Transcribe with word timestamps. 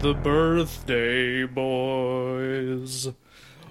It's 0.00 0.06
the 0.06 0.14
birthday 0.14 1.44
boys. 1.44 3.08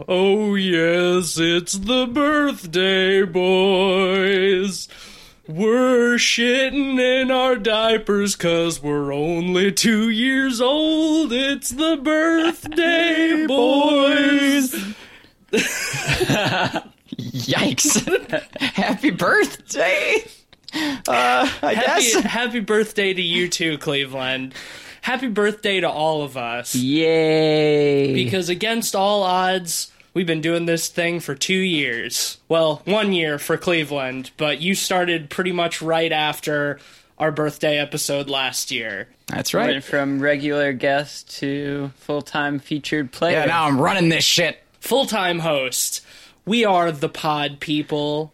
Oh, 0.07 0.53
yes, 0.53 1.39
it's 1.39 1.73
the 1.73 2.05
birthday 2.05 3.23
boys. 3.23 4.87
We're 5.47 6.17
shitting 6.17 6.99
in 6.99 7.31
our 7.31 7.55
diapers 7.55 8.35
cause 8.35 8.79
we're 8.79 9.11
only 9.11 9.71
two 9.71 10.11
years 10.11 10.61
old. 10.61 11.33
It's 11.33 11.71
the 11.71 11.97
birthday 11.97 13.47
boys. 13.47 14.75
Yikes! 17.17 18.51
Happy 18.61 19.09
birthday! 19.09 20.25
Uh, 20.75 21.49
I 21.63 21.73
Happy, 21.73 22.03
guess. 22.11 22.13
happy 22.23 22.59
birthday 22.59 23.15
to 23.15 23.21
you 23.23 23.49
too, 23.49 23.79
Cleveland. 23.79 24.53
Happy 25.01 25.27
birthday 25.27 25.79
to 25.79 25.89
all 25.89 26.23
of 26.23 26.37
us. 26.37 26.75
Yay! 26.75 28.13
Because 28.13 28.49
against 28.49 28.95
all 28.95 29.23
odds, 29.23 29.91
we've 30.13 30.27
been 30.27 30.41
doing 30.41 30.65
this 30.65 30.87
thing 30.89 31.19
for 31.19 31.35
two 31.35 31.53
years. 31.53 32.37
Well, 32.47 32.81
one 32.85 33.13
year 33.13 33.39
for 33.39 33.57
Cleveland, 33.57 34.31
but 34.37 34.61
you 34.61 34.75
started 34.75 35.29
pretty 35.29 35.51
much 35.51 35.81
right 35.81 36.11
after 36.11 36.79
our 37.17 37.31
birthday 37.31 37.77
episode 37.77 38.29
last 38.29 38.71
year. 38.71 39.07
That's 39.27 39.53
right. 39.53 39.69
Went 39.71 39.83
from 39.83 40.19
regular 40.19 40.73
guest 40.73 41.37
to 41.39 41.91
full 41.97 42.21
time 42.21 42.59
featured 42.59 43.11
player. 43.11 43.39
Yeah, 43.39 43.45
now 43.45 43.67
I'm 43.67 43.79
running 43.79 44.09
this 44.09 44.23
shit. 44.23 44.61
Full 44.79 45.05
time 45.05 45.39
host. 45.39 46.03
We 46.45 46.65
are 46.65 46.91
the 46.91 47.09
Pod 47.09 47.59
People, 47.59 48.33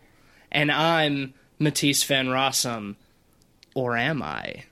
and 0.52 0.72
I'm 0.72 1.34
Matisse 1.60 2.04
Van 2.04 2.28
Rossum. 2.28 2.96
Or 3.74 3.98
am 3.98 4.24
I? 4.24 4.64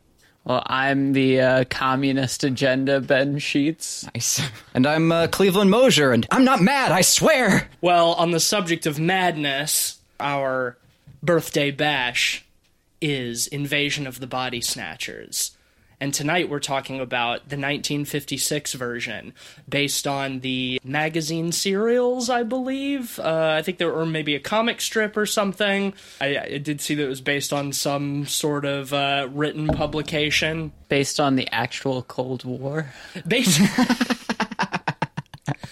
Well, 0.46 0.62
I'm 0.66 1.14
the 1.14 1.40
uh, 1.40 1.64
communist 1.70 2.44
agenda 2.44 3.00
Ben 3.00 3.40
Sheets. 3.40 4.06
Nice. 4.14 4.42
And 4.74 4.86
I'm 4.86 5.12
uh, 5.12 5.28
Cleveland 5.28 5.72
Mosier, 5.72 6.12
and 6.12 6.28
I'm 6.32 6.44
not 6.44 6.62
mad, 6.62 6.92
I 6.92 7.02
swear. 7.02 7.70
Well, 7.80 8.14
on 8.14 8.32
the 8.32 8.40
subject 8.42 8.86
of 8.86 9.00
madness, 9.00 10.00
our 10.20 10.78
birthday 11.22 11.72
bash 11.72 12.44
is 13.02 13.48
Invasion 13.48 14.06
of 14.06 14.20
the 14.20 14.28
Body 14.28 14.60
Snatchers. 14.60 15.52
And 16.04 16.14
tonight 16.14 16.50
we're 16.50 16.60
talking 16.60 17.00
about 17.00 17.48
the 17.48 17.56
1956 17.56 18.74
version, 18.74 19.34
based 19.70 20.06
on 20.06 20.42
the 20.42 20.82
magazine 20.84 21.54
serials, 21.54 22.30
I 22.30 22.44
believe. 22.44 23.18
Uh, 23.20 23.56
I 23.58 23.62
think 23.62 23.78
there 23.78 23.90
were 23.90 24.06
maybe 24.06 24.36
a 24.36 24.42
comic 24.42 24.82
strip 24.82 25.16
or 25.16 25.26
something. 25.26 25.94
I, 26.20 26.38
I 26.38 26.58
did 26.58 26.82
see 26.82 26.96
that 26.96 27.06
it 27.06 27.08
was 27.08 27.22
based 27.22 27.54
on 27.54 27.72
some 27.72 28.28
sort 28.28 28.66
of 28.66 28.92
uh, 28.92 29.30
written 29.32 29.70
publication. 29.70 30.74
Based 30.90 31.22
on 31.22 31.38
the 31.38 31.48
actual 31.54 32.02
Cold 32.04 32.44
War. 32.44 32.92
Based. 33.26 33.62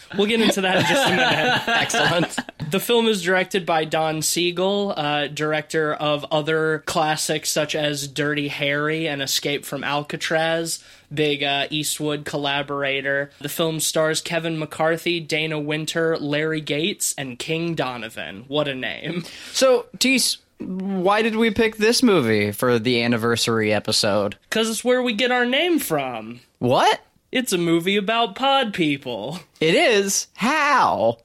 we'll 0.17 0.27
get 0.27 0.39
into 0.39 0.61
that 0.61 0.77
in 0.77 0.85
just 0.85 1.07
a 1.07 1.09
minute. 1.09 1.61
Excellent. 1.67 2.37
The 2.71 2.79
film 2.79 3.07
is 3.07 3.21
directed 3.21 3.65
by 3.65 3.83
Don 3.83 4.21
Siegel, 4.21 4.93
uh, 4.95 5.27
director 5.27 5.93
of 5.93 6.25
other 6.31 6.83
classics 6.85 7.51
such 7.51 7.75
as 7.75 8.07
Dirty 8.07 8.47
Harry 8.47 9.09
and 9.09 9.21
Escape 9.21 9.65
from 9.65 9.83
Alcatraz, 9.83 10.81
big 11.13 11.43
uh, 11.43 11.67
Eastwood 11.69 12.23
collaborator. 12.23 13.29
The 13.41 13.49
film 13.49 13.81
stars 13.81 14.21
Kevin 14.21 14.57
McCarthy, 14.57 15.19
Dana 15.19 15.59
Wynter, 15.59 16.17
Larry 16.17 16.61
Gates, 16.61 17.13
and 17.17 17.37
King 17.37 17.75
Donovan. 17.75 18.45
What 18.47 18.69
a 18.69 18.73
name. 18.73 19.25
so, 19.51 19.87
Tease, 19.99 20.37
why 20.59 21.21
did 21.23 21.35
we 21.35 21.51
pick 21.51 21.75
this 21.75 22.01
movie 22.01 22.53
for 22.53 22.79
the 22.79 23.03
anniversary 23.03 23.73
episode? 23.73 24.37
Because 24.43 24.69
it's 24.69 24.85
where 24.85 25.01
we 25.03 25.11
get 25.11 25.31
our 25.31 25.45
name 25.45 25.77
from. 25.77 26.39
What? 26.59 27.01
It's 27.33 27.51
a 27.51 27.57
movie 27.57 27.97
about 27.97 28.37
pod 28.37 28.73
people. 28.73 29.39
It 29.59 29.75
is? 29.75 30.27
How? 30.35 31.17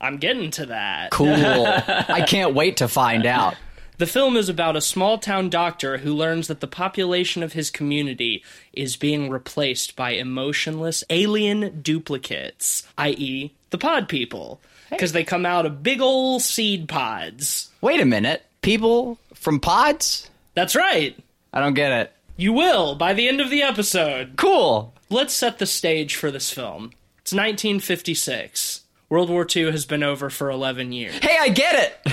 I'm 0.00 0.18
getting 0.18 0.50
to 0.52 0.66
that. 0.66 1.10
Cool. 1.10 1.28
I 1.34 2.24
can't 2.26 2.54
wait 2.54 2.78
to 2.78 2.88
find 2.88 3.26
out. 3.26 3.54
The 3.98 4.06
film 4.06 4.36
is 4.36 4.48
about 4.48 4.76
a 4.76 4.80
small 4.80 5.18
town 5.18 5.50
doctor 5.50 5.98
who 5.98 6.14
learns 6.14 6.46
that 6.46 6.60
the 6.60 6.68
population 6.68 7.42
of 7.42 7.52
his 7.52 7.68
community 7.68 8.44
is 8.72 8.96
being 8.96 9.28
replaced 9.28 9.96
by 9.96 10.10
emotionless 10.10 11.02
alien 11.10 11.80
duplicates, 11.82 12.86
i.e., 12.96 13.50
the 13.70 13.78
pod 13.78 14.08
people, 14.08 14.60
because 14.88 15.10
they 15.10 15.24
come 15.24 15.44
out 15.44 15.66
of 15.66 15.82
big 15.82 16.00
ol' 16.00 16.38
seed 16.38 16.88
pods. 16.88 17.70
Wait 17.80 18.00
a 18.00 18.04
minute. 18.04 18.44
People 18.62 19.18
from 19.34 19.58
pods? 19.58 20.30
That's 20.54 20.76
right. 20.76 21.18
I 21.52 21.60
don't 21.60 21.74
get 21.74 21.90
it. 21.90 22.12
You 22.36 22.52
will 22.52 22.94
by 22.94 23.14
the 23.14 23.28
end 23.28 23.40
of 23.40 23.50
the 23.50 23.62
episode. 23.62 24.34
Cool. 24.36 24.94
Let's 25.10 25.34
set 25.34 25.58
the 25.58 25.66
stage 25.66 26.14
for 26.14 26.30
this 26.30 26.52
film. 26.52 26.92
It's 27.18 27.32
1956. 27.32 28.82
World 29.08 29.30
War 29.30 29.46
II 29.54 29.70
has 29.72 29.86
been 29.86 30.02
over 30.02 30.30
for 30.30 30.50
11 30.50 30.92
years. 30.92 31.18
Hey, 31.18 31.36
I 31.40 31.48
get 31.48 32.00
it. 32.04 32.06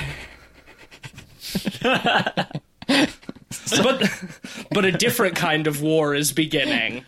but 3.83 4.09
but 4.71 4.85
a 4.85 4.91
different 4.91 5.35
kind 5.35 5.67
of 5.67 5.81
war 5.81 6.15
is 6.15 6.31
beginning. 6.31 7.03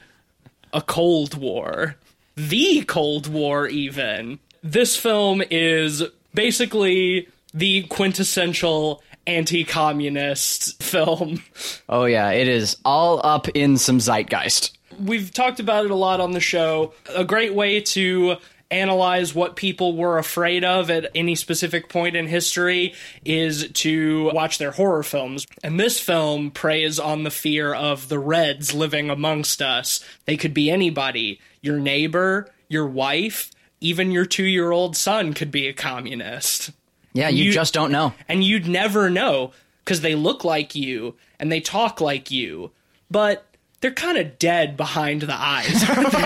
A 0.73 0.81
cold 0.81 1.35
war. 1.35 1.95
The 2.35 2.83
cold 2.83 3.27
war 3.27 3.67
even. 3.67 4.39
This 4.63 4.97
film 4.97 5.41
is 5.49 6.03
basically 6.33 7.29
the 7.53 7.83
quintessential 7.83 9.01
anti-communist 9.25 10.81
film. 10.81 11.43
Oh, 11.89 12.05
yeah, 12.05 12.31
it 12.31 12.47
is 12.47 12.77
all 12.85 13.25
up 13.25 13.47
in 13.49 13.77
some 13.77 13.99
zeitgeist. 13.99 14.77
We've 14.99 15.33
talked 15.33 15.59
about 15.59 15.85
it 15.85 15.91
a 15.91 15.95
lot 15.95 16.19
on 16.19 16.31
the 16.31 16.39
show. 16.39 16.93
A 17.15 17.23
great 17.23 17.53
way 17.53 17.81
to 17.81 18.37
analyze 18.69 19.33
what 19.33 19.55
people 19.55 19.95
were 19.95 20.17
afraid 20.17 20.63
of 20.63 20.89
at 20.89 21.09
any 21.15 21.35
specific 21.35 21.87
point 21.89 22.15
in 22.15 22.27
history 22.27 22.93
is 23.23 23.69
to 23.71 24.29
watch 24.33 24.57
their 24.57 24.71
horror 24.71 25.03
films. 25.03 25.45
And 25.63 25.79
this 25.79 25.99
film 25.99 26.51
preys 26.51 26.99
on 26.99 27.23
the 27.23 27.31
fear 27.31 27.73
of 27.73 28.09
the 28.09 28.19
Reds 28.19 28.73
living 28.73 29.09
amongst 29.09 29.61
us. 29.61 30.03
They 30.25 30.37
could 30.37 30.53
be 30.53 30.69
anybody 30.69 31.39
your 31.61 31.79
neighbor, 31.79 32.51
your 32.67 32.85
wife, 32.87 33.51
even 33.79 34.11
your 34.11 34.25
two 34.25 34.45
year 34.45 34.71
old 34.71 34.95
son 34.97 35.33
could 35.33 35.51
be 35.51 35.67
a 35.67 35.73
communist. 35.73 36.71
Yeah, 37.13 37.29
you, 37.29 37.45
You- 37.45 37.51
just 37.53 37.73
don't 37.73 37.91
know. 37.91 38.13
And 38.27 38.43
you'd 38.43 38.67
never 38.67 39.09
know 39.09 39.51
because 39.83 40.01
they 40.01 40.15
look 40.15 40.43
like 40.43 40.75
you 40.75 41.15
and 41.39 41.51
they 41.51 41.61
talk 41.61 42.01
like 42.01 42.29
you, 42.29 42.71
but 43.09 43.45
they're 43.81 43.91
kind 43.91 44.17
of 44.17 44.39
dead 44.39 44.75
behind 44.77 45.21
the 45.21 45.35
eyes, 45.35 45.87
aren't 45.89 46.11
they? 46.11 46.19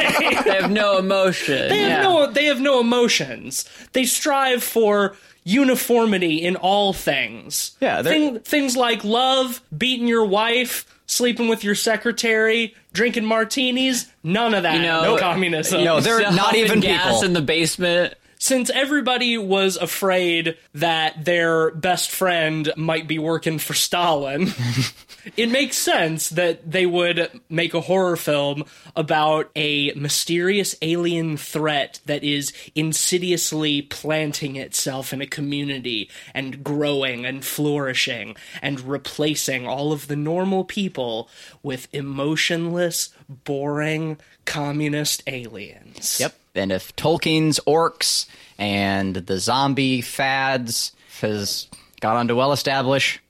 They 0.44 0.62
have 0.62 0.72
no 0.72 0.98
emotion. 0.98 1.70
They 1.70 1.80
have 1.80 1.90
yeah. 1.90 2.02
no 2.04 2.32
they 2.32 2.46
have 2.46 2.60
no 2.62 2.80
emotions. 2.80 3.66
They 3.94 4.06
strive 4.06 4.64
for 4.64 5.16
uniformity 5.44 6.44
in 6.44 6.56
all 6.56 6.94
things. 6.94 7.76
Yeah, 7.82 8.04
Thing, 8.04 8.40
things 8.40 8.78
like 8.78 9.04
love, 9.04 9.62
beating 9.76 10.08
your 10.08 10.26
wife, 10.26 10.86
sleeping 11.08 11.48
with 11.48 11.64
your 11.64 11.76
secretary, 11.76 12.76
drinking 12.94 13.26
martinis, 13.26 14.08
none 14.24 14.54
of 14.54 14.64
that. 14.64 14.76
You 14.76 14.84
know- 14.84 15.04
no 15.04 15.18
communism. 15.18 15.84
No, 15.84 16.00
they're 16.00 16.22
Huffing 16.22 16.36
not 16.36 16.56
even 16.56 16.80
gas 16.80 17.06
people. 17.06 17.24
in 17.24 17.34
the 17.34 17.42
basement. 17.42 18.14
Since 18.38 18.72
everybody 18.72 19.38
was 19.38 19.78
afraid 19.78 20.58
that 20.74 21.26
their 21.26 21.70
best 21.72 22.10
friend 22.10 22.72
might 22.76 23.08
be 23.08 23.20
working 23.20 23.60
for 23.60 23.76
Stalin, 23.76 24.52
it 25.38 25.50
makes 25.50 25.78
sense 25.78 26.30
that 26.30 26.70
they 26.70 26.86
would 26.86 27.30
make 27.50 27.74
a 27.74 27.82
horror 27.82 28.16
film 28.16 28.64
about 28.96 29.50
a 29.56 29.92
mysterious 29.94 30.76
alien 30.82 31.38
threat 31.38 32.00
that 32.06 32.24
is 32.24 32.54
insidiously 32.76 33.82
planting 33.82 34.56
itself 34.56 35.14
in 35.14 35.22
a 35.22 35.28
community 35.28 36.10
and 36.34 36.64
growing 36.64 37.26
and 37.26 37.46
flourishing 37.46 38.36
and 38.62 38.80
replacing 38.82 39.68
all 39.68 39.92
of 39.92 40.08
the 40.08 40.16
normal 40.16 40.64
people 40.64 41.30
with 41.64 41.88
emotionless, 41.94 43.10
boring, 43.28 44.18
communist 44.46 45.24
aliens. 45.28 46.20
Yep. 46.20 46.36
And 46.56 46.72
if 46.72 46.96
Tolkien's 46.96 47.60
orcs 47.66 48.28
and 48.58 49.16
the 49.16 49.40
zombie 49.40 50.02
fads 50.02 50.92
has 51.22 51.68
got 52.02 52.18
on 52.18 52.28
to 52.28 52.36
well 52.36 52.52
establish, 52.52 53.22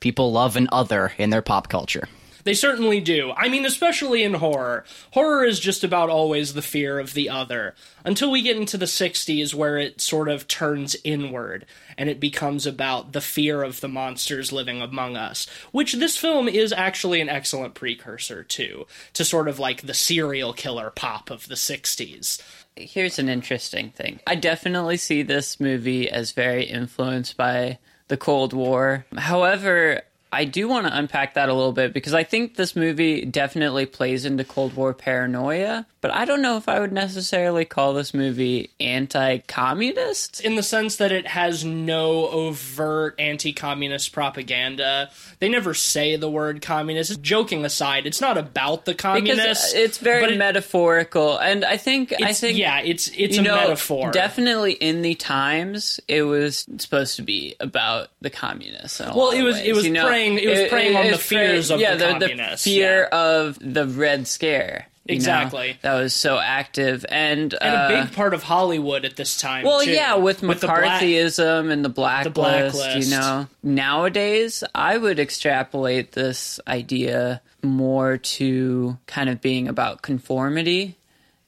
people 0.00 0.32
love 0.32 0.56
an 0.56 0.68
other 0.72 1.12
in 1.18 1.30
their 1.30 1.42
pop 1.42 1.68
culture. 1.68 2.08
They 2.48 2.54
certainly 2.54 3.00
do. 3.00 3.32
I 3.36 3.50
mean, 3.50 3.66
especially 3.66 4.22
in 4.22 4.32
horror. 4.32 4.84
Horror 5.10 5.44
is 5.44 5.60
just 5.60 5.84
about 5.84 6.08
always 6.08 6.54
the 6.54 6.62
fear 6.62 6.98
of 6.98 7.12
the 7.12 7.28
other. 7.28 7.74
Until 8.06 8.30
we 8.30 8.40
get 8.40 8.56
into 8.56 8.78
the 8.78 8.86
60s, 8.86 9.52
where 9.52 9.76
it 9.76 10.00
sort 10.00 10.30
of 10.30 10.48
turns 10.48 10.96
inward 11.04 11.66
and 11.98 12.08
it 12.08 12.18
becomes 12.18 12.64
about 12.64 13.12
the 13.12 13.20
fear 13.20 13.62
of 13.62 13.82
the 13.82 13.88
monsters 13.88 14.50
living 14.50 14.80
among 14.80 15.14
us. 15.14 15.46
Which 15.72 15.92
this 15.92 16.16
film 16.16 16.48
is 16.48 16.72
actually 16.72 17.20
an 17.20 17.28
excellent 17.28 17.74
precursor 17.74 18.44
to, 18.44 18.86
to 19.12 19.24
sort 19.26 19.48
of 19.48 19.58
like 19.58 19.82
the 19.82 19.92
serial 19.92 20.54
killer 20.54 20.90
pop 20.90 21.30
of 21.30 21.48
the 21.48 21.54
60s. 21.54 22.40
Here's 22.76 23.18
an 23.18 23.28
interesting 23.28 23.90
thing. 23.90 24.20
I 24.26 24.36
definitely 24.36 24.96
see 24.96 25.22
this 25.22 25.60
movie 25.60 26.08
as 26.08 26.32
very 26.32 26.64
influenced 26.64 27.36
by 27.36 27.78
the 28.08 28.16
Cold 28.16 28.52
War. 28.52 29.04
However, 29.16 30.02
I 30.32 30.44
do 30.44 30.68
want 30.68 30.86
to 30.86 30.96
unpack 30.96 31.34
that 31.34 31.48
a 31.48 31.54
little 31.54 31.72
bit 31.72 31.92
because 31.92 32.12
I 32.12 32.24
think 32.24 32.56
this 32.56 32.76
movie 32.76 33.24
definitely 33.24 33.86
plays 33.86 34.24
into 34.24 34.44
Cold 34.44 34.74
War 34.74 34.92
paranoia, 34.92 35.86
but 36.08 36.16
I 36.16 36.24
don't 36.24 36.40
know 36.40 36.56
if 36.56 36.70
I 36.70 36.80
would 36.80 36.92
necessarily 36.92 37.66
call 37.66 37.92
this 37.92 38.14
movie 38.14 38.70
anti 38.80 39.38
communist. 39.46 40.40
in 40.40 40.54
the 40.56 40.62
sense 40.62 40.96
that 40.96 41.12
it 41.12 41.26
has 41.26 41.66
no 41.66 42.28
overt 42.28 43.14
anti-communist 43.18 44.12
propaganda. 44.12 45.10
They 45.38 45.50
never 45.50 45.74
say 45.74 46.16
the 46.16 46.30
word 46.30 46.62
communist. 46.62 47.20
Joking 47.20 47.62
aside, 47.64 48.06
it's 48.06 48.22
not 48.22 48.38
about 48.38 48.86
the 48.86 48.92
Because 48.92 49.02
communists. 49.02 49.74
it's 49.74 49.98
very 49.98 50.32
it- 50.32 50.38
metaphorical, 50.38 51.36
and 51.36 51.62
I 51.62 51.76
think 51.76 52.14
I 52.22 52.32
think 52.32 52.56
yeah, 52.56 52.80
it's 52.80 53.08
it's 53.08 53.36
a 53.36 53.42
know, 53.42 53.56
metaphor. 53.56 54.10
Definitely 54.10 54.72
in 54.72 55.02
the 55.02 55.14
times, 55.14 56.00
it 56.08 56.22
was 56.22 56.66
supposed 56.78 57.16
to 57.16 57.22
be 57.22 57.54
about 57.60 58.08
the 58.22 58.30
communists. 58.30 58.98
Well, 59.00 59.30
it 59.32 59.42
was- 59.42 59.56
ways, 59.56 59.66
it 59.66 59.74
was 59.74 59.84
you 59.84 59.92
know? 59.92 60.06
preying- 60.06 60.38
it 60.38 60.48
was 60.48 60.68
preying 60.70 60.96
on 60.96 61.10
the 61.10 61.18
fears 61.18 61.70
of 61.70 61.80
yeah, 61.80 61.96
the 61.96 62.06
the, 62.06 62.28
communists, 62.28 62.64
fear 62.64 63.08
yeah. 63.12 63.18
of 63.18 63.58
the 63.60 63.86
Red 63.86 64.26
Scare. 64.26 64.86
You 65.08 65.14
know, 65.14 65.16
Exactly. 65.16 65.78
that 65.82 65.94
was 65.94 66.12
so 66.14 66.38
active, 66.38 67.04
and 67.08 67.54
and 67.60 67.74
uh, 67.74 67.88
a 68.00 68.04
big 68.04 68.14
part 68.14 68.34
of 68.34 68.42
Hollywood 68.42 69.04
at 69.06 69.16
this 69.16 69.40
time. 69.40 69.64
well, 69.64 69.80
too. 69.82 69.90
yeah, 69.90 70.16
with 70.16 70.40
the 70.40 70.46
black- 70.48 70.60
McCarthyism 71.00 71.70
and 71.72 71.84
the 71.84 71.88
blacklist, 71.88 72.34
the 72.34 72.40
blacklist. 72.40 73.08
you 73.10 73.16
know. 73.16 73.46
Nowadays, 73.62 74.62
I 74.74 74.98
would 74.98 75.18
extrapolate 75.18 76.12
this 76.12 76.60
idea 76.68 77.40
more 77.62 78.18
to 78.18 78.98
kind 79.06 79.28
of 79.30 79.40
being 79.40 79.66
about 79.66 80.02
conformity 80.02 80.96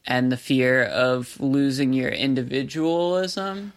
and 0.07 0.33
the 0.33 0.37
fear 0.39 0.83
of 0.85 1.39
losing 1.39 1.93
your 1.93 2.09
individualism. 2.09 3.73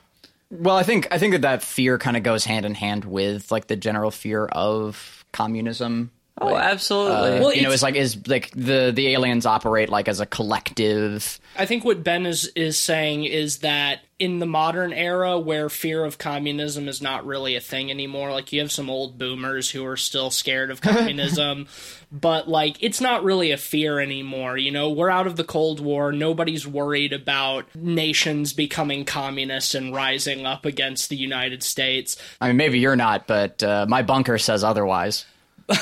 Well, 0.50 0.76
I 0.78 0.84
think 0.84 1.08
I 1.12 1.18
think 1.18 1.34
that 1.34 1.42
that 1.42 1.64
fear 1.64 1.98
kind 1.98 2.16
of 2.16 2.24
goes 2.24 2.46
hand 2.46 2.66
in 2.66 2.76
hand 2.76 3.06
with 3.06 3.52
like 3.52 3.68
the 3.68 3.76
general 3.76 4.12
fear 4.12 4.46
of 4.46 5.26
communism. 5.32 6.12
Oh, 6.42 6.56
absolutely. 6.58 7.40
Well, 7.40 7.54
you 7.54 7.62
know, 7.62 7.70
it's- 7.72 7.74
it's 7.76 7.84
like 7.84 7.96
is 7.96 8.18
like 8.28 8.50
the 8.52 8.92
the 8.94 9.10
aliens 9.10 9.46
operate 9.46 9.90
like 9.90 10.08
as 10.08 10.20
a 10.20 10.26
collective. 10.26 11.40
I 11.58 11.66
think 11.66 11.86
what 11.86 12.04
Ben 12.04 12.26
is 12.26 12.48
is 12.56 12.78
saying 12.80 13.26
is 13.26 13.60
that 13.60 14.02
in 14.20 14.40
the 14.40 14.46
modern 14.46 14.94
era 14.94 15.38
where 15.38 15.70
fear 15.70 16.04
of 16.04 16.18
communism 16.18 16.88
is 16.88 17.02
not 17.02 17.26
really 17.26 17.56
a 17.56 17.60
thing 17.60 17.92
anymore, 17.92 18.32
like 18.32 18.52
you 18.52 18.60
have 18.62 18.72
some 18.72 18.90
old 18.90 19.20
boomers 19.20 19.70
who 19.72 19.86
are 19.86 19.98
still 19.98 20.32
scared 20.32 20.72
of 20.72 20.82
communism, 20.82 21.68
but 22.12 22.48
like 22.50 22.78
it's 22.82 23.00
not 23.02 23.24
really 23.24 23.52
a 23.52 23.58
fear 23.58 24.00
anymore. 24.00 24.58
You 24.58 24.72
know, 24.72 24.90
we're 24.90 25.10
out 25.12 25.28
of 25.28 25.36
the 25.36 25.44
Cold 25.44 25.80
War. 25.80 26.12
Nobody's 26.12 26.66
worried 26.66 27.14
about 27.14 27.66
nations 27.76 28.54
becoming 28.54 29.06
communist 29.06 29.76
and 29.76 29.94
rising 29.94 30.46
up 30.48 30.66
against 30.66 31.10
the 31.10 31.16
United 31.18 31.62
States. 31.62 32.18
I 32.42 32.48
mean, 32.48 32.58
maybe 32.58 32.80
you're 32.80 32.96
not, 32.96 33.28
but 33.28 33.62
uh, 33.62 33.86
my 33.88 34.02
bunker 34.02 34.38
says 34.40 34.64
otherwise. 34.64 35.26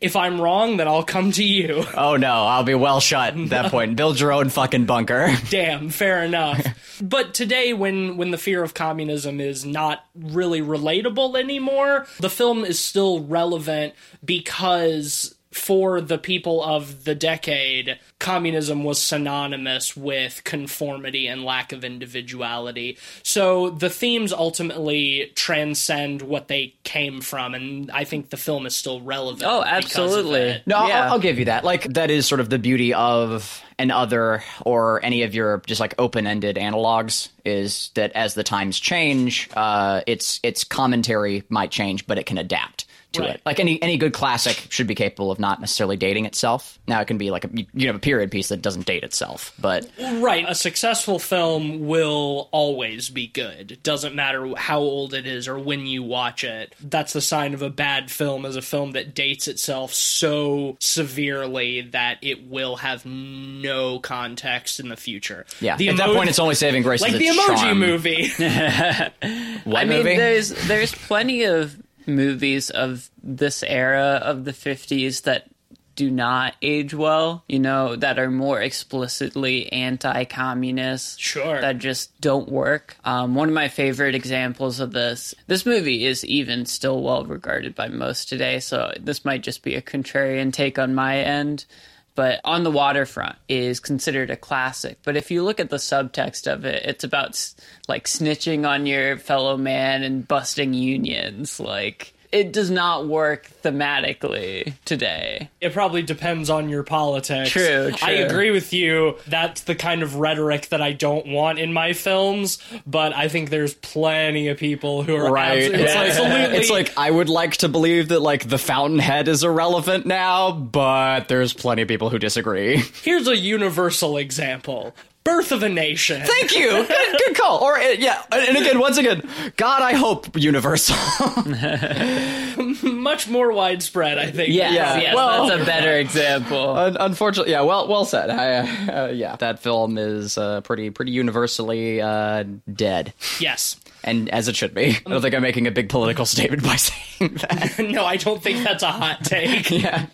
If 0.00 0.14
I'm 0.14 0.40
wrong, 0.40 0.76
then 0.76 0.86
I'll 0.86 1.02
come 1.02 1.32
to 1.32 1.44
you. 1.44 1.84
Oh 1.96 2.16
no, 2.16 2.32
I'll 2.32 2.62
be 2.62 2.74
well 2.74 3.00
shut 3.00 3.36
at 3.36 3.48
that 3.50 3.70
point. 3.70 3.96
Build 3.96 4.18
your 4.20 4.32
own 4.32 4.48
fucking 4.48 4.84
bunker. 4.86 5.34
Damn, 5.50 5.90
fair 5.90 6.22
enough. 6.22 7.00
but 7.02 7.34
today, 7.34 7.72
when 7.72 8.16
when 8.16 8.30
the 8.30 8.38
fear 8.38 8.62
of 8.62 8.74
communism 8.74 9.40
is 9.40 9.64
not 9.64 10.04
really 10.14 10.60
relatable 10.60 11.36
anymore, 11.38 12.06
the 12.20 12.30
film 12.30 12.64
is 12.64 12.78
still 12.78 13.24
relevant 13.24 13.94
because 14.24 15.31
for 15.62 16.00
the 16.00 16.18
people 16.18 16.60
of 16.60 17.04
the 17.04 17.14
decade, 17.14 17.96
communism 18.18 18.82
was 18.82 19.00
synonymous 19.00 19.96
with 19.96 20.42
conformity 20.42 21.28
and 21.28 21.44
lack 21.44 21.70
of 21.72 21.84
individuality. 21.84 22.98
So 23.22 23.70
the 23.70 23.88
themes 23.88 24.32
ultimately 24.32 25.30
transcend 25.36 26.20
what 26.20 26.48
they 26.48 26.74
came 26.82 27.20
from, 27.20 27.54
and 27.54 27.92
I 27.92 28.02
think 28.02 28.30
the 28.30 28.36
film 28.36 28.66
is 28.66 28.74
still 28.74 29.00
relevant. 29.02 29.44
Oh, 29.46 29.62
absolutely. 29.62 30.60
No, 30.66 30.88
Yeah. 30.88 31.04
I'll, 31.04 31.12
I'll 31.12 31.18
give 31.20 31.38
you 31.38 31.44
that. 31.44 31.62
Like 31.62 31.84
that 31.94 32.10
is 32.10 32.26
sort 32.26 32.40
of 32.40 32.50
the 32.50 32.58
beauty 32.58 32.92
of 32.92 33.62
an 33.78 33.92
other 33.92 34.42
or 34.62 35.00
any 35.04 35.22
of 35.22 35.32
your 35.32 35.62
just 35.68 35.80
like 35.80 35.94
open-ended 35.96 36.56
analogs 36.56 37.28
is 37.44 37.92
that 37.94 38.10
as 38.12 38.34
the 38.34 38.42
times 38.42 38.80
change, 38.80 39.48
uh, 39.54 40.00
its 40.08 40.40
its 40.42 40.64
commentary 40.64 41.44
might 41.48 41.70
change, 41.70 42.04
but 42.08 42.18
it 42.18 42.26
can 42.26 42.36
adapt 42.38 42.84
to 43.12 43.22
Right. 43.22 43.30
it. 43.36 43.42
Like 43.44 43.60
any 43.60 43.80
any 43.82 43.96
good 43.96 44.12
classic 44.12 44.66
should 44.70 44.86
be 44.86 44.94
capable 44.94 45.30
of 45.30 45.38
not 45.38 45.60
necessarily 45.60 45.96
dating 45.96 46.24
itself. 46.26 46.78
Now 46.88 47.00
it 47.00 47.06
can 47.06 47.18
be 47.18 47.30
like 47.30 47.44
a 47.44 47.50
you 47.74 47.86
have 47.86 47.96
a 47.96 48.00
period 48.00 48.30
piece 48.30 48.48
that 48.48 48.62
doesn't 48.62 48.86
date 48.86 49.04
itself, 49.04 49.52
but 49.60 49.86
Right. 50.00 50.44
A 50.48 50.54
successful 50.54 51.18
film 51.18 51.86
will 51.86 52.48
always 52.52 53.08
be 53.08 53.26
good. 53.26 53.72
It 53.72 53.82
doesn't 53.82 54.14
matter 54.14 54.52
how 54.56 54.80
old 54.80 55.14
it 55.14 55.26
is 55.26 55.48
or 55.48 55.58
when 55.58 55.86
you 55.86 56.02
watch 56.02 56.44
it. 56.44 56.74
That's 56.82 57.12
the 57.12 57.20
sign 57.20 57.54
of 57.54 57.62
a 57.62 57.70
bad 57.70 58.10
film 58.10 58.44
is 58.44 58.56
a 58.56 58.62
film 58.62 58.92
that 58.92 59.14
dates 59.14 59.48
itself 59.48 59.92
so 59.94 60.76
severely 60.80 61.80
that 61.82 62.18
it 62.22 62.46
will 62.48 62.76
have 62.76 63.04
no 63.04 63.98
context 63.98 64.80
in 64.80 64.88
the 64.88 64.96
future. 64.96 65.46
yeah. 65.60 65.76
The 65.76 65.88
At 65.90 65.96
that 65.98 66.08
point, 66.14 66.28
it's 66.28 66.38
only 66.38 66.54
saving 66.54 66.82
grace. 66.82 67.00
like 67.00 67.12
the 67.12 67.26
emoji 67.26 67.56
charm. 67.56 67.78
movie. 67.78 68.30
What 69.64 69.76
I 69.82 69.84
mean, 69.84 70.04
there's 70.04 70.48
there's 70.66 70.92
plenty 70.92 71.44
of 71.44 71.76
movies 72.06 72.70
of 72.70 73.10
this 73.22 73.62
era 73.62 74.20
of 74.22 74.44
the 74.44 74.52
50s 74.52 75.22
that 75.22 75.48
do 75.94 76.10
not 76.10 76.54
age 76.62 76.94
well, 76.94 77.44
you 77.48 77.58
know, 77.58 77.96
that 77.96 78.18
are 78.18 78.30
more 78.30 78.60
explicitly 78.60 79.70
anti-communist. 79.72 81.20
Sure. 81.20 81.60
That 81.60 81.78
just 81.78 82.18
don't 82.20 82.48
work. 82.48 82.96
Um, 83.04 83.34
one 83.34 83.48
of 83.48 83.54
my 83.54 83.68
favorite 83.68 84.14
examples 84.14 84.80
of 84.80 84.92
this, 84.92 85.34
this 85.46 85.66
movie 85.66 86.06
is 86.06 86.24
even 86.24 86.66
still 86.66 87.02
well 87.02 87.24
regarded 87.24 87.74
by 87.74 87.88
most 87.88 88.28
today, 88.28 88.60
so 88.60 88.92
this 88.98 89.24
might 89.24 89.42
just 89.42 89.62
be 89.62 89.74
a 89.74 89.82
contrarian 89.82 90.52
take 90.52 90.78
on 90.78 90.94
my 90.94 91.18
end. 91.18 91.66
But 92.14 92.40
On 92.44 92.62
the 92.62 92.70
Waterfront 92.70 93.36
is 93.48 93.80
considered 93.80 94.30
a 94.30 94.36
classic. 94.36 94.98
But 95.02 95.16
if 95.16 95.30
you 95.30 95.42
look 95.42 95.60
at 95.60 95.70
the 95.70 95.76
subtext 95.76 96.50
of 96.52 96.64
it, 96.64 96.84
it's 96.84 97.04
about 97.04 97.54
like 97.88 98.04
snitching 98.04 98.68
on 98.68 98.86
your 98.86 99.16
fellow 99.18 99.56
man 99.56 100.02
and 100.02 100.28
busting 100.28 100.74
unions. 100.74 101.58
Like, 101.58 102.11
it 102.32 102.52
does 102.52 102.70
not 102.70 103.06
work 103.06 103.48
thematically 103.62 104.72
today. 104.84 105.50
It 105.60 105.72
probably 105.72 106.02
depends 106.02 106.50
on 106.50 106.68
your 106.68 106.82
politics. 106.82 107.50
True, 107.50 107.92
I 108.02 108.12
agree 108.12 108.50
with 108.50 108.72
you. 108.72 109.16
That's 109.26 109.62
the 109.62 109.74
kind 109.74 110.02
of 110.02 110.16
rhetoric 110.16 110.68
that 110.70 110.80
I 110.82 110.92
don't 110.92 111.26
want 111.28 111.58
in 111.58 111.72
my 111.72 111.92
films, 111.92 112.58
but 112.86 113.14
I 113.14 113.28
think 113.28 113.50
there's 113.50 113.74
plenty 113.74 114.48
of 114.48 114.58
people 114.58 115.02
who 115.02 115.14
are 115.16 115.30
Right. 115.30 115.58
absolutely, 115.72 115.82
It's 115.84 115.94
like 115.94 116.06
absolutely 116.08 116.56
it's 116.58 116.70
like 116.70 116.98
I 116.98 117.10
would 117.10 117.28
like 117.28 117.56
to 117.58 117.68
believe 117.68 118.08
that 118.08 118.20
like 118.20 118.48
the 118.48 118.58
fountainhead 118.58 119.28
is 119.28 119.44
irrelevant 119.44 120.06
now, 120.06 120.52
but 120.52 121.28
there's 121.28 121.52
plenty 121.52 121.82
of 121.82 121.88
people 121.88 122.10
who 122.10 122.18
disagree. 122.18 122.82
Here's 123.02 123.28
a 123.28 123.36
universal 123.36 124.16
example. 124.16 124.94
Birth 125.24 125.52
of 125.52 125.62
a 125.62 125.68
Nation. 125.68 126.20
Thank 126.24 126.56
you. 126.56 126.68
Good, 126.86 127.18
good 127.18 127.36
call. 127.36 127.58
Or 127.60 127.78
uh, 127.78 127.90
yeah, 127.98 128.22
and 128.32 128.56
again, 128.56 128.78
once 128.80 128.98
again, 128.98 129.22
God, 129.56 129.80
I 129.82 129.92
hope 129.94 130.36
universal. 130.36 130.96
Much 132.82 133.28
more 133.28 133.52
widespread, 133.52 134.18
I 134.18 134.30
think. 134.30 134.52
Yes, 134.52 134.74
Yeah, 134.74 134.98
yes, 134.98 135.14
well- 135.14 135.46
that's 135.46 135.62
a 135.62 135.64
better 135.64 135.92
example. 135.98 136.70
Un- 136.76 136.96
Unfortunately, 136.98 137.52
yeah. 137.52 137.62
Well, 137.62 137.88
well 137.88 138.04
said. 138.04 138.30
I, 138.30 138.58
uh, 138.90 139.08
yeah, 139.12 139.36
that 139.36 139.60
film 139.60 139.96
is 139.98 140.36
uh, 140.38 140.60
pretty 140.62 140.90
pretty 140.90 141.12
universally 141.12 142.00
uh, 142.00 142.44
dead, 142.72 143.12
Yes. 143.40 143.76
And 144.04 144.28
as 144.30 144.48
it 144.48 144.56
should 144.56 144.74
be. 144.74 144.96
I 145.06 145.10
don't 145.10 145.22
think 145.22 145.34
I'm 145.34 145.42
making 145.42 145.66
a 145.66 145.70
big 145.70 145.88
political 145.88 146.26
statement 146.26 146.62
by 146.62 146.76
saying 146.76 147.34
that. 147.34 147.78
No, 147.92 148.04
I 148.04 148.16
don't 148.16 148.42
think 148.42 148.64
that's 148.64 148.82
a 148.82 148.90
hot 148.90 149.24
take. 149.24 149.70
yeah. 149.70 150.06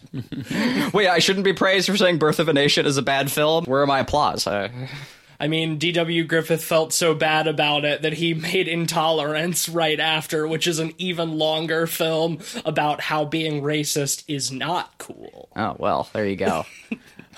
Wait, 0.92 1.08
I 1.08 1.18
shouldn't 1.20 1.44
be 1.44 1.52
praised 1.52 1.88
for 1.88 1.96
saying 1.96 2.18
"Birth 2.18 2.38
of 2.38 2.48
a 2.48 2.52
Nation" 2.52 2.86
is 2.86 2.96
a 2.96 3.02
bad 3.02 3.30
film. 3.30 3.64
Where 3.66 3.82
are 3.82 3.86
my 3.86 4.00
applause? 4.00 4.46
Uh, 4.46 4.68
I 5.40 5.46
mean, 5.46 5.78
D.W. 5.78 6.24
Griffith 6.24 6.64
felt 6.64 6.92
so 6.92 7.14
bad 7.14 7.46
about 7.46 7.84
it 7.84 8.02
that 8.02 8.14
he 8.14 8.34
made 8.34 8.66
Intolerance 8.66 9.68
right 9.68 10.00
after, 10.00 10.48
which 10.48 10.66
is 10.66 10.80
an 10.80 10.92
even 10.98 11.38
longer 11.38 11.86
film 11.86 12.38
about 12.64 13.00
how 13.00 13.24
being 13.24 13.62
racist 13.62 14.24
is 14.26 14.50
not 14.50 14.98
cool. 14.98 15.48
oh 15.54 15.76
well, 15.78 16.08
there 16.12 16.26
you 16.26 16.36
go. 16.36 16.66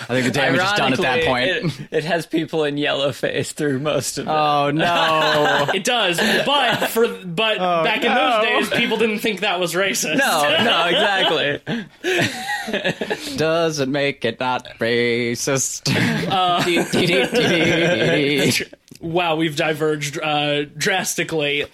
I 0.00 0.14
think 0.14 0.26
the 0.26 0.32
damage 0.32 0.60
is 0.60 0.72
done 0.72 0.92
at 0.92 0.98
that 1.00 1.24
point. 1.24 1.48
It, 1.48 1.88
it 1.90 2.04
has 2.04 2.26
people 2.26 2.64
in 2.64 2.76
yellow 2.76 3.12
face 3.12 3.52
through 3.52 3.80
most 3.80 4.18
of 4.18 4.26
it. 4.26 4.30
oh 4.30 4.70
no. 4.70 5.66
It 5.74 5.84
does, 5.84 6.18
but 6.46 6.86
for 6.88 7.06
but 7.08 7.58
back 7.58 8.02
in 8.04 8.12
no. 8.12 8.42
those 8.42 8.68
days, 8.68 8.78
people 8.78 8.96
didn't 8.96 9.20
think 9.20 9.40
that 9.40 9.60
was 9.60 9.74
racist. 9.74 10.16
no, 10.16 10.64
no, 10.64 10.86
exactly. 10.86 11.60
Doesn't 13.36 13.90
make 13.90 14.24
it 14.24 14.40
not 14.40 14.66
racist. 14.78 15.86
Wow, 19.00 19.36
we've 19.36 19.56
diverged 19.56 20.20
uh, 20.20 20.64
drastically. 20.64 21.64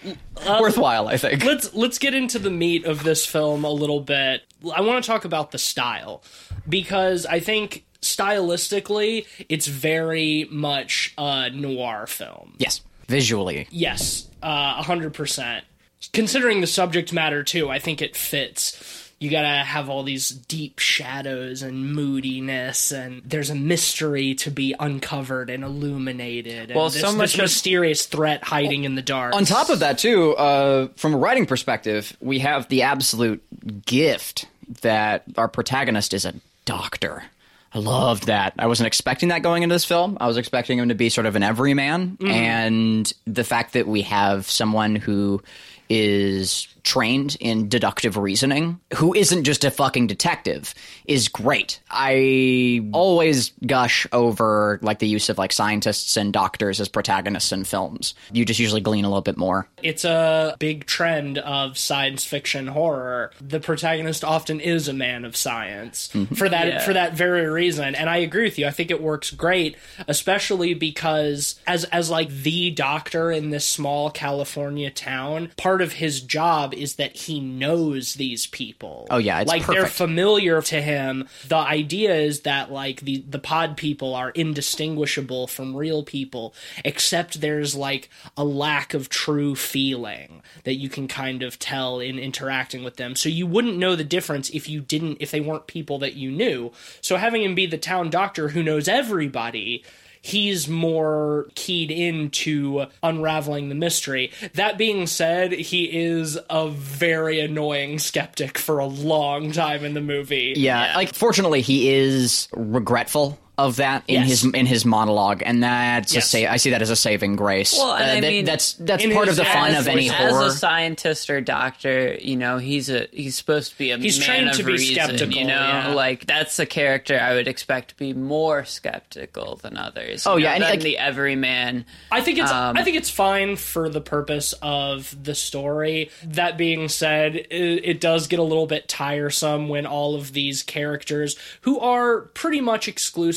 Worthwhile, 0.46 1.08
I 1.08 1.16
think. 1.16 1.44
let's 1.44 1.74
let's 1.74 1.98
get 1.98 2.14
into 2.14 2.38
the 2.38 2.50
meat 2.50 2.84
of 2.84 3.02
this 3.02 3.26
film 3.26 3.64
a 3.64 3.70
little 3.70 4.00
bit. 4.00 4.42
I 4.74 4.82
want 4.82 5.02
to 5.02 5.06
talk 5.06 5.24
about 5.24 5.50
the 5.50 5.58
style 5.58 6.22
because 6.68 7.26
I 7.26 7.40
think 7.40 7.84
stylistically 8.06 9.26
it's 9.48 9.66
very 9.66 10.46
much 10.50 11.14
a 11.18 11.50
noir 11.50 12.06
film. 12.06 12.54
Yes, 12.58 12.80
visually. 13.08 13.66
Yes, 13.70 14.28
uh, 14.42 14.76
a 14.78 14.82
hundred 14.82 15.14
percent. 15.14 15.64
considering 16.12 16.60
the 16.60 16.66
subject 16.66 17.12
matter 17.12 17.42
too, 17.42 17.68
I 17.70 17.78
think 17.78 18.00
it 18.02 18.16
fits. 18.16 19.02
You 19.18 19.30
gotta 19.30 19.64
have 19.64 19.88
all 19.88 20.02
these 20.02 20.28
deep 20.28 20.78
shadows 20.78 21.62
and 21.62 21.94
moodiness, 21.94 22.92
and 22.92 23.22
there's 23.24 23.48
a 23.48 23.54
mystery 23.54 24.34
to 24.36 24.50
be 24.50 24.74
uncovered 24.78 25.48
and 25.48 25.64
illuminated. 25.64 26.70
And 26.70 26.76
Well, 26.76 26.90
this, 26.90 27.00
so 27.00 27.12
much 27.12 27.32
this 27.32 27.40
mysterious 27.40 28.04
threat 28.04 28.44
hiding 28.44 28.84
in 28.84 28.94
the 28.94 29.00
dark. 29.00 29.34
On 29.34 29.46
top 29.46 29.70
of 29.70 29.78
that, 29.78 29.96
too, 29.96 30.34
uh, 30.36 30.88
from 30.96 31.14
a 31.14 31.16
writing 31.16 31.46
perspective, 31.46 32.14
we 32.20 32.40
have 32.40 32.68
the 32.68 32.82
absolute 32.82 33.42
gift 33.86 34.44
that 34.82 35.24
our 35.38 35.48
protagonist 35.48 36.12
is 36.12 36.26
a 36.26 36.34
doctor. 36.66 37.24
I 37.72 37.78
loved 37.78 38.26
that. 38.26 38.54
I 38.58 38.66
wasn't 38.66 38.86
expecting 38.86 39.28
that 39.30 39.42
going 39.42 39.62
into 39.62 39.74
this 39.74 39.84
film. 39.84 40.16
I 40.20 40.26
was 40.26 40.36
expecting 40.36 40.78
him 40.78 40.88
to 40.88 40.94
be 40.94 41.08
sort 41.08 41.26
of 41.26 41.36
an 41.36 41.42
everyman, 41.42 42.16
mm-hmm. 42.16 42.26
and 42.28 43.12
the 43.26 43.44
fact 43.44 43.74
that 43.74 43.86
we 43.86 44.02
have 44.02 44.48
someone 44.48 44.96
who 44.96 45.42
is 45.88 46.68
trained 46.86 47.36
in 47.40 47.68
deductive 47.68 48.16
reasoning, 48.16 48.80
who 48.94 49.12
isn't 49.12 49.42
just 49.42 49.64
a 49.64 49.70
fucking 49.72 50.06
detective, 50.06 50.72
is 51.04 51.26
great. 51.28 51.80
I 51.90 52.88
always 52.92 53.50
gush 53.66 54.06
over 54.12 54.78
like 54.82 55.00
the 55.00 55.08
use 55.08 55.28
of 55.28 55.36
like 55.36 55.52
scientists 55.52 56.16
and 56.16 56.32
doctors 56.32 56.80
as 56.80 56.88
protagonists 56.88 57.50
in 57.50 57.64
films. 57.64 58.14
You 58.32 58.44
just 58.44 58.60
usually 58.60 58.80
glean 58.80 59.04
a 59.04 59.08
little 59.08 59.20
bit 59.20 59.36
more. 59.36 59.68
it's 59.82 60.04
a 60.04 60.54
big 60.60 60.86
trend 60.86 61.38
of 61.38 61.76
science 61.76 62.24
fiction 62.24 62.68
horror. 62.68 63.32
The 63.40 63.58
protagonist 63.60 64.22
often 64.24 64.60
is 64.60 64.86
a 64.86 64.92
man 64.92 65.24
of 65.24 65.36
science 65.36 66.08
mm-hmm. 66.14 66.34
for 66.36 66.48
that 66.48 66.66
Yeah. 66.68 66.78
for 66.84 66.92
that 66.92 67.14
very 67.14 67.48
reason. 67.48 67.94
And 67.96 68.08
I 68.08 68.18
agree 68.18 68.44
with 68.44 68.58
you. 68.58 68.66
I 68.66 68.70
think 68.70 68.92
it 68.92 69.02
works 69.02 69.32
great, 69.32 69.76
especially 70.06 70.72
because 70.74 71.56
as 71.66 71.82
as 71.86 72.10
like 72.10 72.30
the 72.30 72.70
doctor 72.70 73.32
in 73.32 73.50
this 73.50 73.66
small 73.66 74.10
California 74.10 74.90
town, 74.90 75.50
part 75.56 75.82
of 75.82 75.94
his 75.94 76.20
job 76.20 76.74
is 76.76 76.96
that 76.96 77.16
he 77.16 77.40
knows 77.40 78.14
these 78.14 78.46
people. 78.46 79.06
Oh, 79.10 79.18
yeah, 79.18 79.40
it's 79.40 79.48
like 79.48 79.66
they're 79.66 79.86
familiar 79.86 80.62
to 80.62 80.80
him. 80.80 81.28
The 81.48 81.56
idea 81.56 82.14
is 82.14 82.42
that 82.42 82.70
like 82.70 83.00
the 83.00 83.24
the 83.28 83.38
pod 83.38 83.76
people 83.76 84.14
are 84.14 84.30
indistinguishable 84.30 85.46
from 85.46 85.76
real 85.76 86.02
people, 86.02 86.54
except 86.84 87.40
there's 87.40 87.74
like 87.74 88.08
a 88.36 88.44
lack 88.44 88.94
of 88.94 89.08
true 89.08 89.54
feeling 89.54 90.42
that 90.64 90.74
you 90.74 90.88
can 90.88 91.08
kind 91.08 91.42
of 91.42 91.58
tell 91.58 92.00
in 92.00 92.18
interacting 92.18 92.84
with 92.84 92.96
them. 92.96 93.16
So 93.16 93.28
you 93.28 93.46
wouldn't 93.46 93.78
know 93.78 93.96
the 93.96 94.04
difference 94.04 94.50
if 94.50 94.68
you 94.68 94.80
didn't 94.80 95.18
if 95.20 95.30
they 95.30 95.40
weren't 95.40 95.66
people 95.66 95.98
that 96.00 96.14
you 96.14 96.30
knew. 96.30 96.72
So 97.00 97.16
having 97.16 97.42
him 97.42 97.54
be 97.54 97.66
the 97.66 97.78
town 97.78 98.10
doctor 98.10 98.48
who 98.48 98.62
knows 98.62 98.88
everybody 98.88 99.84
he's 100.26 100.66
more 100.66 101.46
keyed 101.54 101.90
into 101.92 102.86
unraveling 103.00 103.68
the 103.68 103.74
mystery. 103.76 104.32
That 104.54 104.76
being 104.76 105.06
said, 105.06 105.52
he 105.52 105.84
is 105.84 106.36
a 106.50 106.68
very 106.68 107.38
annoying 107.38 108.00
skeptic 108.00 108.58
for 108.58 108.80
a 108.80 108.86
long 108.86 109.52
time 109.52 109.84
in 109.84 109.94
the 109.94 110.00
movie. 110.00 110.54
Yeah, 110.56 110.94
like 110.96 111.14
fortunately, 111.14 111.60
he 111.60 111.94
is 111.94 112.48
regretful 112.52 113.38
of 113.58 113.76
that 113.76 114.02
in 114.06 114.20
Yes. 114.22 114.28
his 114.42 114.44
in 114.52 114.66
his 114.66 114.84
monologue, 114.84 115.42
and 115.44 115.62
that's 115.62 116.12
Yes. 116.14 116.26
a 116.34 116.44
sa- 116.46 116.52
I 116.52 116.56
see 116.58 116.70
that 116.70 116.82
as 116.82 116.90
a 116.90 116.96
saving 116.96 117.36
grace. 117.36 117.74
Well, 117.76 117.94
and 117.94 118.04
Uh, 118.04 118.12
I 118.12 118.20
that- 118.20 118.28
mean, 118.30 118.44
that's 118.44 118.74
that's 118.74 119.06
part 119.06 119.28
of 119.28 119.36
the 119.36 119.44
fun 119.44 119.70
as- 119.72 119.86
of 119.86 119.88
any 119.88 120.10
as 120.10 120.14
horror. 120.14 120.46
a 120.48 120.50
scientist 120.50 121.30
or 121.30 121.40
doctor, 121.40 122.18
you 122.20 122.36
know, 122.36 122.58
he's 122.58 122.90
a 122.90 123.06
he's 123.12 123.36
supposed 123.36 123.72
to 123.72 123.78
be 123.78 123.90
a 123.92 123.98
He's 123.98 124.18
man 124.18 124.28
trained 124.28 124.50
of 124.50 124.56
to 124.56 124.62
be 124.64 124.72
reason, 124.72 124.94
skeptical, 124.94 125.34
You 125.36 125.44
know, 125.46 125.54
yeah. 125.54 125.88
like 125.94 126.26
that's 126.26 126.58
a 126.58 126.66
character 126.66 127.18
I 127.18 127.34
would 127.34 127.48
expect 127.48 127.88
to 127.90 127.96
be 127.96 128.12
more 128.12 128.64
skeptical 128.64 129.56
than 129.62 129.76
others. 129.76 130.24
you 130.26 130.32
Oh, 130.32 130.36
yeah, 130.36 130.48
know, 130.50 130.54
and, 130.54 130.62
than 130.64 130.70
like- 130.70 130.80
the 130.80 130.98
everyman. 130.98 131.84
I 132.10 132.20
think 132.20 132.38
it's 132.38 132.50
Um, 132.50 132.76
I 132.76 132.82
think 132.84 132.96
it's 132.96 133.10
fine 133.10 133.56
for 133.56 133.88
the 133.88 134.00
purpose 134.00 134.54
of 134.62 135.14
the 135.22 135.34
story. 135.34 136.10
That 136.24 136.56
being 136.58 136.88
said, 136.88 137.36
it, 137.36 137.50
it 137.84 138.00
does 138.00 138.26
get 138.26 138.38
a 138.38 138.42
little 138.42 138.66
bit 138.66 138.88
tiresome 138.88 139.68
when 139.68 139.86
all 139.86 140.14
of 140.14 140.32
these 140.32 140.62
characters 140.62 141.36
who 141.62 141.78
are 141.80 142.20
pretty 142.34 142.60
much 142.60 142.88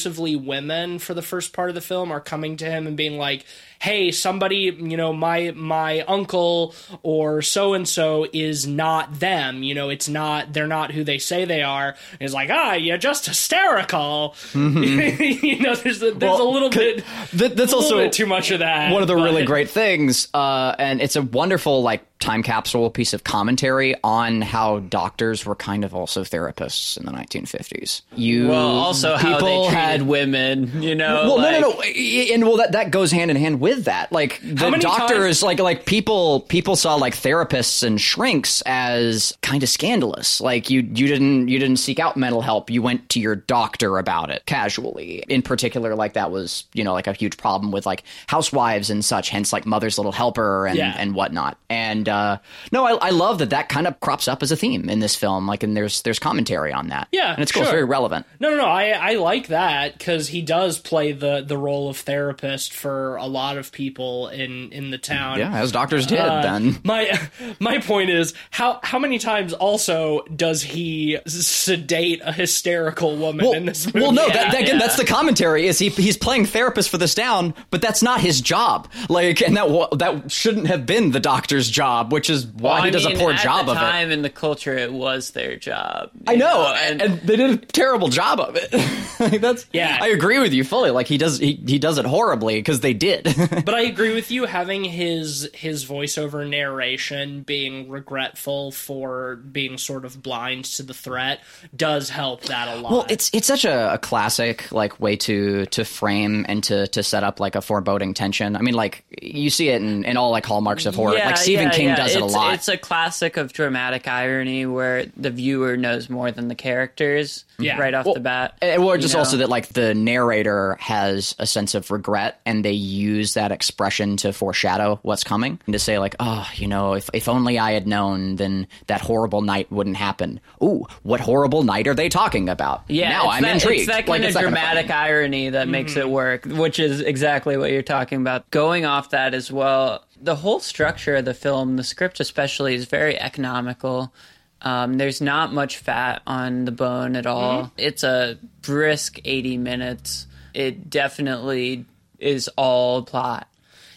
exclusively 0.10 0.36
women 0.36 1.00
for 1.00 1.14
the 1.14 1.22
first 1.22 1.54
part 1.54 1.70
of 1.70 1.76
the 1.76 1.82
film 1.82 2.12
are 2.12 2.20
coming 2.20 2.58
to 2.58 2.66
him 2.66 2.88
and 2.88 2.98
being 2.98 3.18
like, 3.18 3.46
"Hey, 3.80 4.12
somebody, 4.12 4.76
you 4.78 4.98
know, 4.98 5.14
my 5.14 5.52
my 5.56 6.02
uncle 6.02 6.74
or 7.04 7.42
so 7.42 7.74
and 7.76 7.88
so 7.88 8.26
is 8.34 8.66
not 8.68 9.20
them. 9.20 9.62
You 9.64 9.76
know, 9.76 9.90
it's 9.90 10.10
not 10.10 10.52
they're 10.54 10.68
not 10.68 10.92
who 10.92 11.04
they 11.04 11.20
say 11.20 11.46
they 11.46 11.62
are." 11.62 11.90
And 11.90 12.20
he's 12.22 12.34
like, 12.34 12.50
"Ah, 12.52 12.74
you're 12.74 12.98
just 12.98 13.26
hysterical." 13.28 14.36
you 14.54 15.60
know, 15.60 15.76
there's 15.76 16.02
a, 16.02 16.12
there's 16.12 16.40
a 16.40 16.40
Mm-hmm. 16.40 16.54
Little 16.54 16.70
bit 16.70 17.04
that- 17.34 17.56
that's 17.56 17.74
a 17.74 17.76
also 17.76 17.98
bit 17.98 18.12
too 18.14 18.26
much 18.26 18.52
of 18.52 18.60
that. 18.60 18.92
one 18.92 19.02
of 19.02 19.08
the 19.08 19.16
really 19.16 19.46
great 19.46 19.70
things, 19.70 20.28
uh, 20.34 20.76
and 20.80 21.02
it's 21.02 21.16
a 21.16 21.22
wonderful 21.22 21.82
like 21.84 22.04
time 22.20 22.44
capsule 22.44 22.90
piece 22.90 23.14
of 23.14 23.24
commentary 23.24 23.96
on 24.04 24.42
how 24.42 24.80
doctors 24.80 25.46
were 25.46 25.56
kind 25.56 25.86
of 25.86 25.96
also 25.96 26.24
therapists 26.24 26.98
in 26.98 27.06
the 27.06 27.12
1950s. 27.14 28.02
You 28.16 28.50
Well, 28.50 28.68
also 28.78 29.16
how 29.16 29.40
they 29.40 29.56
treated 29.56 29.74
had 29.74 30.02
women. 30.04 30.84
You 30.84 30.96
know, 30.96 31.24
well, 31.24 31.38
like, 31.38 31.62
no, 31.62 31.70
no, 31.72 31.80
no, 31.80 31.82
and 31.82 32.44
well, 32.44 32.58
that 32.58 32.74
that 32.74 32.92
goes 32.92 33.12
hand 33.12 33.32
in 33.32 33.38
hand 33.38 33.62
with 33.62 33.86
that. 33.86 34.12
Like 34.12 34.40
the 34.44 34.70
doctors, 34.82 35.42
like 35.42 35.60
like 35.60 35.86
people 35.86 36.42
people 36.42 36.76
saw 36.76 36.96
like 36.96 37.16
therapists 37.16 37.84
and 37.84 38.00
shrinks 38.02 38.62
as 38.66 39.38
kind 39.42 39.64
of 39.64 39.70
scandalous. 39.70 40.42
Like 40.42 40.70
you 40.70 40.82
you 40.82 41.08
didn't 41.08 41.48
you 41.48 41.58
didn't 41.58 41.78
seek 41.78 42.00
out 42.00 42.18
mental 42.18 42.42
help. 42.42 42.70
You 42.70 42.82
went 42.82 43.08
to 43.10 43.20
your 43.22 43.36
doctor 43.38 43.98
about 43.98 44.30
it 44.30 44.46
casually. 44.46 45.24
In 45.30 45.42
particular, 45.42 45.96
like 45.96 46.14
that 46.14 46.32
was 46.32 46.66
you 46.74 46.84
know 46.84 46.92
like 46.94 47.08
a 47.08 47.14
huge 47.14 47.38
problem 47.38 47.72
with 47.72 47.86
like 47.86 48.04
housewives 48.28 48.90
and 48.90 49.06
such. 49.06 49.30
Hence, 49.30 49.54
like 49.54 49.66
Mother's 49.66 49.98
Little 49.98 50.12
Helper 50.12 50.68
and 50.68 50.78
Yeah. 50.78 50.96
and 50.98 51.16
whatnot. 51.16 51.58
And 51.70 52.09
uh, 52.10 52.38
no, 52.72 52.86
I, 52.86 53.08
I 53.08 53.10
love 53.12 53.40
that 53.40 53.52
that 53.52 53.70
kind 53.70 53.88
of 53.88 54.00
crops 54.00 54.28
up 54.28 54.44
as 54.44 54.52
a 54.52 54.56
theme 54.56 54.90
in 54.90 55.00
this 55.00 55.16
film. 55.16 55.48
Like, 55.48 55.64
and 55.64 55.76
there's 55.78 56.02
there's 56.02 56.20
commentary 56.20 56.74
on 56.74 56.88
that. 56.90 57.08
Yeah, 57.12 57.34
and 57.34 57.42
it's 57.42 57.52
cool. 57.52 57.62
It's 57.64 57.72
very 57.72 57.86
relevant. 57.86 58.26
No, 58.40 58.50
no, 58.50 58.58
no. 58.58 58.66
I 58.66 58.90
I 58.90 59.14
like 59.16 59.48
that 59.48 59.98
because 59.98 60.28
he 60.30 60.42
does 60.42 60.80
play 60.80 61.12
the 61.12 61.42
the 61.42 61.58
role 61.58 61.90
of 61.90 61.98
therapist 61.98 62.74
for 62.74 63.16
a 63.18 63.26
lot 63.28 63.58
of 63.58 63.72
people 63.72 64.28
in 64.30 64.72
in 64.72 64.92
the 64.92 64.98
town. 64.98 65.40
Yeah, 65.40 65.54
as 65.56 65.72
doctors 65.72 66.06
did 66.06 66.20
Uh, 66.20 66.42
then. 66.42 66.80
My 66.84 67.30
my 67.60 67.80
point 67.80 68.10
is 68.10 68.34
how 68.52 68.80
how 68.84 69.00
many 69.00 69.20
times 69.20 69.54
also 69.54 70.24
does 70.36 70.62
he 70.62 71.18
sedate 71.28 72.22
a 72.24 72.32
hysterical 72.32 73.16
woman 73.18 73.46
Well, 73.46 73.54
in 73.54 73.66
this 73.66 73.86
movie? 73.86 74.00
well, 74.02 74.12
no, 74.12 74.26
Yeah, 74.28 74.34
that, 74.34 74.52
that, 74.52 74.62
again, 74.62 74.76
yeah. 74.76 74.80
that's 74.80 74.98
the 74.98 75.06
commentary. 75.06 75.68
Is 75.68 75.80
he 75.80 75.90
he's 75.90 76.18
playing 76.18 76.46
therapist 76.46 76.90
for 76.90 76.98
this 76.98 77.14
town, 77.16 77.54
but 77.70 77.82
that's 77.82 78.02
not 78.02 78.22
his 78.22 78.42
job. 78.42 78.88
Like, 79.10 79.42
and 79.42 79.56
that 79.58 79.68
that 80.00 80.32
shouldn't 80.32 80.68
have 80.68 80.86
been 80.86 81.12
the 81.12 81.20
doctor's 81.20 81.70
job, 81.70 81.99
which 82.08 82.30
is 82.30 82.46
why 82.48 82.76
Well, 82.76 82.84
he 82.84 82.92
does 82.92 83.06
mean, 83.06 83.16
a 83.16 83.20
poor 83.20 83.34
job 83.34 83.70
of 83.70 83.76
it. 83.76 83.80
time 83.80 84.12
in 84.12 84.22
the 84.22 84.30
culture, 84.30 84.78
it 84.78 84.92
was 84.92 85.32
their 85.32 85.56
job. 85.58 86.12
I 86.28 86.34
you 86.34 86.38
know, 86.40 86.74
and, 86.78 87.02
and, 87.02 87.20
they 87.22 87.36
did 87.36 87.52
a 87.52 87.58
terrible 87.58 88.08
job 88.08 88.40
of 88.40 88.56
it. 88.56 88.74
Like, 89.20 89.42
that's 89.42 89.66
Yeah. 89.74 89.98
I 90.00 90.10
agree 90.10 90.40
with 90.40 90.54
you 90.54 90.64
fully. 90.64 90.92
Like 90.92 91.08
he 91.08 91.18
does, 91.18 91.40
he, 91.40 91.62
he 91.68 91.78
does 91.78 91.98
it 91.98 92.06
horribly 92.06 92.56
because 92.56 92.80
they 92.80 92.94
did. 92.94 93.26
But 93.66 93.74
I 93.74 93.82
agree 93.82 94.14
with 94.14 94.32
you. 94.32 94.46
Having 94.46 94.86
his 94.86 95.50
his 95.54 95.86
voiceover 95.86 96.48
narration 96.50 97.42
being 97.42 97.90
regretful 97.90 98.72
for 98.72 99.36
being 99.36 99.78
sort 99.78 100.06
of 100.06 100.24
blind 100.24 100.66
to 100.66 100.84
the 100.84 100.94
threat 100.94 101.42
does 101.76 102.10
help 102.10 102.44
that 102.44 102.70
a 102.70 102.80
lot. 102.80 102.92
Well, 102.92 103.06
it's 103.10 103.30
it's 103.34 103.48
such 103.48 103.66
a, 103.66 103.94
a 103.94 103.98
classic 103.98 104.72
like 104.72 105.00
way 105.00 105.18
to 105.18 105.66
to 105.68 105.84
frame 105.84 106.46
and 106.48 106.64
to 106.66 106.88
to 106.88 107.04
set 107.04 107.24
up 107.24 107.40
like 107.40 107.56
a 107.56 107.62
foreboding 107.62 108.14
tension. 108.14 108.56
I 108.56 108.62
mean, 108.62 108.76
like 108.76 109.04
you 109.22 109.50
see 109.50 109.70
it 109.70 109.82
in, 109.82 110.06
in 110.06 110.18
all 110.18 110.32
like 110.32 110.46
hallmarks 110.46 110.86
of 110.86 110.96
horror. 110.96 111.16
like 111.16 111.38
Stephen 111.38 111.66
yeah, 111.66 111.72
King 111.72 111.89
yeah. 111.90 111.96
does 111.96 112.16
it 112.16 112.22
a 112.22 112.26
It's- 112.26 112.34
lot. 112.34 112.54
It's 112.54 112.68
a 112.68 112.78
classic 112.78 113.38
of 113.38 113.54
dramatic 113.54 114.08
irony 114.08 114.66
where 114.66 115.06
the 115.18 115.30
viewer 115.30 115.78
knows 115.78 116.10
more 116.10 116.32
than 116.32 116.48
the 116.48 116.56
characters 116.56 117.46
Yeah. 117.58 117.78
right 117.78 117.94
off 117.94 118.06
the 118.14 118.20
bat. 118.20 118.56
Eh, 118.62 118.74
and- 118.74 118.84
Or 118.84 118.98
just 118.98 119.14
know? 119.14 119.20
also 119.20 119.38
that 119.38 119.50
like 119.50 119.70
the 119.70 119.94
narrator 119.94 120.78
has 120.80 121.36
a 121.40 121.46
sense 121.46 121.76
of 121.76 121.92
regret 121.92 122.40
and 122.46 122.64
they 122.66 122.72
use 122.72 123.34
that 123.34 123.52
expression 123.52 124.18
to 124.18 124.34
foreshadow 124.34 125.00
what's 125.04 125.24
coming 125.24 125.60
and 125.66 125.74
to 125.74 125.80
say 125.80 126.00
like, 126.00 126.16
oh, 126.20 126.48
you 126.56 126.68
know, 126.68 126.94
if, 126.94 127.10
if 127.14 127.28
only 127.28 127.60
I 127.60 127.74
had 127.74 127.88
known, 127.88 128.36
then 128.38 128.68
that 128.88 129.02
horrible 129.02 129.42
night 129.42 129.72
wouldn't 129.72 129.98
happen. 129.98 130.40
Ooh, 130.64 130.86
what 131.04 131.20
horrible 131.20 131.64
night 131.64 131.88
are 131.88 131.94
they 131.96 132.10
talking 132.10 132.50
about? 132.50 132.84
Yeah, 132.88 133.10
now 133.10 133.30
I'm 133.30 133.44
that, 133.44 133.56
intrigued. 133.56 133.82
It's 133.82 133.88
that 133.88 134.08
Like, 134.08 134.22
kind 134.22 134.24
it's 134.26 134.36
of 134.36 134.42
that 134.42 134.44
kind 134.46 134.56
dramatic 134.56 134.92
irony 134.92 135.50
that 135.50 135.68
makes 135.68 135.96
it 135.96 136.04
mm-hmm. 136.04 136.12
work, 136.12 136.46
which 136.46 136.80
is 136.80 137.02
exactly 137.02 137.58
what 137.58 137.72
you're 137.72 137.82
talking 137.82 138.22
about. 138.22 138.50
Going 138.52 138.86
off 138.86 139.10
that 139.12 139.34
as 139.34 139.52
well, 139.52 140.04
the 140.22 140.36
whole 140.36 140.60
structure 140.60 141.16
of 141.18 141.26
the 141.26 141.34
film, 141.34 141.76
the 141.78 141.84
script 141.84 142.20
especially, 142.20 142.76
is 142.76 142.86
very 142.86 143.20
economical. 143.20 144.14
Um, 144.62 144.98
there's 144.98 145.22
not 145.22 145.54
much 145.54 145.78
fat 145.78 146.22
on 146.28 146.66
the 146.66 146.72
bone 146.72 147.16
at 147.16 147.26
all. 147.26 147.64
Mm-hmm. 147.64 147.74
It's 147.78 148.04
a 148.04 148.38
brisk 148.62 149.20
80 149.24 149.58
minutes. 149.58 150.28
It 150.54 150.90
definitely 150.90 151.86
is 152.18 152.50
all 152.58 153.04
plot. 153.04 153.48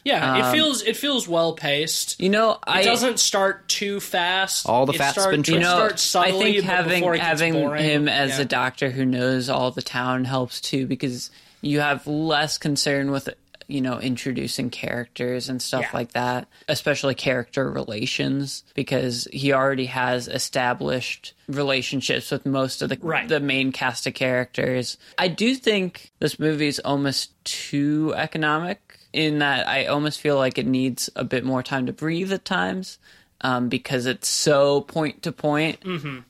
yeah, 0.04 0.48
it 0.48 0.52
feels 0.52 0.82
it 0.82 0.96
feels 0.96 1.26
well 1.26 1.54
paced. 1.54 2.20
You 2.20 2.28
know, 2.28 2.52
It 2.52 2.58
I 2.66 2.82
doesn't 2.84 3.18
start 3.18 3.68
too 3.68 3.98
fast. 3.98 4.68
All 4.68 4.86
the 4.86 4.92
It 4.92 4.98
fat's 4.98 5.12
start- 5.12 5.30
been 5.32 5.42
trimmed. 5.42 5.62
you 5.62 5.68
know, 5.68 5.76
starts 5.76 6.14
I 6.16 6.30
think 6.30 6.64
having 6.64 7.00
before 7.00 7.14
it 7.14 7.18
gets 7.18 7.26
having 7.28 7.52
boring, 7.54 7.82
him 7.84 8.08
as 8.08 8.36
yeah. 8.36 8.42
a 8.42 8.44
doctor 8.44 8.90
who 8.90 9.04
knows 9.04 9.48
all 9.48 9.70
the 9.72 9.82
town 9.82 10.24
helps 10.24 10.60
too 10.60 10.86
because 10.86 11.30
you 11.62 11.80
have 11.80 12.06
less 12.06 12.58
concern 12.58 13.10
with 13.10 13.28
you 13.72 13.80
know, 13.80 13.98
introducing 13.98 14.68
characters 14.68 15.48
and 15.48 15.62
stuff 15.62 15.82
Yeah. 15.82 15.90
like 15.94 16.12
that, 16.12 16.46
especially 16.68 17.14
character 17.14 17.70
relations, 17.70 18.64
because 18.74 19.26
he 19.32 19.52
already 19.52 19.86
has 19.86 20.28
established 20.28 21.32
relationships 21.48 22.30
with 22.30 22.44
most 22.44 22.82
of 22.82 22.90
the 22.90 22.98
Right. 23.00 23.26
the 23.28 23.40
main 23.40 23.72
cast 23.72 24.06
of 24.06 24.14
characters. 24.14 24.98
I 25.18 25.28
do 25.28 25.54
think 25.54 26.10
this 26.18 26.38
movie 26.38 26.66
is 26.68 26.78
almost 26.80 27.30
too 27.44 28.12
economic 28.16 28.98
in 29.12 29.38
that 29.40 29.66
I 29.68 29.86
almost 29.86 30.20
feel 30.20 30.36
like 30.36 30.58
it 30.58 30.66
needs 30.66 31.10
a 31.16 31.24
bit 31.24 31.44
more 31.44 31.62
time 31.62 31.86
to 31.86 31.92
breathe 31.92 32.32
at 32.32 32.44
times. 32.44 32.98
Um, 33.44 33.68
because 33.68 34.06
it's 34.06 34.28
so 34.28 34.82
point 34.82 35.22
to 35.24 35.32
point 35.32 35.80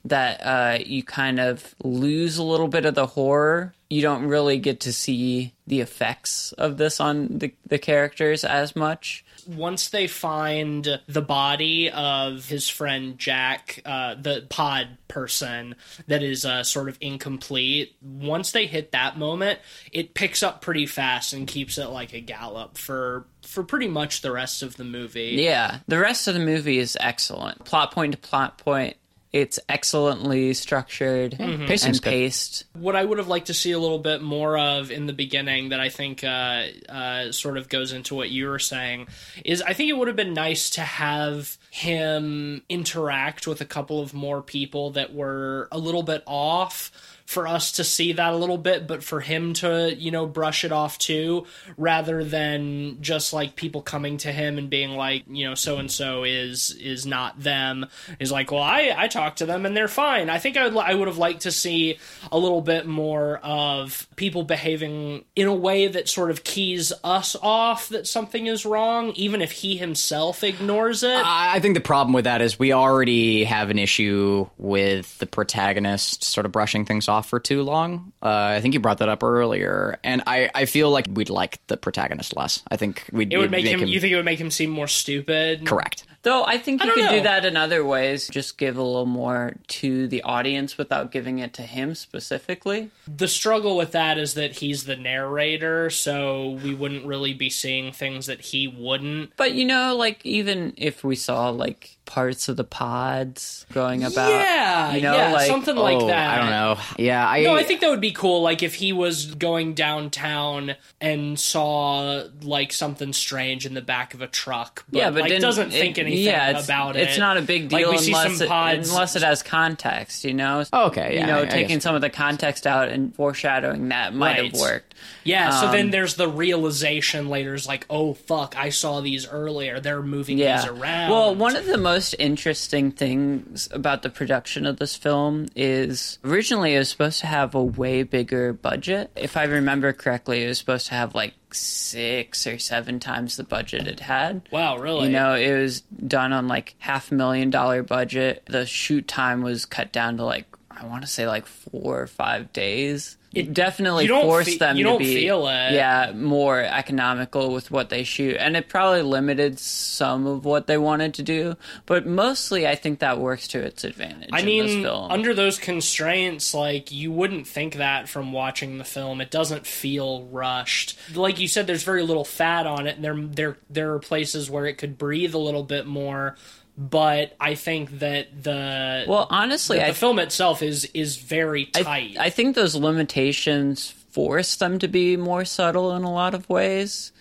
that 0.05 0.39
uh, 0.41 0.79
you 0.83 1.03
kind 1.03 1.39
of 1.39 1.75
lose 1.83 2.37
a 2.39 2.43
little 2.43 2.67
bit 2.67 2.85
of 2.85 2.95
the 2.95 3.05
horror. 3.05 3.75
You 3.87 4.01
don't 4.01 4.25
really 4.25 4.57
get 4.57 4.79
to 4.81 4.93
see 4.93 5.53
the 5.67 5.81
effects 5.81 6.53
of 6.53 6.77
this 6.77 6.99
on 6.99 7.37
the, 7.37 7.53
the 7.67 7.77
characters 7.77 8.43
as 8.43 8.75
much. 8.75 9.23
Once 9.47 9.89
they 9.89 10.07
find 10.07 10.99
the 11.07 11.21
body 11.21 11.89
of 11.89 12.47
his 12.47 12.69
friend 12.69 13.17
Jack, 13.17 13.81
uh, 13.85 14.15
the 14.15 14.45
pod 14.49 14.97
person 15.07 15.75
that 16.07 16.23
is 16.23 16.45
uh, 16.45 16.63
sort 16.63 16.89
of 16.89 16.97
incomplete, 17.01 17.95
once 18.01 18.51
they 18.51 18.65
hit 18.65 18.91
that 18.91 19.17
moment, 19.17 19.59
it 19.91 20.13
picks 20.13 20.43
up 20.43 20.61
pretty 20.61 20.85
fast 20.85 21.33
and 21.33 21.47
keeps 21.47 21.77
it 21.77 21.87
like 21.87 22.13
a 22.13 22.21
gallop 22.21 22.77
for 22.77 23.25
for 23.43 23.63
pretty 23.63 23.87
much 23.87 24.21
the 24.21 24.31
rest 24.31 24.63
of 24.63 24.77
the 24.77 24.83
movie. 24.83 25.35
Yeah, 25.37 25.79
the 25.87 25.99
rest 25.99 26.27
of 26.27 26.33
the 26.33 26.39
movie 26.39 26.79
is 26.79 26.97
excellent. 26.99 27.63
Plot 27.65 27.91
point 27.91 28.13
to 28.13 28.17
plot 28.17 28.57
point, 28.57 28.97
it's 29.33 29.59
excellently 29.67 30.53
structured 30.53 31.35
Pacing's 31.37 31.97
and 31.97 32.01
paced. 32.03 32.65
What 32.73 32.95
I 32.95 33.03
would 33.03 33.17
have 33.17 33.27
liked 33.27 33.47
to 33.47 33.53
see 33.55 33.71
a 33.71 33.79
little 33.79 33.97
bit 33.97 34.21
more 34.21 34.55
of 34.55 34.91
in 34.91 35.07
the 35.07 35.13
beginning 35.13 35.69
that 35.69 35.79
I 35.79 35.89
think 35.89 36.23
uh, 36.23 36.65
uh, 36.87 37.31
sort 37.31 37.57
of 37.57 37.67
goes 37.67 37.93
into 37.93 38.13
what 38.13 38.29
you 38.29 38.47
were 38.47 38.59
saying 38.59 39.07
is 39.43 39.63
I 39.63 39.73
think 39.73 39.89
it 39.89 39.97
would 39.97 40.07
have 40.07 40.15
been 40.15 40.35
nice 40.35 40.69
to 40.71 40.81
have 40.81 41.57
him 41.71 42.61
interact 42.69 43.47
with 43.47 43.59
a 43.59 43.65
couple 43.65 43.99
of 44.01 44.13
more 44.13 44.43
people 44.43 44.91
that 44.91 45.15
were 45.15 45.67
a 45.71 45.79
little 45.79 46.03
bit 46.03 46.21
off 46.27 46.91
for 47.33 47.47
us 47.47 47.73
to 47.73 47.83
see 47.83 48.13
that 48.13 48.33
a 48.33 48.37
little 48.37 48.57
bit, 48.57 48.87
but 48.87 49.03
for 49.03 49.19
him 49.19 49.53
to, 49.53 49.93
you 49.93 50.11
know, 50.11 50.25
brush 50.25 50.63
it 50.63 50.71
off 50.71 50.97
too, 50.97 51.45
rather 51.77 52.23
than 52.23 53.01
just 53.01 53.33
like 53.33 53.55
people 53.55 53.81
coming 53.81 54.17
to 54.17 54.31
him 54.31 54.57
and 54.57 54.69
being 54.69 54.91
like, 54.91 55.23
you 55.27 55.45
know, 55.45 55.55
so 55.55 55.77
and 55.77 55.91
so 55.91 56.23
is 56.23 56.71
is 56.71 57.05
not 57.05 57.39
them. 57.39 57.87
Is 58.19 58.31
like, 58.31 58.51
well, 58.51 58.61
I 58.61 58.93
I 58.95 59.07
talked 59.07 59.39
to 59.39 59.45
them 59.45 59.65
and 59.65 59.75
they're 59.75 59.87
fine. 59.87 60.29
I 60.29 60.37
think 60.37 60.57
I 60.57 60.67
would 60.67 60.77
I 60.77 60.93
would 60.93 61.07
have 61.07 61.17
liked 61.17 61.41
to 61.41 61.51
see 61.51 61.97
a 62.31 62.37
little 62.37 62.61
bit 62.61 62.85
more 62.85 63.39
of 63.39 64.07
people 64.15 64.43
behaving 64.43 65.25
in 65.35 65.47
a 65.47 65.55
way 65.55 65.87
that 65.87 66.07
sort 66.07 66.29
of 66.29 66.43
keys 66.43 66.93
us 67.03 67.35
off 67.41 67.89
that 67.89 68.07
something 68.07 68.47
is 68.47 68.65
wrong, 68.65 69.11
even 69.15 69.41
if 69.41 69.51
he 69.51 69.77
himself 69.77 70.43
ignores 70.43 71.03
it. 71.03 71.25
I 71.25 71.55
I 71.55 71.59
think 71.59 71.73
the 71.73 71.81
problem 71.81 72.13
with 72.13 72.25
that 72.25 72.41
is 72.41 72.59
we 72.59 72.73
already 72.73 73.43
have 73.43 73.69
an 73.69 73.79
issue 73.79 74.47
with 74.57 75.17
the 75.17 75.25
protagonist 75.25 76.23
sort 76.23 76.45
of 76.45 76.51
brushing 76.51 76.85
things 76.85 77.07
off 77.07 77.22
for 77.25 77.39
too 77.39 77.63
long. 77.63 78.13
Uh, 78.21 78.27
I 78.57 78.61
think 78.61 78.73
you 78.73 78.79
brought 78.79 78.99
that 78.99 79.09
up 79.09 79.23
earlier, 79.23 79.99
and 80.03 80.23
I, 80.27 80.49
I 80.53 80.65
feel 80.65 80.89
like 80.91 81.07
we'd 81.11 81.29
like 81.29 81.65
the 81.67 81.77
protagonist 81.77 82.35
less. 82.35 82.61
I 82.69 82.77
think 82.77 83.03
we'd 83.11 83.33
it 83.33 83.37
would 83.37 83.51
make, 83.51 83.65
him, 83.65 83.85
You 83.85 83.99
think 83.99 84.13
it 84.13 84.15
would 84.15 84.25
make 84.25 84.39
him 84.39 84.51
seem 84.51 84.69
more 84.69 84.87
stupid? 84.87 85.65
correct. 85.65 86.05
Though 86.23 86.45
I 86.45 86.57
think 86.57 86.81
you 86.81 86.87
don't 86.87 86.95
could 86.95 87.17
do 87.17 87.23
that 87.23 87.43
in 87.43 87.57
other 87.57 87.83
ways. 87.83 88.29
Just 88.29 88.57
give 88.57 88.77
a 88.77 88.81
little 88.81 89.05
more 89.05 89.57
to 89.67 90.07
the 90.07 90.21
audience 90.23 90.77
without 90.77 91.11
giving 91.11 91.39
it 91.39 91.53
to 91.55 91.63
him 91.63 91.95
specifically. 91.95 92.91
The 93.13 93.27
struggle 93.27 93.75
with 93.75 93.91
that 93.91 94.17
is 94.17 94.33
that 94.35 94.53
he's 94.53 94.85
the 94.85 94.95
narrator, 94.95 95.89
so 95.89 96.51
we 96.63 96.73
wouldn't 96.73 97.05
really 97.05 97.33
be 97.33 97.49
seeing 97.49 97.91
things 97.91 98.27
that 98.27 98.39
he 98.39 98.69
wouldn't. 98.69 99.35
But 99.35 99.53
you 99.53 99.65
know, 99.65 99.97
like 99.97 100.25
even 100.25 100.73
if 100.77 101.03
we 101.03 101.17
saw 101.17 101.49
like 101.49 101.97
parts 102.05 102.49
of 102.49 102.57
the 102.57 102.63
pods 102.63 103.65
going 103.73 104.03
about, 104.03 104.29
yeah, 104.29 104.93
you 104.93 105.01
know, 105.01 105.15
yeah, 105.15 105.31
like 105.31 105.47
something 105.47 105.75
like 105.75 105.97
oh, 106.01 106.07
that. 106.07 106.37
I 106.37 106.41
don't 106.41 106.49
know. 106.49 106.83
Yeah, 106.97 107.27
I. 107.27 107.43
No, 107.43 107.55
I 107.55 107.63
think 107.63 107.81
that 107.81 107.89
would 107.89 108.01
be 108.01 108.11
cool. 108.11 108.41
Like 108.41 108.61
if 108.61 108.75
he 108.75 108.91
was 108.93 109.33
going 109.35 109.73
downtown 109.73 110.75
and 110.99 111.39
saw 111.39 112.23
like 112.41 112.73
something 112.73 113.13
strange 113.13 113.65
in 113.65 113.73
the 113.73 113.81
back 113.81 114.13
of 114.13 114.21
a 114.21 114.27
truck, 114.27 114.83
but, 114.89 114.97
yeah, 114.97 115.09
but 115.11 115.21
like, 115.29 115.39
doesn't 115.39 115.69
it- 115.69 115.79
think 115.79 115.97
anything 115.97 116.25
yeah, 116.25 116.57
it's, 116.57 116.65
about 116.65 116.95
it. 116.95 117.07
It's 117.07 117.17
not 117.17 117.37
a 117.37 117.41
big 117.41 117.71
Like, 117.71 117.85
deal 117.85 117.97
see 117.97 118.11
unless 118.11 118.37
some 118.37 118.45
it, 118.45 118.49
pods- 118.49 118.89
unless 118.89 119.15
it 119.15 119.23
has 119.23 119.41
context. 119.41 120.23
You 120.25 120.33
know. 120.33 120.63
Okay, 120.73 121.15
yeah, 121.15 121.21
You 121.21 121.27
know, 121.27 121.39
I- 121.39 121.43
I 121.43 121.45
taking 121.45 121.77
guess. 121.77 121.83
some 121.83 121.95
of 121.95 122.01
the 122.01 122.09
context 122.09 122.67
out 122.67 122.89
and 122.89 123.15
foreshadowing 123.15 123.89
that 123.89 124.13
might 124.13 124.39
Right. 124.39 124.51
have 124.51 124.61
worked. 124.61 124.95
Yeah, 125.23 125.61
so 125.61 125.71
then 125.71 125.85
Um, 125.85 125.91
there's 125.91 126.15
the 126.15 126.27
realization 126.27 127.29
later 127.29 127.53
is 127.53 127.67
like, 127.67 127.85
oh 127.89 128.13
fuck, 128.13 128.55
I 128.57 128.69
saw 128.69 128.99
these 129.01 129.27
earlier. 129.27 129.79
They're 129.79 130.01
moving 130.01 130.37
yeah. 130.37 130.57
these 130.57 130.69
around. 130.69 131.11
Well, 131.11 131.35
one 131.35 131.55
of 131.55 131.65
the 131.65 131.77
most 131.77 131.92
interesting 132.19 132.91
things 132.91 133.67
about 133.71 134.01
the 134.01 134.09
production 134.09 134.65
of 134.65 134.77
this 134.77 134.95
film 134.95 135.47
is 135.55 136.19
originally 136.23 136.75
it 136.75 136.79
was 136.79 136.89
supposed 136.89 137.19
to 137.21 137.27
have 137.27 137.55
a 137.55 137.63
way 137.63 138.03
bigger 138.03 138.53
budget. 138.53 139.11
If 139.15 139.37
I 139.37 139.43
remember 139.43 139.93
correctly, 139.93 140.43
it 140.43 140.47
was 140.47 140.57
supposed 140.57 140.87
to 140.87 140.95
have 140.95 141.13
like 141.15 141.33
six 141.51 142.47
or 142.47 142.57
seven 142.57 142.99
times 142.99 143.37
the 143.37 143.43
budget 143.43 143.87
it 143.87 143.99
had. 143.99 144.47
wow, 144.51 144.77
really? 144.77 145.07
You 145.07 145.13
know, 145.13 145.35
it 145.35 145.55
was 145.57 145.81
done 145.81 146.33
on 146.33 146.47
like 146.47 146.75
half 146.79 147.11
a 147.11 147.15
million 147.15 147.49
dollar 147.49 147.83
budget. 147.83 148.43
The 148.47 148.65
shoot 148.65 149.07
time 149.07 149.41
was 149.41 149.65
cut 149.65 149.91
down 149.91 150.17
to 150.17 150.25
like 150.25 150.45
I 150.71 150.85
want 150.87 151.03
to 151.03 151.07
say 151.07 151.27
like 151.27 151.45
four 151.45 152.01
or 152.01 152.07
five 152.07 152.51
days. 152.53 153.17
It 153.33 153.53
definitely 153.53 154.07
forced 154.07 154.51
fe- 154.51 154.57
them 154.57 154.77
to 154.77 154.97
be 154.97 155.21
yeah 155.23 156.11
more 156.15 156.61
economical 156.61 157.51
with 157.51 157.71
what 157.71 157.89
they 157.89 158.03
shoot, 158.03 158.37
and 158.37 158.55
it 158.55 158.69
probably 158.69 159.01
limited 159.01 159.59
some 159.59 160.27
of 160.27 160.45
what 160.45 160.67
they 160.67 160.77
wanted 160.77 161.15
to 161.15 161.23
do. 161.23 161.55
But 161.85 162.05
mostly, 162.05 162.67
I 162.67 162.75
think 162.75 162.99
that 162.99 163.19
works 163.19 163.47
to 163.49 163.59
its 163.59 163.83
advantage. 163.83 164.29
I 164.31 164.39
in 164.39 164.45
mean, 164.45 164.65
this 164.65 164.75
film. 164.75 165.11
under 165.11 165.33
those 165.33 165.57
constraints, 165.57 166.53
like 166.53 166.91
you 166.91 167.11
wouldn't 167.11 167.47
think 167.47 167.75
that 167.75 168.07
from 168.07 168.31
watching 168.31 168.77
the 168.77 168.83
film. 168.83 169.19
It 169.21 169.31
doesn't 169.31 169.65
feel 169.65 170.25
rushed. 170.25 170.97
Like 171.15 171.39
you 171.39 171.47
said, 171.47 171.65
there's 171.65 171.83
very 171.83 172.03
little 172.03 172.25
fat 172.25 172.67
on 172.67 172.87
it, 172.87 172.95
and 172.95 173.03
there 173.03 173.15
there 173.15 173.57
there 173.69 173.93
are 173.93 173.99
places 173.99 174.49
where 174.49 174.65
it 174.65 174.77
could 174.77 174.97
breathe 174.97 175.33
a 175.33 175.39
little 175.39 175.63
bit 175.63 175.87
more. 175.87 176.35
But 176.75 177.35
I 177.39 177.53
think 177.53 177.99
that 177.99 178.43
the 178.43 179.05
well, 179.07 179.27
honestly, 179.29 179.77
the 179.77 179.87
I 179.87 179.91
film 179.93 180.17
itself 180.17 180.63
is 180.63 180.85
is 180.93 181.17
very 181.17 181.65
tight. 181.65 182.17
I 182.19 182.31
think 182.31 182.55
those 182.55 182.75
limitations 182.75 183.91
force 183.91 184.55
them 184.55 184.79
to 184.79 184.87
be 184.87 185.15
more 185.15 185.45
subtle 185.45 185.95
in 185.95 186.03
a 186.03 186.11
lot 186.11 186.33
of 186.33 186.49
ways. 186.49 187.11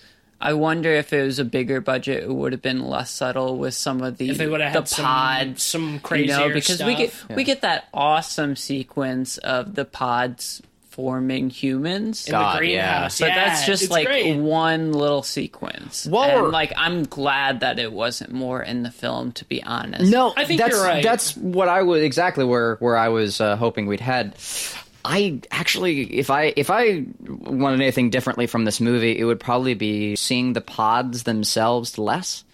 I 0.41 0.55
wonder 0.55 0.91
if 0.91 1.13
it 1.13 1.23
was 1.23 1.39
a 1.39 1.45
bigger 1.45 1.81
budget, 1.81 2.25
it 2.25 2.35
would 2.35 2.53
have 2.53 2.63
been 2.63 2.85
less 2.89 3.13
subtle 3.13 3.59
with 3.59 3.75
some 3.75 4.03
of 4.03 4.17
the 4.19 4.31
if 4.31 4.39
they 4.39 4.49
would 4.49 4.61
have 4.61 4.73
the 4.73 4.81
had 4.81 4.89
some, 4.89 5.05
pods, 5.05 5.63
some 5.63 5.93
you 5.95 6.01
crazier 6.01 6.39
know, 6.39 6.49
because 6.49 6.75
stuff. 6.77 6.87
we 6.87 6.95
get 6.97 7.15
we 7.37 7.45
get 7.45 7.61
that 7.61 7.89
awesome 7.95 8.57
sequence 8.57 9.39
of 9.39 9.77
the 9.77 9.85
pods 9.85 10.61
forming 10.93 11.49
humans. 11.49 12.27
in 12.27 12.33
God, 12.33 12.55
the 12.55 12.59
greenhouse. 12.59 13.19
But 13.19 13.29
Yeah, 13.31 13.47
that's 13.47 13.67
just 13.67 13.91
like 13.91 14.07
great. 14.07 14.37
one 14.37 14.93
little 14.93 15.23
sequence. 15.23 16.07
Well, 16.07 16.45
and 16.45 16.53
like 16.53 16.73
I'm 16.77 17.05
glad 17.05 17.61
that 17.61 17.79
it 17.79 17.93
wasn't 17.93 18.33
more 18.33 18.63
in 18.63 18.83
the 18.83 18.91
film 18.91 19.33
to 19.33 19.45
be 19.47 19.63
honest. 19.63 20.11
No, 20.11 20.35
I 20.37 20.45
think 20.45 20.61
that's, 20.61 20.75
you're 20.75 20.85
right. 20.85 21.03
That's 21.03 21.37
what 21.37 21.69
I 21.69 21.83
was 21.83 22.03
exactly 22.03 22.45
where 22.45 22.77
where 22.77 22.97
I 22.97 23.09
was 23.09 23.41
uh, 23.41 23.57
hoping 23.57 23.87
we'd 23.87 24.01
head. 24.01 24.37
I 25.05 25.41
actually, 25.51 26.03
if 26.19 26.31
I 26.31 26.53
if 26.57 26.71
I 26.71 27.07
wanted 27.27 27.81
anything 27.81 28.11
differently 28.11 28.47
from 28.47 28.65
this 28.65 28.81
movie, 28.81 29.19
it 29.19 29.25
would 29.25 29.41
probably 29.41 29.75
be 29.75 30.15
seeing 30.15 30.53
the 30.53 30.61
pods 30.61 31.25
themselves 31.25 31.99
less 31.99 32.45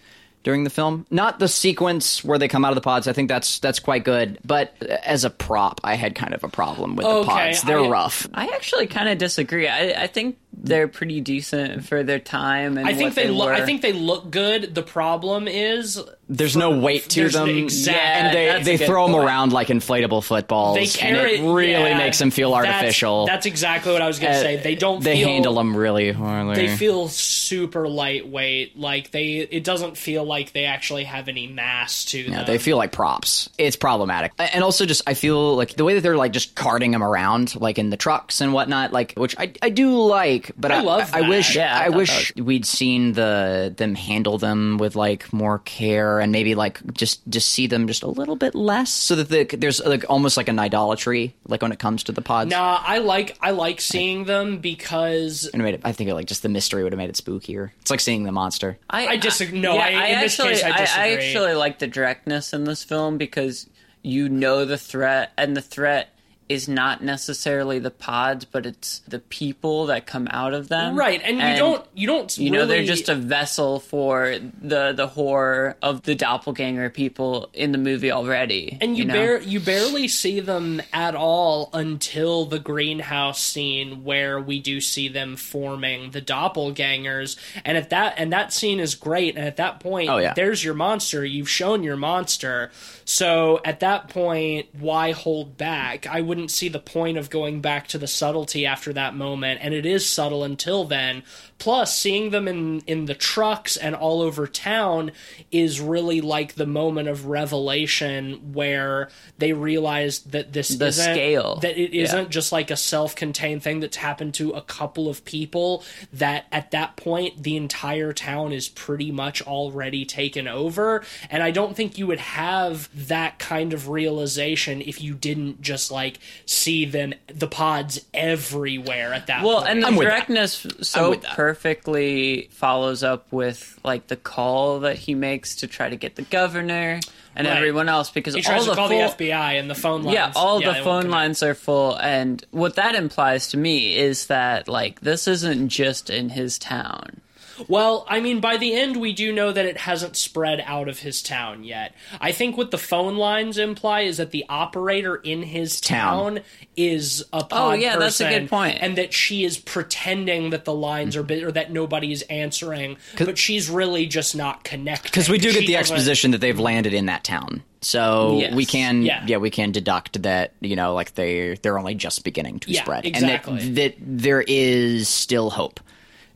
during 0.43 0.63
the 0.63 0.69
film. 0.69 1.05
Not 1.09 1.39
the 1.39 1.47
sequence 1.47 2.23
where 2.23 2.37
they 2.37 2.47
come 2.47 2.63
out 2.63 2.71
of 2.71 2.75
the 2.75 2.81
pods. 2.81 3.07
I 3.07 3.13
think 3.13 3.29
that's 3.29 3.59
that's 3.59 3.79
quite 3.79 4.03
good. 4.03 4.39
But 4.45 4.73
as 4.81 5.25
a 5.25 5.29
prop, 5.29 5.81
I 5.83 5.95
had 5.95 6.15
kind 6.15 6.33
of 6.33 6.43
a 6.43 6.49
problem 6.49 6.95
with 6.95 7.05
the 7.05 7.23
pods. 7.23 7.63
They're 7.63 7.79
I- 7.79 7.89
rough. 7.89 8.27
I 8.33 8.47
actually 8.47 8.87
kind 8.87 9.09
of 9.09 9.17
disagree. 9.17 9.67
I, 9.67 10.03
I 10.03 10.07
think 10.07 10.37
they're 10.53 10.87
pretty 10.87 11.21
decent 11.21 11.85
for 11.85 12.03
their 12.03 12.19
time 12.19 12.77
and 12.77 12.87
I 12.87 12.93
think 12.93 13.09
what 13.09 13.15
they, 13.15 13.27
they 13.27 13.31
look. 13.31 13.49
I 13.49 13.65
think 13.65 13.81
they 13.81 13.93
look 13.93 14.29
good. 14.31 14.75
The 14.75 14.83
problem 14.83 15.47
is 15.47 16.01
There's 16.31 16.55
no 16.55 16.69
weight 16.79 17.09
to 17.09 17.27
them, 17.29 17.47
the 17.47 17.57
exact- 17.57 17.97
and 17.97 18.35
they 18.37 18.45
that's 18.45 18.65
they 18.65 18.77
throw 18.77 19.07
them 19.07 19.13
point. 19.15 19.25
around 19.25 19.51
like 19.51 19.67
inflatable 19.69 20.23
footballs, 20.23 20.75
they 20.75 21.07
and 21.07 21.17
it 21.17 21.41
really 21.41 21.71
yeah, 21.71 21.97
makes 21.97 22.19
them 22.19 22.29
feel 22.29 22.53
artificial. 22.53 23.25
That's, 23.25 23.47
exactly 23.47 23.91
what 23.93 24.03
I 24.03 24.07
was 24.07 24.19
going 24.19 24.33
to 24.33 24.37
Uh, 24.39 24.41
say. 24.43 24.57
They 24.57 24.75
don't. 24.75 25.03
They 25.03 25.15
feel, 25.17 25.27
handle 25.27 25.55
them 25.55 25.75
really 25.75 26.13
poorly. 26.13 26.55
They 26.55 26.75
feel 26.75 27.07
super 27.07 27.87
lightweight. 27.89 28.77
Like 28.77 29.09
they. 29.09 29.37
It 29.37 29.63
doesn't 29.63 29.97
feel 29.97 30.23
like 30.23 30.53
they 30.53 30.65
actually 30.65 31.05
have 31.05 31.29
any 31.29 31.47
mass 31.47 32.05
to 32.05 32.19
Yeah, 32.19 32.37
them. 32.37 32.45
they 32.45 32.59
feel 32.59 32.77
like 32.77 32.91
props. 32.91 33.49
It's 33.57 33.75
problematic, 33.75 34.31
and 34.37 34.63
also 34.63 34.85
just 34.85 35.01
I 35.07 35.15
feel 35.15 35.55
like 35.55 35.73
the 35.75 35.83
way 35.83 35.95
that 35.95 36.01
they're 36.01 36.15
like 36.15 36.31
just 36.33 36.53
carting 36.53 36.91
them 36.91 37.01
around, 37.01 37.59
like 37.59 37.79
in 37.79 37.89
the 37.89 37.97
trucks 37.97 38.39
and 38.39 38.53
whatnot, 38.53 38.93
like 38.93 39.13
which 39.15 39.35
I 39.39 39.51
I 39.63 39.69
do 39.71 39.97
like, 39.99 40.51
but 40.57 40.71
I 40.71 40.77
I, 40.77 40.81
love 40.81 41.09
I, 41.11 41.21
that. 41.21 41.29
wish 41.29 41.55
Yeah, 41.55 41.75
I 41.75 41.85
I, 41.85 41.87
thought 41.87 41.95
wish 41.97 42.35
we'd 42.35 42.65
seen 42.67 43.13
the 43.13 43.73
them 43.75 43.95
handle 43.95 44.37
them 44.37 44.77
with 44.77 44.95
like 44.95 45.33
more 45.33 45.57
care 45.59 46.18
there 46.19 46.23
and 46.23 46.31
maybe 46.31 46.55
like 46.55 46.79
just 46.93 47.27
just 47.29 47.49
see 47.49 47.67
them 47.67 47.87
just 47.87 48.03
a 48.03 48.07
little 48.07 48.35
bit 48.35 48.53
less, 48.55 48.91
so 48.91 49.15
that 49.15 49.29
the, 49.29 49.57
there's 49.57 49.83
like 49.85 50.05
almost 50.09 50.37
like 50.37 50.49
an 50.49 50.59
idolatry, 50.59 51.35
like 51.47 51.61
when 51.61 51.71
it 51.71 51.79
comes 51.79 52.03
to 52.03 52.11
the 52.11 52.21
pods. 52.21 52.51
Nah, 52.51 52.81
I 52.85 52.99
like 52.99 53.37
I 53.41 53.51
like 53.51 53.81
seeing 53.81 54.25
them 54.25 54.57
because 54.59 55.49
And 55.53 55.61
it 55.61 55.65
made 55.65 55.73
it, 55.75 55.81
I 55.83 55.91
think 55.91 56.09
it, 56.09 56.13
like 56.13 56.27
just 56.27 56.43
the 56.43 56.49
mystery 56.49 56.83
would 56.83 56.91
have 56.93 56.97
made 56.97 57.09
it 57.09 57.15
spookier. 57.15 57.71
It's 57.81 57.91
like 57.91 57.99
seeing 57.99 58.23
the 58.23 58.31
monster. 58.31 58.77
I 58.89 59.17
disagree- 59.17 59.59
no, 59.59 59.75
yeah, 59.75 59.81
I- 59.81 60.05
in 60.07 60.19
this 60.21 60.39
actually, 60.39 60.55
case, 60.55 60.63
I 60.63 60.69
I, 60.69 60.77
disagree. 60.79 61.27
actually 61.27 61.53
like 61.53 61.79
the 61.79 61.87
directness 61.87 62.53
in 62.53 62.63
this 62.65 62.83
film 62.83 63.17
because 63.17 63.67
you 64.01 64.29
know 64.29 64.65
the 64.65 64.77
threat, 64.77 65.31
and 65.37 65.55
the 65.57 65.61
threat 65.61 66.09
is 66.49 66.67
not 66.67 67.03
necessarily 67.03 67.77
the 67.77 67.91
pods, 67.91 68.43
but 68.43 68.65
it's 68.65 68.99
the 69.07 69.19
people 69.19 69.85
that 69.85 70.07
come 70.07 70.27
out 70.31 70.53
of 70.55 70.67
them. 70.67 70.97
right, 70.97 71.21
and 71.23 71.37
you 71.37 71.55
don't 71.55 71.85
you 71.93 72.07
don't 72.07 72.35
You 72.39 72.49
know, 72.49 72.65
they're 72.65 72.83
just 72.83 73.07
a 73.07 73.15
vessel 73.15 73.79
for 73.79 74.35
the 74.61 74.91
the 74.93 75.05
horror 75.07 75.77
of 75.81 76.01
the 76.03 76.15
doppelganger 76.15 76.89
people 76.89 77.49
in 77.53 77.71
the 77.71 77.77
movie 77.77 78.11
already. 78.11 78.77
And 78.81 78.97
you, 78.97 79.05
know? 79.05 79.13
bar- 79.13 79.41
you 79.41 79.59
barely 79.59 80.07
see 80.07 80.39
them 80.39 80.81
at 80.91 81.13
all 81.15 81.69
until 81.71 82.45
the 82.45 82.57
greenhouse 82.59 83.39
scene 83.41 84.03
where 84.03 84.39
we 84.41 84.59
do 84.59 84.81
see 84.81 85.07
them 85.07 85.35
forming 85.35 86.11
the 86.11 86.21
doppelgangers. 86.21 87.37
And 87.63 87.77
at 87.77 87.91
that 87.91 88.15
and 88.17 88.33
that 88.33 88.51
scene 88.53 88.79
is 88.79 88.95
great. 88.95 89.35
And 89.35 89.45
at 89.45 89.57
that 89.57 89.79
point, 89.79 90.09
Oh, 90.09 90.17
yeah. 90.17 90.33
there's 90.33 90.63
your 90.63 90.73
monster. 90.73 91.23
You've 91.23 91.49
shown 91.49 91.83
your 91.83 91.97
monster. 91.97 92.71
So 93.09 93.59
at 93.65 93.79
that 93.79 94.07
point, 94.07 94.67
why 94.71 95.13
hold 95.13 95.57
back? 95.57 96.05
I 96.05 96.21
wouldn't 96.21 96.51
see 96.51 96.69
the 96.69 96.77
point 96.77 97.17
of 97.17 97.31
going 97.31 97.59
back 97.59 97.87
to 97.87 97.97
the 97.97 98.05
subtlety 98.05 98.67
after 98.67 98.93
that 98.93 99.15
moment. 99.15 99.61
And 99.63 99.73
it 99.73 99.83
is 99.83 100.07
subtle 100.07 100.43
until 100.43 100.83
then. 100.83 101.23
Plus, 101.59 101.95
seeing 101.97 102.29
them 102.31 102.47
in 102.47 102.79
in 102.87 103.05
the 103.05 103.13
trucks 103.13 103.77
and 103.77 103.93
all 103.95 104.21
over 104.21 104.47
town 104.47 105.11
is 105.51 105.79
really 105.81 106.21
like 106.21 106.55
the 106.55 106.65
moment 106.65 107.07
of 107.09 107.25
revelation 107.27 108.53
where 108.53 109.09
they 109.37 109.53
realize 109.53 110.19
that 110.19 110.53
this 110.53 110.69
The 110.69 110.87
isn't, 110.87 111.13
scale. 111.13 111.57
that 111.57 111.77
it 111.77 111.93
Yeah. 111.93 112.03
isn't 112.03 112.29
just 112.29 112.51
like 112.51 112.71
a 112.71 112.75
self-contained 112.77 113.61
thing 113.61 113.79
that's 113.81 113.97
happened 113.97 114.33
to 114.35 114.51
a 114.51 114.61
couple 114.61 115.07
of 115.09 115.23
people 115.25 115.83
that 116.13 116.45
at 116.51 116.71
that 116.71 116.95
point 116.95 117.43
the 117.43 117.55
entire 117.57 118.13
town 118.13 118.53
is 118.53 118.67
pretty 118.69 119.11
much 119.11 119.41
already 119.41 120.05
taken 120.05 120.47
over 120.47 121.03
and 121.29 121.43
i 121.43 121.51
don't 121.51 121.75
think 121.75 121.97
you 121.97 122.07
would 122.07 122.19
have 122.19 122.89
that 123.07 123.37
kind 123.39 123.73
of 123.73 123.89
realization 123.89 124.81
if 124.81 125.01
you 125.01 125.13
didn't 125.13 125.61
just 125.61 125.91
like 125.91 126.19
see 126.45 126.85
them 126.85 127.13
the 127.27 127.47
pods 127.47 128.05
everywhere 128.13 129.13
at 129.13 129.27
that 129.27 129.43
Well, 129.43 129.59
point 129.59 129.69
and 129.71 129.83
the 129.83 129.87
I'm 129.87 129.95
with 129.95 130.07
that. 130.07 130.11
directness 130.27 130.65
so 130.81 131.09
with 131.11 131.21
that. 131.21 131.35
Perfectly 131.49 132.47
follows 132.51 133.03
up 133.03 133.31
with 133.31 133.79
like 133.83 134.07
the 134.07 134.15
call 134.15 134.81
that 134.81 134.95
he 134.97 135.15
makes 135.15 135.55
to 135.57 135.67
try 135.67 135.89
to 135.89 135.95
get 135.95 136.15
the 136.15 136.21
governor 136.23 136.99
and 137.35 137.47
Right. 137.47 137.57
everyone 137.57 137.89
else 137.89 138.09
because 138.11 138.33
he 138.35 138.43
all 138.45 138.63
the 138.65 138.75
full, 138.75 138.87
the 138.89 138.95
fbi 138.95 139.59
and 139.59 139.69
the 139.69 139.75
phone 139.75 140.03
lines 140.03 140.13
yeah, 140.13 140.31
all 140.35 140.59
they 140.59 140.65
the 140.65 140.75
phone 140.83 141.09
lines 141.09 141.41
are 141.43 141.53
full, 141.55 141.95
and 141.97 142.43
what 142.51 142.75
that 142.75 142.95
implies 142.95 143.49
to 143.49 143.57
me 143.57 143.95
is 143.97 144.27
that 144.27 144.67
like 144.67 144.99
this 145.01 145.27
isn't 145.27 145.69
just 145.69 146.09
in 146.09 146.29
his 146.29 146.57
town. 146.59 147.21
Well, 147.67 148.05
I 148.07 148.19
mean, 148.19 148.39
by 148.39 148.57
the 148.57 148.73
end, 148.73 148.97
we 148.97 149.13
do 149.13 149.31
know 149.33 149.51
that 149.51 149.65
it 149.65 149.77
hasn't 149.77 150.15
spread 150.15 150.63
out 150.65 150.87
of 150.87 150.99
his 150.99 151.21
town 151.21 151.63
yet. 151.63 151.93
I 152.21 152.31
think 152.31 152.57
what 152.57 152.71
the 152.71 152.77
phone 152.77 153.17
lines 153.17 153.57
imply 153.57 154.01
is 154.01 154.17
that 154.17 154.31
the 154.31 154.45
operator 154.49 155.15
in 155.15 155.43
his 155.43 155.81
Town. 155.81 156.35
town, 156.35 156.43
is 156.75 157.21
a 157.33 157.37
oh, 157.37 157.43
pod 157.43 157.51
Oh, 157.51 157.73
yeah, 157.73 157.97
that's 157.97 158.21
a 158.21 158.29
good 158.29 158.53
and 158.53 158.97
that 158.97 159.13
she 159.13 159.43
is 159.43 159.57
pretending 159.57 160.51
that 160.51 160.63
the 160.65 160.73
lines 160.73 161.15
are 161.15 161.23
bit 161.23 161.43
or 161.43 161.51
that 161.51 161.71
nobody 161.71 162.11
is 162.11 162.21
answering, 162.23 162.97
but 163.17 163.37
she's 163.37 163.69
really 163.69 164.05
just 164.05 164.35
not 164.35 164.63
connected. 164.63 165.11
Because 165.11 165.29
we 165.29 165.37
do 165.37 165.51
get 165.51 165.61
She 165.61 165.67
the 165.67 165.75
exposition 165.75 166.31
that 166.31 166.39
they've 166.41 166.59
landed 166.59 166.93
in 166.93 167.07
that 167.07 167.23
town. 167.23 167.63
So 167.81 168.37
Yes. 168.39 168.53
we 168.53 168.65
can, 168.65 169.03
Yeah. 169.03 169.23
yeah. 169.25 169.37
we 169.37 169.49
can 169.49 169.71
deduct 169.71 170.21
that 170.23 170.53
you 170.61 170.75
know, 170.75 170.93
like 170.93 171.15
they 171.15 171.55
they're 171.61 171.77
only 171.79 171.95
just 171.95 172.23
beginning 172.23 172.59
to 172.61 172.71
Yeah, 172.71 172.81
spread, 172.81 173.05
exactly. 173.05 173.59
and 173.59 173.75
that, 173.77 173.95
that 173.95 173.95
there 173.99 174.43
is 174.47 175.07
still 175.09 175.49
hope, 175.49 175.79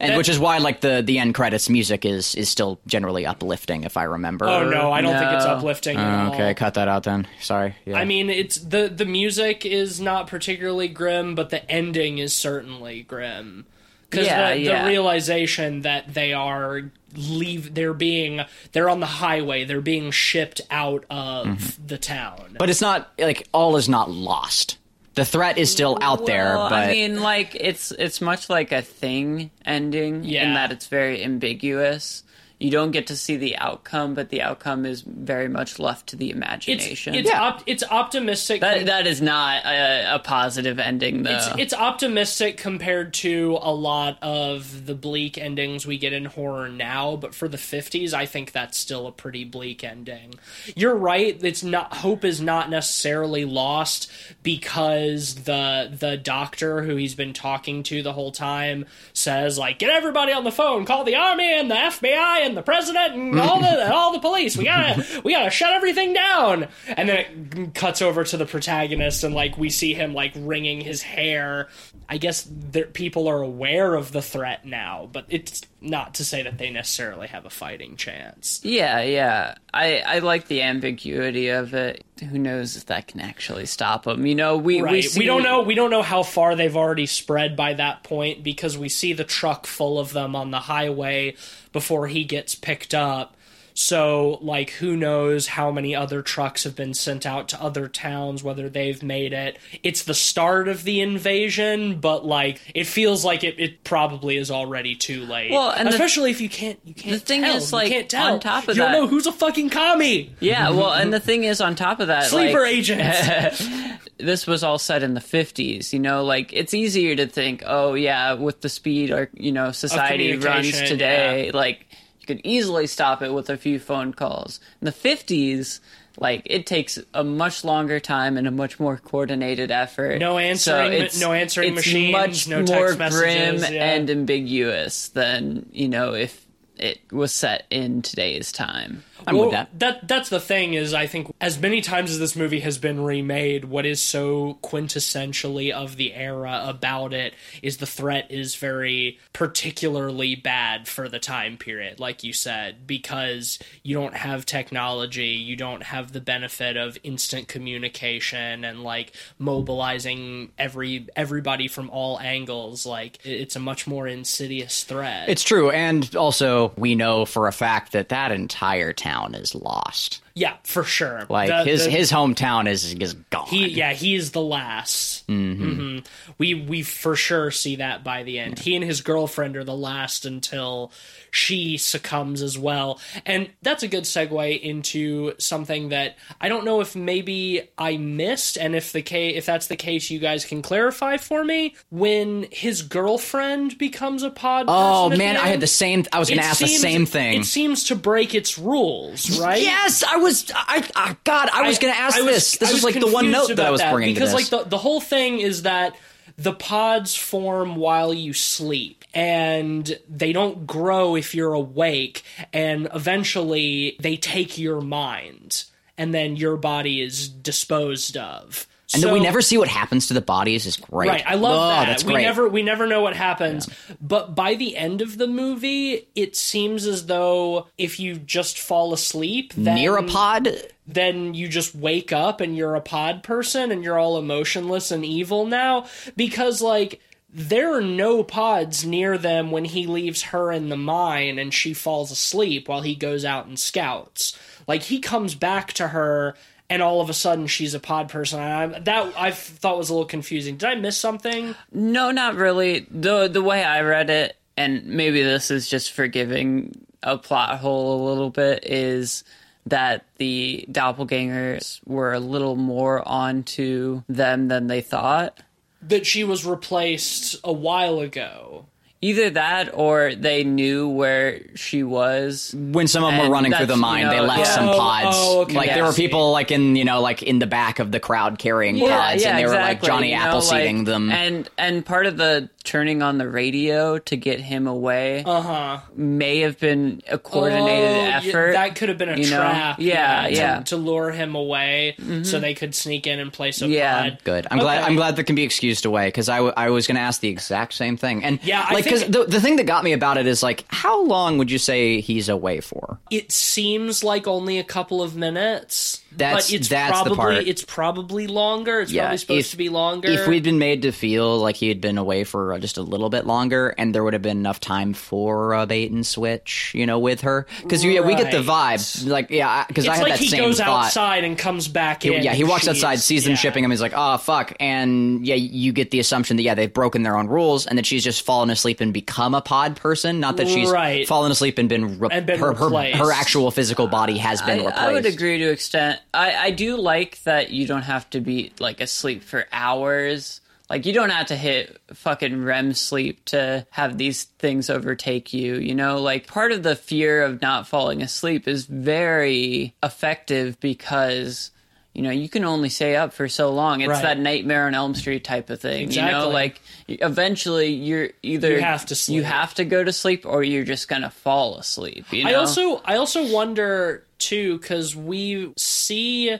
and 0.04 0.12
That- 0.12 0.18
which 0.18 0.30
is 0.30 0.38
why 0.38 0.58
like 0.60 0.82
the 0.82 1.02
the 1.02 1.18
end 1.20 1.34
credits 1.34 1.70
music 1.70 2.06
is 2.06 2.36
is 2.36 2.50
still 2.50 2.80
generally 2.88 3.26
uplifting, 3.26 3.84
if 3.84 3.98
I 3.98 4.04
remember. 4.04 4.46
Oh 4.48 4.70
no, 4.70 4.92
I 4.92 5.02
don't 5.02 5.18
think 5.18 5.32
it's 5.32 5.46
No. 5.46 5.52
uplifting 5.54 5.98
at 5.98 6.06
Uh, 6.08 6.26
all. 6.28 6.34
okay, 6.34 6.54
cut 6.54 6.76
that 6.76 6.88
out 6.88 7.04
then. 7.04 7.28
Sorry. 7.42 7.76
Yeah. 7.86 7.98
I 7.98 8.06
mean, 8.06 8.30
it's 8.30 8.58
the 8.58 8.88
the 8.96 9.06
music 9.06 9.66
is 9.66 10.00
not 10.02 10.28
particularly 10.28 10.88
grim, 10.88 11.34
but 11.36 11.50
the 11.50 11.70
ending 11.72 12.18
is 12.20 12.34
certainly 12.34 13.04
grim. 13.04 13.66
Because 14.10 14.28
Yeah, 14.28 14.54
the, 14.54 14.60
yeah. 14.60 14.84
the 14.84 14.90
realization 14.90 15.82
that 15.82 16.14
they 16.14 16.34
are 16.34 16.92
leave, 17.16 17.74
they're 17.74 17.96
being, 17.96 18.42
they're 18.72 18.90
on 18.90 19.00
the 19.00 19.06
highway, 19.08 19.64
they're 19.64 19.82
being 19.82 20.12
shipped 20.12 20.62
out 20.70 21.04
of 21.10 21.48
Mm-hmm. 21.48 21.88
the 21.88 21.98
town. 21.98 22.56
but 22.60 22.70
it's 22.70 22.82
not 22.82 23.12
like 23.18 23.48
all 23.54 23.76
is 23.76 23.90
not 23.90 24.12
lost. 24.12 24.78
The 25.16 25.26
threat 25.26 25.58
is 25.60 25.72
still 25.72 25.98
out 26.02 26.26
there, 26.26 26.56
Well, 26.56 26.70
but 26.70 26.90
I 26.90 26.92
mean, 26.92 27.22
like 27.22 27.56
it's 27.60 27.92
it's 27.92 28.20
much 28.20 28.50
like 28.50 28.72
a 28.72 28.82
thing 28.82 29.52
ending 29.64 30.24
Yeah. 30.24 30.48
in 30.48 30.54
that 30.56 30.72
it's 30.72 30.88
very 30.88 31.24
ambiguous. 31.24 32.24
You 32.64 32.72
don't 32.72 32.92
get 32.92 33.08
to 33.08 33.18
see 33.18 33.36
the 33.36 33.58
outcome, 33.58 34.14
but 34.14 34.30
the 34.30 34.42
outcome 34.42 34.86
is 34.86 35.02
very 35.02 35.50
much 35.50 35.80
left 35.80 36.08
to 36.08 36.16
the 36.16 36.30
it's 36.30 36.36
imagination. 36.38 37.14
it's, 37.14 37.30
op- 37.30 37.64
it's 37.66 37.84
optimistic. 37.84 38.62
that 38.62 38.86
that 38.86 39.06
is 39.06 39.22
not 39.22 39.66
a, 39.66 40.16
a 40.16 40.20
positive 40.20 40.80
ending, 40.80 41.24
though. 41.24 41.32
it's, 41.32 41.48
it's 41.58 41.74
optimistic 41.74 42.56
compared 42.56 43.14
to 43.16 43.58
a 43.62 43.74
lot 43.74 44.18
of 44.22 44.86
the 44.86 44.96
bleak 44.96 45.38
endings 45.38 45.86
we 45.86 45.98
get 45.98 46.14
in 46.14 46.24
horror 46.24 46.70
now, 46.70 47.18
but 47.18 47.36
for 47.36 47.50
the 47.50 47.58
50s, 47.58 48.14
I 48.14 48.26
think 48.26 48.54
that's 48.54 48.78
still 48.78 49.08
a 49.08 49.12
pretty 49.12 49.44
bleak 49.44 49.84
ending. 49.84 50.36
You're 50.74 50.96
right, 50.96 51.38
it's 51.44 51.64
not 51.64 51.94
hope 51.98 52.24
is 52.24 52.40
not 52.40 52.70
necessarily 52.70 53.44
lost 53.44 54.10
because 54.42 55.36
the 55.36 55.94
the 56.00 56.16
doctor 56.16 56.84
who 56.84 56.96
he's 56.96 57.16
been 57.16 57.34
talking 57.34 57.84
to 57.84 58.02
the 58.02 58.14
whole 58.14 58.32
time 58.32 58.86
says 59.12 59.58
like 59.58 59.80
get 59.80 59.90
everybody 59.90 60.32
on 60.32 60.46
the 60.46 60.52
phone, 60.52 60.86
call 60.86 61.04
the 61.04 61.16
army 61.16 61.54
and 61.54 61.70
the 61.70 61.76
FBI 61.76 62.46
and 62.46 62.53
the 62.56 62.62
president 62.62 63.14
and 63.16 63.40
all 63.40 63.60
the 63.60 63.94
all 63.94 64.14
the 64.14 64.20
police. 64.20 64.58
We 64.58 64.66
got 64.66 64.96
to 64.96 65.22
we 65.24 65.34
got 65.34 65.44
to 65.46 65.50
shut 65.50 65.74
everything 65.74 66.14
down. 66.14 66.68
And 66.88 67.10
then 67.10 67.18
it 67.18 67.74
cuts 67.76 68.02
over 68.02 68.24
to 68.24 68.38
the 68.38 68.46
protagonist 68.46 69.24
and 69.24 69.34
like 69.34 69.58
we 69.58 69.70
see 69.70 69.94
him 69.94 70.14
like 70.14 70.34
wringing 70.36 70.82
his 70.82 71.02
hair. 71.02 71.70
I 72.10 72.18
guess 72.18 72.48
there, 72.50 72.86
people 72.86 73.28
are 73.28 73.42
aware 73.42 73.96
of 73.96 74.12
the 74.12 74.22
threat 74.22 74.66
now, 74.66 75.10
but 75.12 75.26
it's 75.30 75.62
not 75.82 76.16
to 76.16 76.26
say 76.26 76.44
that 76.44 76.58
they 76.58 76.70
necessarily 76.70 77.28
have 77.28 77.46
a 77.46 77.50
fighting 77.50 77.96
chance. 77.96 78.60
yeah, 78.64 79.02
yeah. 79.02 79.56
I 79.74 80.00
I 80.06 80.20
like 80.20 80.48
the 80.48 80.62
ambiguity 80.62 81.50
of 81.50 81.74
it. 81.74 82.04
Who 82.30 82.38
knows 82.38 82.78
if 82.78 82.86
that 82.88 83.08
can 83.08 83.20
actually 83.22 83.66
stop 83.66 84.04
them? 84.04 84.26
You 84.26 84.36
know, 84.36 84.58
we 84.58 84.82
Right. 84.82 85.06
we, 85.16 85.22
We, 85.22 85.26
don't 85.26 85.44
know. 85.44 85.62
We 85.62 85.76
don't 85.76 85.90
know 85.90 86.04
how 86.04 86.24
far 86.24 86.56
they've 86.56 86.78
already 86.78 87.06
spread 87.08 87.56
by 87.56 87.74
that 87.74 88.04
point 88.04 88.44
because 88.44 88.78
we 88.78 88.88
see 88.90 89.14
the 89.14 89.24
truck 89.24 89.66
full 89.66 89.98
of 90.00 90.14
them 90.14 90.36
on 90.36 90.52
the 90.52 90.60
highway 90.60 91.36
before 91.74 92.08
he 92.08 92.24
gets 92.24 92.56
picked 92.56 92.94
up. 92.94 93.36
So, 93.76 94.38
like, 94.42 94.70
who 94.72 94.96
knows 94.96 95.48
how 95.48 95.72
many 95.72 95.96
other 95.96 96.22
trucks 96.22 96.64
have 96.64 96.76
been 96.76 96.94
sent 96.94 97.26
out 97.26 97.48
to 97.50 97.62
other 97.62 97.88
towns, 97.88 98.44
whether 98.44 98.70
they've 98.70 99.02
made 99.02 99.34
it. 99.34 99.58
It's 99.82 100.04
the 100.04 100.14
start 100.14 100.68
of 100.68 100.84
the 100.84 101.02
invasion, 101.02 102.00
but 102.00 102.26
like, 102.26 102.62
it 102.76 102.86
feels 102.86 103.26
like 103.26 103.44
it, 103.44 103.60
it 103.60 103.84
probably 103.84 104.38
is 104.38 104.52
already 104.52 104.96
too 104.96 105.26
late. 105.26 105.52
Well, 105.52 105.72
and 105.72 105.88
the- 105.88 105.92
especially 105.94 106.30
if 106.30 106.40
you 106.40 106.50
can't, 106.50 106.80
you 106.86 106.94
can't. 106.94 107.22
thing 107.22 107.42
tell. 107.42 107.58
is, 107.58 107.72
You 107.72 107.78
like, 107.78 107.90
can't 107.92 108.10
tell. 108.10 108.34
on 108.34 108.40
top 108.40 108.68
of 108.68 108.76
you 108.76 108.84
that- 108.84 108.90
you 108.90 108.94
don't 108.94 109.04
know 109.04 109.08
who's 109.08 109.26
a 109.28 109.32
fucking 109.32 109.70
commie. 109.72 110.36
Yeah, 110.40 110.70
well, 110.70 110.94
and 110.94 111.12
the 111.12 111.20
thing 111.20 111.44
is, 111.44 111.60
on 111.60 111.76
top 111.76 112.00
of 112.00 112.08
that, 112.08 112.26
Sleeper 112.26 112.62
like, 112.62 112.74
agents. 112.76 113.68
this 114.18 114.46
was 114.46 114.64
all 114.64 114.78
set 114.78 115.02
in 115.04 115.16
the 115.16 115.20
50s 115.20 115.92
you 115.92 116.00
know 116.00 116.24
like 116.24 116.54
it's 116.54 116.74
easier 116.74 117.16
to 117.16 117.26
think 117.26 117.64
oh 117.66 117.94
yeah 117.96 118.34
with 118.34 118.62
the 118.62 118.70
speed 118.70 119.12
our 119.12 119.30
you 119.34 119.52
know 119.52 119.72
society 119.72 120.38
runs 120.38 120.72
today 120.84 121.52
like 121.52 121.86
you 122.24 122.36
could 122.36 122.46
easily 122.46 122.88
stop 122.88 123.22
it 123.22 123.34
with 123.34 123.50
a 123.50 123.58
few 123.58 123.80
phone 123.80 124.14
calls. 124.14 124.60
In 124.82 124.86
the 124.86 124.92
50s 124.92 125.80
like 126.18 126.44
it 126.46 126.66
takes 126.66 127.00
a 127.14 127.24
much 127.24 127.64
longer 127.64 128.00
time 128.00 128.38
and 128.38 128.48
a 128.48 128.52
much 128.52 128.80
more 128.80 128.98
coordinated 128.98 129.72
effort. 129.72 130.20
No 130.20 130.38
answering- 130.38 130.92
so 130.92 130.98
it's, 131.06 131.20
no 131.20 131.34
answering 131.34 131.70
it's 131.70 131.88
machines, 131.88 132.12
much 132.12 132.48
no 132.48 132.64
more 132.64 132.94
text 132.94 133.18
grim 133.18 133.58
yeah. 133.58 133.94
and 133.94 134.10
ambiguous 134.10 135.10
than 135.10 135.68
you 135.72 135.90
know 135.90 136.14
if 136.14 136.46
it 136.78 137.00
was 137.12 137.32
set 137.32 137.66
in 137.70 138.02
today's 138.02 138.52
time 138.52 139.04
I'm 139.26 139.36
Well, 139.36 139.46
with 139.46 139.54
that. 139.54 139.80
That 139.80 140.08
that's 140.08 140.30
the 140.30 140.40
thing 140.40 140.74
is 140.74 140.94
I 140.94 141.08
think 141.08 141.34
as 141.40 141.60
many 141.60 141.82
times 141.82 142.12
as 142.12 142.20
this 142.20 142.36
movie 142.36 142.62
has 142.62 142.78
been 142.78 143.04
remade, 143.04 143.66
what 143.66 143.86
is 143.86 144.02
so 144.02 144.58
quintessentially 144.64 145.72
of 145.72 145.98
the 145.98 146.14
era 146.14 146.64
about 146.66 147.14
it 147.14 147.34
is 147.62 147.78
the 147.78 147.86
threat 147.86 148.32
is 148.32 148.56
very 148.56 149.20
particularly 149.32 150.36
bad 150.36 150.88
for 150.88 151.08
the 151.08 151.20
time 151.20 151.58
period, 151.58 152.00
like 152.00 152.24
you 152.24 152.34
said, 152.34 152.88
because 152.88 153.60
you 153.84 153.96
don't 153.96 154.16
have 154.16 154.46
technology, 154.46 155.28
you 155.28 155.56
don't 155.56 155.84
have 155.84 156.12
the 156.12 156.22
benefit 156.22 156.76
of 156.76 156.98
instant 157.04 157.48
communication 157.48 158.66
and 158.66 158.84
like 158.84 159.14
mobilizing 159.38 160.52
every 160.58 161.08
everybody 161.16 161.68
from 161.68 161.90
all 161.92 162.20
angles. 162.20 162.86
Like 162.86 163.20
it's 163.24 163.56
a 163.56 163.60
much 163.60 163.88
more 163.88 164.08
insidious 164.08 164.84
threat. 164.84 165.30
It's 165.30 165.44
true, 165.44 165.70
and 165.70 166.14
also 166.16 166.74
we 166.78 166.96
know 166.96 167.26
for 167.26 167.48
a 167.48 167.54
fact 167.54 167.94
that 167.94 168.10
that 168.10 168.32
entire 168.32 168.92
town 168.92 169.13
is 169.36 169.56
lost. 169.56 170.22
Yeah, 170.36 170.54
for 170.64 170.84
sure. 170.84 171.26
Like 171.30 171.50
The- 171.50 171.64
his 171.64 171.86
the- 171.86 171.92
his 171.92 172.12
hometown 172.12 172.68
is 172.68 172.94
is 172.96 173.14
gone. 173.30 173.46
He, 173.48 173.68
yeah, 173.68 173.94
he 173.94 174.16
is 174.16 174.32
the 174.32 174.42
last. 174.42 175.28
Mm-hmm. 175.28 176.00
We 176.38 176.56
we 176.56 176.82
for 176.82 177.16
sure 177.16 177.52
see 177.52 177.76
that 177.78 178.04
by 178.04 178.24
the 178.24 178.40
end. 178.40 178.58
He 178.60 178.76
and 178.76 178.84
his 178.84 179.02
girlfriend 179.02 179.56
are 179.58 179.64
the 179.64 179.76
last 179.76 180.26
until 180.26 180.92
she 181.30 181.78
succumbs 181.78 182.42
as 182.42 182.58
well. 182.58 183.00
And 183.26 183.50
that's 183.62 183.84
a 183.84 183.88
good 183.88 184.04
segue 184.04 184.60
into 184.62 185.34
something 185.40 185.90
that 185.90 186.16
I 186.42 186.50
don't 186.50 186.66
know 186.66 186.82
if 186.82 186.96
maybe 186.96 187.70
I 187.78 187.98
missed, 187.98 188.58
and 188.58 188.76
if 188.76 188.92
the 188.92 189.02
case, 189.04 189.38
if 189.38 189.46
that's 189.46 189.68
the 189.68 189.76
case, 189.76 190.10
you 190.10 190.18
guys 190.20 190.46
can 190.46 190.62
clarify 190.64 191.18
for 191.18 191.44
me. 191.44 191.76
When 191.92 192.48
his 192.52 192.82
girlfriend 192.82 193.78
becomes 193.78 194.24
a 194.24 194.30
pod. 194.32 194.66
oh 194.68 195.10
man, 195.10 195.38
I 195.38 195.48
had 195.48 195.60
the 195.60 195.68
same. 195.68 196.06
I 196.12 196.18
was 196.20 196.30
going 196.30 196.40
to 196.40 196.46
ask 196.46 196.60
the 196.60 196.68
same 196.68 197.06
thing. 197.06 197.42
It 197.42 197.46
seems 197.46 197.86
to 197.86 197.96
break 197.96 198.34
its 198.34 198.58
rules, 198.58 199.40
right? 199.40 199.62
Yes, 199.62 200.04
I 200.04 200.18
was. 200.24 200.52
I, 200.56 200.88
I 200.96 201.18
God, 201.24 201.50
I 201.54 201.68
was 201.68 201.80
going 201.80 201.94
to 201.94 202.00
ask 202.00 202.18
I 202.18 202.22
was- 202.22 202.36
this. 202.36 202.58
This 202.58 202.70
I 202.70 202.74
was, 202.74 202.84
like 202.84 202.96
the 202.96 203.08
one 203.08 203.26
confused 203.26 203.50
note 203.50 203.56
that 203.58 203.60
I 203.64 203.68
about 203.68 203.72
was 203.74 203.82
bringing 203.94 204.14
because 204.16 204.32
to 204.32 204.38
this. 204.38 204.52
like 204.52 204.64
the 204.64 204.70
the 204.70 204.78
whole 204.78 205.02
thing 205.02 205.40
is 205.40 205.64
that 205.64 205.96
the 206.38 206.54
pods 206.54 207.14
form 207.16 207.76
while 207.76 208.14
you 208.14 208.34
sleep 208.34 209.04
and 209.14 210.00
they 210.10 210.34
don't 210.34 210.66
grow 210.66 211.16
if 211.16 211.36
you're 211.36 211.54
awake 211.54 212.24
and 212.52 212.88
eventually 212.94 213.96
they 214.00 214.18
take 214.18 214.58
your 214.58 214.82
mind 214.82 215.66
and 215.98 216.12
then 216.14 216.36
your 216.36 216.58
body 216.58 217.02
is 217.02 217.30
disposed 217.30 218.18
of. 218.18 218.66
And 218.94 219.02
so, 219.02 219.08
then 219.08 219.14
we 219.14 219.20
never 219.20 219.42
see 219.42 219.58
what 219.58 219.68
happens 219.68 220.08
to 220.08 220.14
the 220.14 220.22
bodies. 220.22 220.66
Is 220.66 220.78
great. 220.78 221.10
Right, 221.10 221.24
I 221.26 221.36
love 221.36 221.60
oh, 221.60 221.68
that. 221.68 221.86
That's 221.88 222.04
we 222.04 222.14
great. 222.14 222.24
never 222.24 222.48
we 222.48 222.62
never 222.62 222.86
know 222.86 223.02
what 223.02 223.16
happens. 223.16 223.68
But 224.00 224.36
by 224.36 224.56
the 224.56 224.78
end 224.78 225.02
of 225.02 225.18
the 225.18 225.28
movie, 225.28 226.08
it 226.16 226.36
seems 226.36 226.86
as 226.86 227.08
though 227.08 227.68
if 227.78 228.00
you 228.00 228.16
just 228.16 228.60
fall 228.60 228.94
asleep, 228.94 229.54
then 229.56 229.76
near 229.76 229.98
a 229.98 230.04
pod. 230.04 230.48
then 230.86 231.34
you 231.34 231.48
just 231.48 231.74
wake 231.74 232.12
up 232.12 232.40
and 232.40 232.56
you're 232.56 232.76
a 232.76 232.82
pod 232.82 233.24
person 233.24 233.72
and 233.72 233.84
you're 233.84 233.98
all 233.98 234.18
emotionless 234.18 234.92
and 234.92 235.04
evil 235.04 235.46
now 235.46 235.86
because 236.16 236.62
like 236.62 237.02
there 237.36 237.74
are 237.74 237.82
no 237.82 238.24
pods 238.24 238.86
near 238.86 239.18
them 239.18 239.50
when 239.50 239.66
he 239.66 239.88
leaves 239.88 240.22
her 240.22 240.52
in 240.52 240.70
the 240.70 240.78
mine 240.78 241.40
and 241.40 241.52
she 241.52 241.74
falls 241.74 242.12
asleep 242.12 242.68
while 242.68 242.82
he 242.82 242.94
goes 242.94 243.26
out 243.26 243.48
and 243.48 243.58
scouts 243.58 244.38
like 244.68 244.84
he 244.84 245.00
comes 245.00 245.34
back 245.34 245.74
to 245.74 245.88
her 245.88 246.36
and 246.70 246.82
all 246.82 247.02
of 247.02 247.10
a 247.10 247.14
sudden 247.14 247.46
she's 247.48 247.74
a 247.74 247.80
pod 247.80 248.10
person 248.10 248.40
and 248.40 248.76
I'm, 248.76 248.84
that 248.86 249.14
i 249.18 249.32
thought 249.32 249.78
was 249.78 249.90
a 249.90 249.94
little 249.94 250.08
confusing 250.08 250.58
did 250.58 250.70
i 250.70 250.76
miss 250.76 250.98
something 250.98 251.56
No, 251.72 252.12
not 252.12 252.36
really. 252.36 252.88
The 252.90 253.28
the 253.28 253.42
way 253.44 253.64
I 253.64 253.82
read 253.82 254.10
it, 254.10 254.36
and 254.58 254.86
maybe 254.86 255.22
this 255.24 255.52
is 255.52 255.68
just 255.70 255.92
forgiving 255.92 256.86
a 257.02 257.18
plot 257.18 257.60
hole 257.60 258.02
a 258.02 258.10
little 258.10 258.30
bit, 258.30 258.66
is 258.66 259.24
that 259.66 260.06
the 260.18 260.66
doppelgangers 260.72 261.80
were 261.86 262.14
a 262.14 262.20
little 262.20 262.56
more 262.56 263.06
onto 263.08 264.04
them 264.10 264.48
than 264.48 264.68
they 264.68 264.82
thought. 264.82 265.40
that 265.82 266.06
she 266.06 266.24
was 266.24 266.46
replaced 266.46 267.36
a 267.44 267.52
while 267.54 268.00
ago 268.00 268.66
Either 269.04 269.30
that 269.32 269.72
or 269.74 270.16
they 270.16 270.44
knew 270.46 270.88
where 270.88 271.42
she 271.56 271.84
was. 271.84 272.56
when 272.58 272.88
some 272.88 273.04
of 273.04 273.12
them 273.12 273.28
were 273.28 273.34
running 273.34 273.52
through 273.52 273.66
the 273.66 273.76
mine, 273.76 274.06
you 274.06 274.10
they 274.12 274.20
left 274.22 274.40
yeah. 274.40 274.56
some 274.56 274.70
Oh, 274.70 274.78
pods. 274.78 275.08
oh, 275.20 275.42
okay. 275.42 275.56
Like 275.56 275.68
Yeah, 275.68 275.74
there 275.76 275.84
were 275.84 275.92
people 275.94 276.32
like 276.32 276.52
in 276.52 276.76
you 276.78 276.86
know 276.86 277.02
like 277.02 277.22
in 277.22 277.40
the 277.40 277.48
back 277.48 277.80
of 277.80 277.92
the 277.92 278.00
crowd 278.00 278.40
carrying 278.40 278.80
pods, 278.80 279.24
and 279.24 279.38
they 279.38 279.46
were 279.46 279.52
like 279.52 279.78
exactly, 279.78 279.88
Johnny 279.88 280.12
you 280.12 280.18
know, 280.18 280.24
Appleseeding 280.40 280.78
like- 280.78 280.86
them. 280.86 281.12
And 281.12 281.50
and 281.58 281.86
part 281.86 282.06
of 282.06 282.16
the 282.18 282.50
turning 282.64 283.02
on 283.02 283.18
the 283.18 283.28
radio 283.30 283.98
to 284.00 284.16
get 284.16 284.40
him 284.40 284.68
away 284.68 285.24
uh-huh 285.26 285.80
may 285.96 286.40
have 286.40 286.60
been 286.60 287.02
a 287.10 287.18
coordinated 287.18 287.64
Oh, 287.90 288.02
yeah, 288.06 288.22
effort. 288.24 288.54
that 288.54 288.76
could 288.76 288.90
have 288.90 288.98
been 288.98 289.10
a 289.10 289.18
you 289.18 289.30
know? 289.30 289.38
trap. 289.42 289.80
Yeah, 289.80 290.28
yeah. 290.28 290.62
To, 290.64 290.78
lure 290.78 291.12
him 291.12 291.36
away 291.36 291.96
so 292.24 292.40
they 292.40 292.54
could 292.54 292.74
sneak 292.76 293.06
in 293.08 293.20
and 293.20 293.32
place 293.32 293.62
a 293.62 293.68
Yeah. 293.68 294.10
pod. 294.10 294.20
Good. 294.24 294.48
I'm 294.52 294.60
glad. 294.60 294.84
I'm 294.84 294.96
glad 294.96 295.16
that 295.16 295.24
can 295.26 295.36
be 295.36 295.44
excused 295.44 295.86
away 295.86 296.08
because 296.08 296.30
I, 296.30 296.38
w- 296.38 296.54
I 296.58 296.70
was 296.70 296.88
going 296.88 296.96
to 296.96 297.02
ask 297.02 297.22
the 297.22 297.30
exact 297.30 297.74
same 297.74 297.96
thing. 297.98 298.24
And 298.24 298.40
Yeah, 298.44 298.66
like 298.72 298.84
because 298.84 299.02
think- 299.04 299.14
the 299.14 299.26
the 299.26 299.42
thing 299.42 299.56
that 299.58 299.66
got 299.66 299.84
me 299.84 299.94
about 299.94 300.18
it 300.18 300.28
is 300.28 300.42
like 300.44 300.66
how 300.70 301.04
long 301.04 301.38
would 301.38 301.52
you 301.52 301.58
say 301.58 302.02
he's 302.02 302.30
away 302.30 302.60
for? 302.62 303.00
It 303.12 303.32
seems 303.32 304.04
like 304.04 304.28
only 304.28 304.60
a 304.60 304.64
couple 304.64 305.02
of 305.02 305.16
minutes. 305.16 306.03
That's- 306.18 306.48
but 306.52 306.54
it's 306.56 306.68
that's 306.70 307.00
the 307.00 307.16
probably 307.16 307.36
part. 307.36 307.48
it's 307.48 307.64
probably 307.64 308.28
longer. 308.28 308.82
It's 308.82 308.94
probably 308.94 309.18
supposed 309.18 309.46
if- 309.48 309.52
to 309.52 309.58
be 309.58 309.70
longer. 309.70 310.10
If 310.10 310.28
we'd 310.28 310.44
been 310.44 310.60
made 310.60 310.84
to 310.84 310.92
feel 310.92 311.38
like 311.40 311.56
he 311.56 311.68
had 311.70 311.82
been 311.82 311.98
away 311.98 312.24
for 312.24 312.54
uh, 312.54 312.60
just 312.60 312.78
a 312.78 312.82
little 312.82 313.10
bit 313.10 313.26
longer, 313.26 313.74
and 313.78 313.94
there 313.94 314.04
would 314.04 314.14
have 314.14 314.22
been 314.22 314.38
enough 314.38 314.60
time 314.60 314.94
for 314.94 315.54
a 315.54 315.66
bait 315.66 315.92
and 315.92 316.06
switch, 316.06 316.72
you 316.76 316.86
know, 316.86 317.00
with 317.00 317.22
her, 317.22 317.48
because 317.62 317.84
yeah, 317.84 318.02
we 318.02 318.16
get 318.16 318.32
the 318.32 318.38
vibe. 318.44 319.08
Like 319.08 319.30
yeah, 319.30 319.66
because 319.68 319.88
I 319.88 319.96
had 319.96 320.04
like 320.04 320.14
that 320.14 320.20
he 320.20 320.28
same 320.30 320.42
goes 320.44 320.60
thought. 320.60 320.86
outside 320.86 321.24
and 321.24 321.38
comes 321.38 321.68
back 321.68 322.04
He- 322.04 322.14
in. 322.14 322.24
yeah, 322.24 322.34
he 322.34 322.44
walks 322.44 322.68
outside, 322.68 323.00
sees 323.00 323.24
them 323.24 323.32
yeah. 323.32 323.38
shipping 323.38 323.64
him. 323.64 323.72
He's 323.72 323.82
like, 323.82 323.94
"Oh 323.96 324.18
fuck!" 324.18 324.54
And 324.60 325.26
yeah, 325.26 325.36
you 325.36 325.72
get 325.74 325.92
the 325.92 326.00
assumption 326.00 326.38
that 326.38 326.44
yeah, 326.44 326.54
they've 326.56 326.72
broken 326.74 327.04
their 327.04 327.18
own 327.18 327.28
rules, 327.28 327.66
and 327.68 327.78
that 327.78 327.86
she's 327.86 328.04
just 328.04 328.26
fallen 328.26 328.50
asleep 328.50 328.82
and 328.82 328.94
become 328.94 329.34
a 329.36 329.42
pod 329.42 329.76
person. 329.76 330.20
Not 330.20 330.38
that 330.38 330.48
she's 330.48 330.70
Right. 330.70 331.08
fallen 331.08 331.32
asleep 331.32 331.58
and 331.58 331.68
been, 331.70 332.00
re- 332.00 332.10
And 332.12 332.26
been 332.26 332.40
her, 332.40 332.54
her 332.54 332.70
her 332.96 333.12
actual 333.12 333.52
physical 333.52 333.88
body 333.88 334.18
has 334.18 334.42
been 334.42 334.60
I, 334.62 334.66
replaced. 334.66 334.78
I 334.80 334.92
would 334.94 335.06
agree 335.06 335.38
to 335.40 335.50
extent. 335.52 336.00
I, 336.14 336.36
I 336.48 336.52
do 336.52 336.78
like 336.78 337.22
that 337.24 337.52
you 337.52 337.68
don't 337.68 337.84
have 337.84 338.10
to 338.12 338.20
be 338.22 338.52
like 338.60 338.82
asleep 338.82 339.24
for 339.24 339.46
hours. 339.52 340.40
Like 340.70 340.86
you 340.86 340.94
don't 340.94 341.10
have 341.12 341.28
to 341.28 341.36
hit 341.36 341.80
fucking 341.94 342.44
REM 342.44 342.74
sleep 342.74 343.26
to 343.26 343.68
have 343.70 343.98
these 343.98 344.24
things 344.24 344.70
overtake 344.70 345.34
you. 345.34 345.56
You 345.56 345.76
know, 345.76 346.00
like 346.02 346.26
part 346.26 346.52
of 346.52 346.64
the 346.64 346.76
fear 346.76 347.22
of 347.24 347.42
not 347.42 347.68
falling 347.68 348.02
asleep 348.02 348.48
is 348.48 348.66
very 348.66 349.76
effective 349.84 350.60
because. 350.60 351.52
You 351.96 352.02
know, 352.02 352.10
you 352.10 352.28
can 352.28 352.44
only 352.44 352.70
stay 352.70 352.96
up 352.96 353.14
for 353.14 353.30
so 353.30 353.52
long. 353.52 353.82
It's 353.82 353.90
Right. 353.90 354.02
that 354.02 354.18
Nightmare 354.18 354.66
on 354.66 354.74
Elm 354.74 354.96
Street 354.96 355.24
type 355.24 355.52
of 355.52 355.62
thing. 355.62 355.92
You 355.92 356.02
know, 356.02 356.08
Exactly. 356.08 356.34
like 356.34 356.62
eventually 356.88 357.68
you're 357.68 358.10
either 358.24 358.50
You 358.54 358.62
have 358.62 358.88
to 358.88 358.96
sleep. 358.96 359.16
you 359.18 359.24
have 359.24 359.54
to 359.56 359.64
go 359.66 359.84
to 359.84 359.94
sleep 359.94 360.26
or 360.26 360.42
you're 360.44 360.64
just 360.64 360.88
gonna 360.88 361.12
fall 361.12 361.58
asleep. 361.60 362.12
You 362.12 362.24
know? 362.24 362.32
I 362.32 362.34
also 362.34 362.82
I 362.84 362.96
also 362.96 363.32
wonder 363.32 364.04
too 364.24 364.58
because 364.58 364.96
we 364.96 365.54
see 365.58 366.38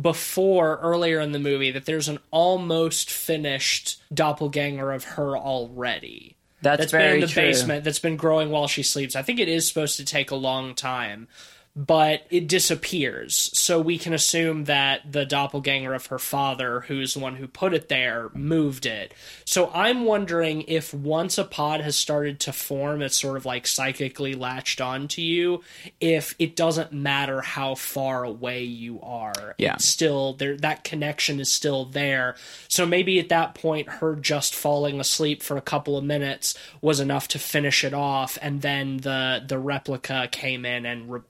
before 0.00 0.78
earlier 0.82 1.20
in 1.20 1.32
the 1.32 1.38
movie 1.38 1.70
that 1.70 1.86
there's 1.86 2.08
an 2.08 2.18
almost 2.30 3.10
finished 3.10 4.02
doppelganger 4.12 4.92
of 4.92 5.04
her 5.04 5.36
already. 5.36 6.36
that's, 6.62 6.80
that's 6.80 6.92
been 6.92 7.14
in 7.14 7.20
the 7.20 7.26
true. 7.26 7.42
basement 7.42 7.84
that's 7.84 7.98
been 7.98 8.16
growing 8.16 8.50
while 8.50 8.66
she 8.66 8.82
sleeps. 8.82 9.14
I 9.14 9.22
think 9.22 9.38
it 9.38 9.48
is 9.48 9.68
supposed 9.68 9.96
to 9.98 10.04
take 10.04 10.30
a 10.30 10.36
long 10.36 10.74
time, 10.74 11.28
but 11.76 12.24
it 12.30 12.46
disappears. 12.46 13.50
So 13.52 13.80
we 13.80 13.98
can 13.98 14.12
assume 14.12 14.64
that 14.64 15.10
the 15.10 15.26
doppelganger 15.26 15.92
of 15.92 16.06
her 16.06 16.20
father, 16.20 16.80
who's 16.82 17.14
the 17.14 17.20
one 17.20 17.34
who 17.34 17.48
put 17.48 17.74
it 17.74 17.88
there, 17.88 18.30
moved 18.32 18.86
it. 18.86 19.12
So 19.44 19.70
I'm 19.74 20.04
wondering 20.04 20.62
if 20.62 20.94
once 20.94 21.36
a 21.36 21.44
pod 21.44 21.80
has 21.80 21.96
started 21.96 22.38
to 22.40 22.52
form, 22.52 23.02
it's 23.02 23.20
sort 23.20 23.36
of 23.36 23.44
like 23.44 23.66
psychically 23.66 24.34
latched 24.34 24.80
onto 24.80 25.20
you, 25.20 25.62
if 26.00 26.36
it 26.38 26.54
doesn't 26.54 26.92
matter 26.92 27.40
how 27.40 27.74
far 27.74 28.22
away 28.22 28.62
you 28.62 29.00
are. 29.02 29.56
Yeah. 29.58 29.74
It's 29.74 29.84
still 29.84 30.34
there 30.34 30.56
that 30.58 30.84
connection 30.84 31.40
is 31.40 31.50
still 31.50 31.86
there. 31.86 32.36
So 32.68 32.86
maybe 32.86 33.18
at 33.18 33.30
that 33.30 33.56
point 33.56 33.88
her 33.88 34.14
just 34.14 34.54
falling 34.54 35.00
asleep 35.00 35.42
for 35.42 35.56
a 35.56 35.60
couple 35.62 35.98
of 35.98 36.04
minutes 36.04 36.56
was 36.80 37.00
enough 37.00 37.26
to 37.28 37.40
finish 37.40 37.82
it 37.82 37.94
off 37.94 38.38
and 38.40 38.62
then 38.62 38.98
the 38.98 39.42
the 39.44 39.58
replica 39.58 40.28
came 40.30 40.64
in 40.64 40.86
and 40.86 41.10
re- 41.10 41.20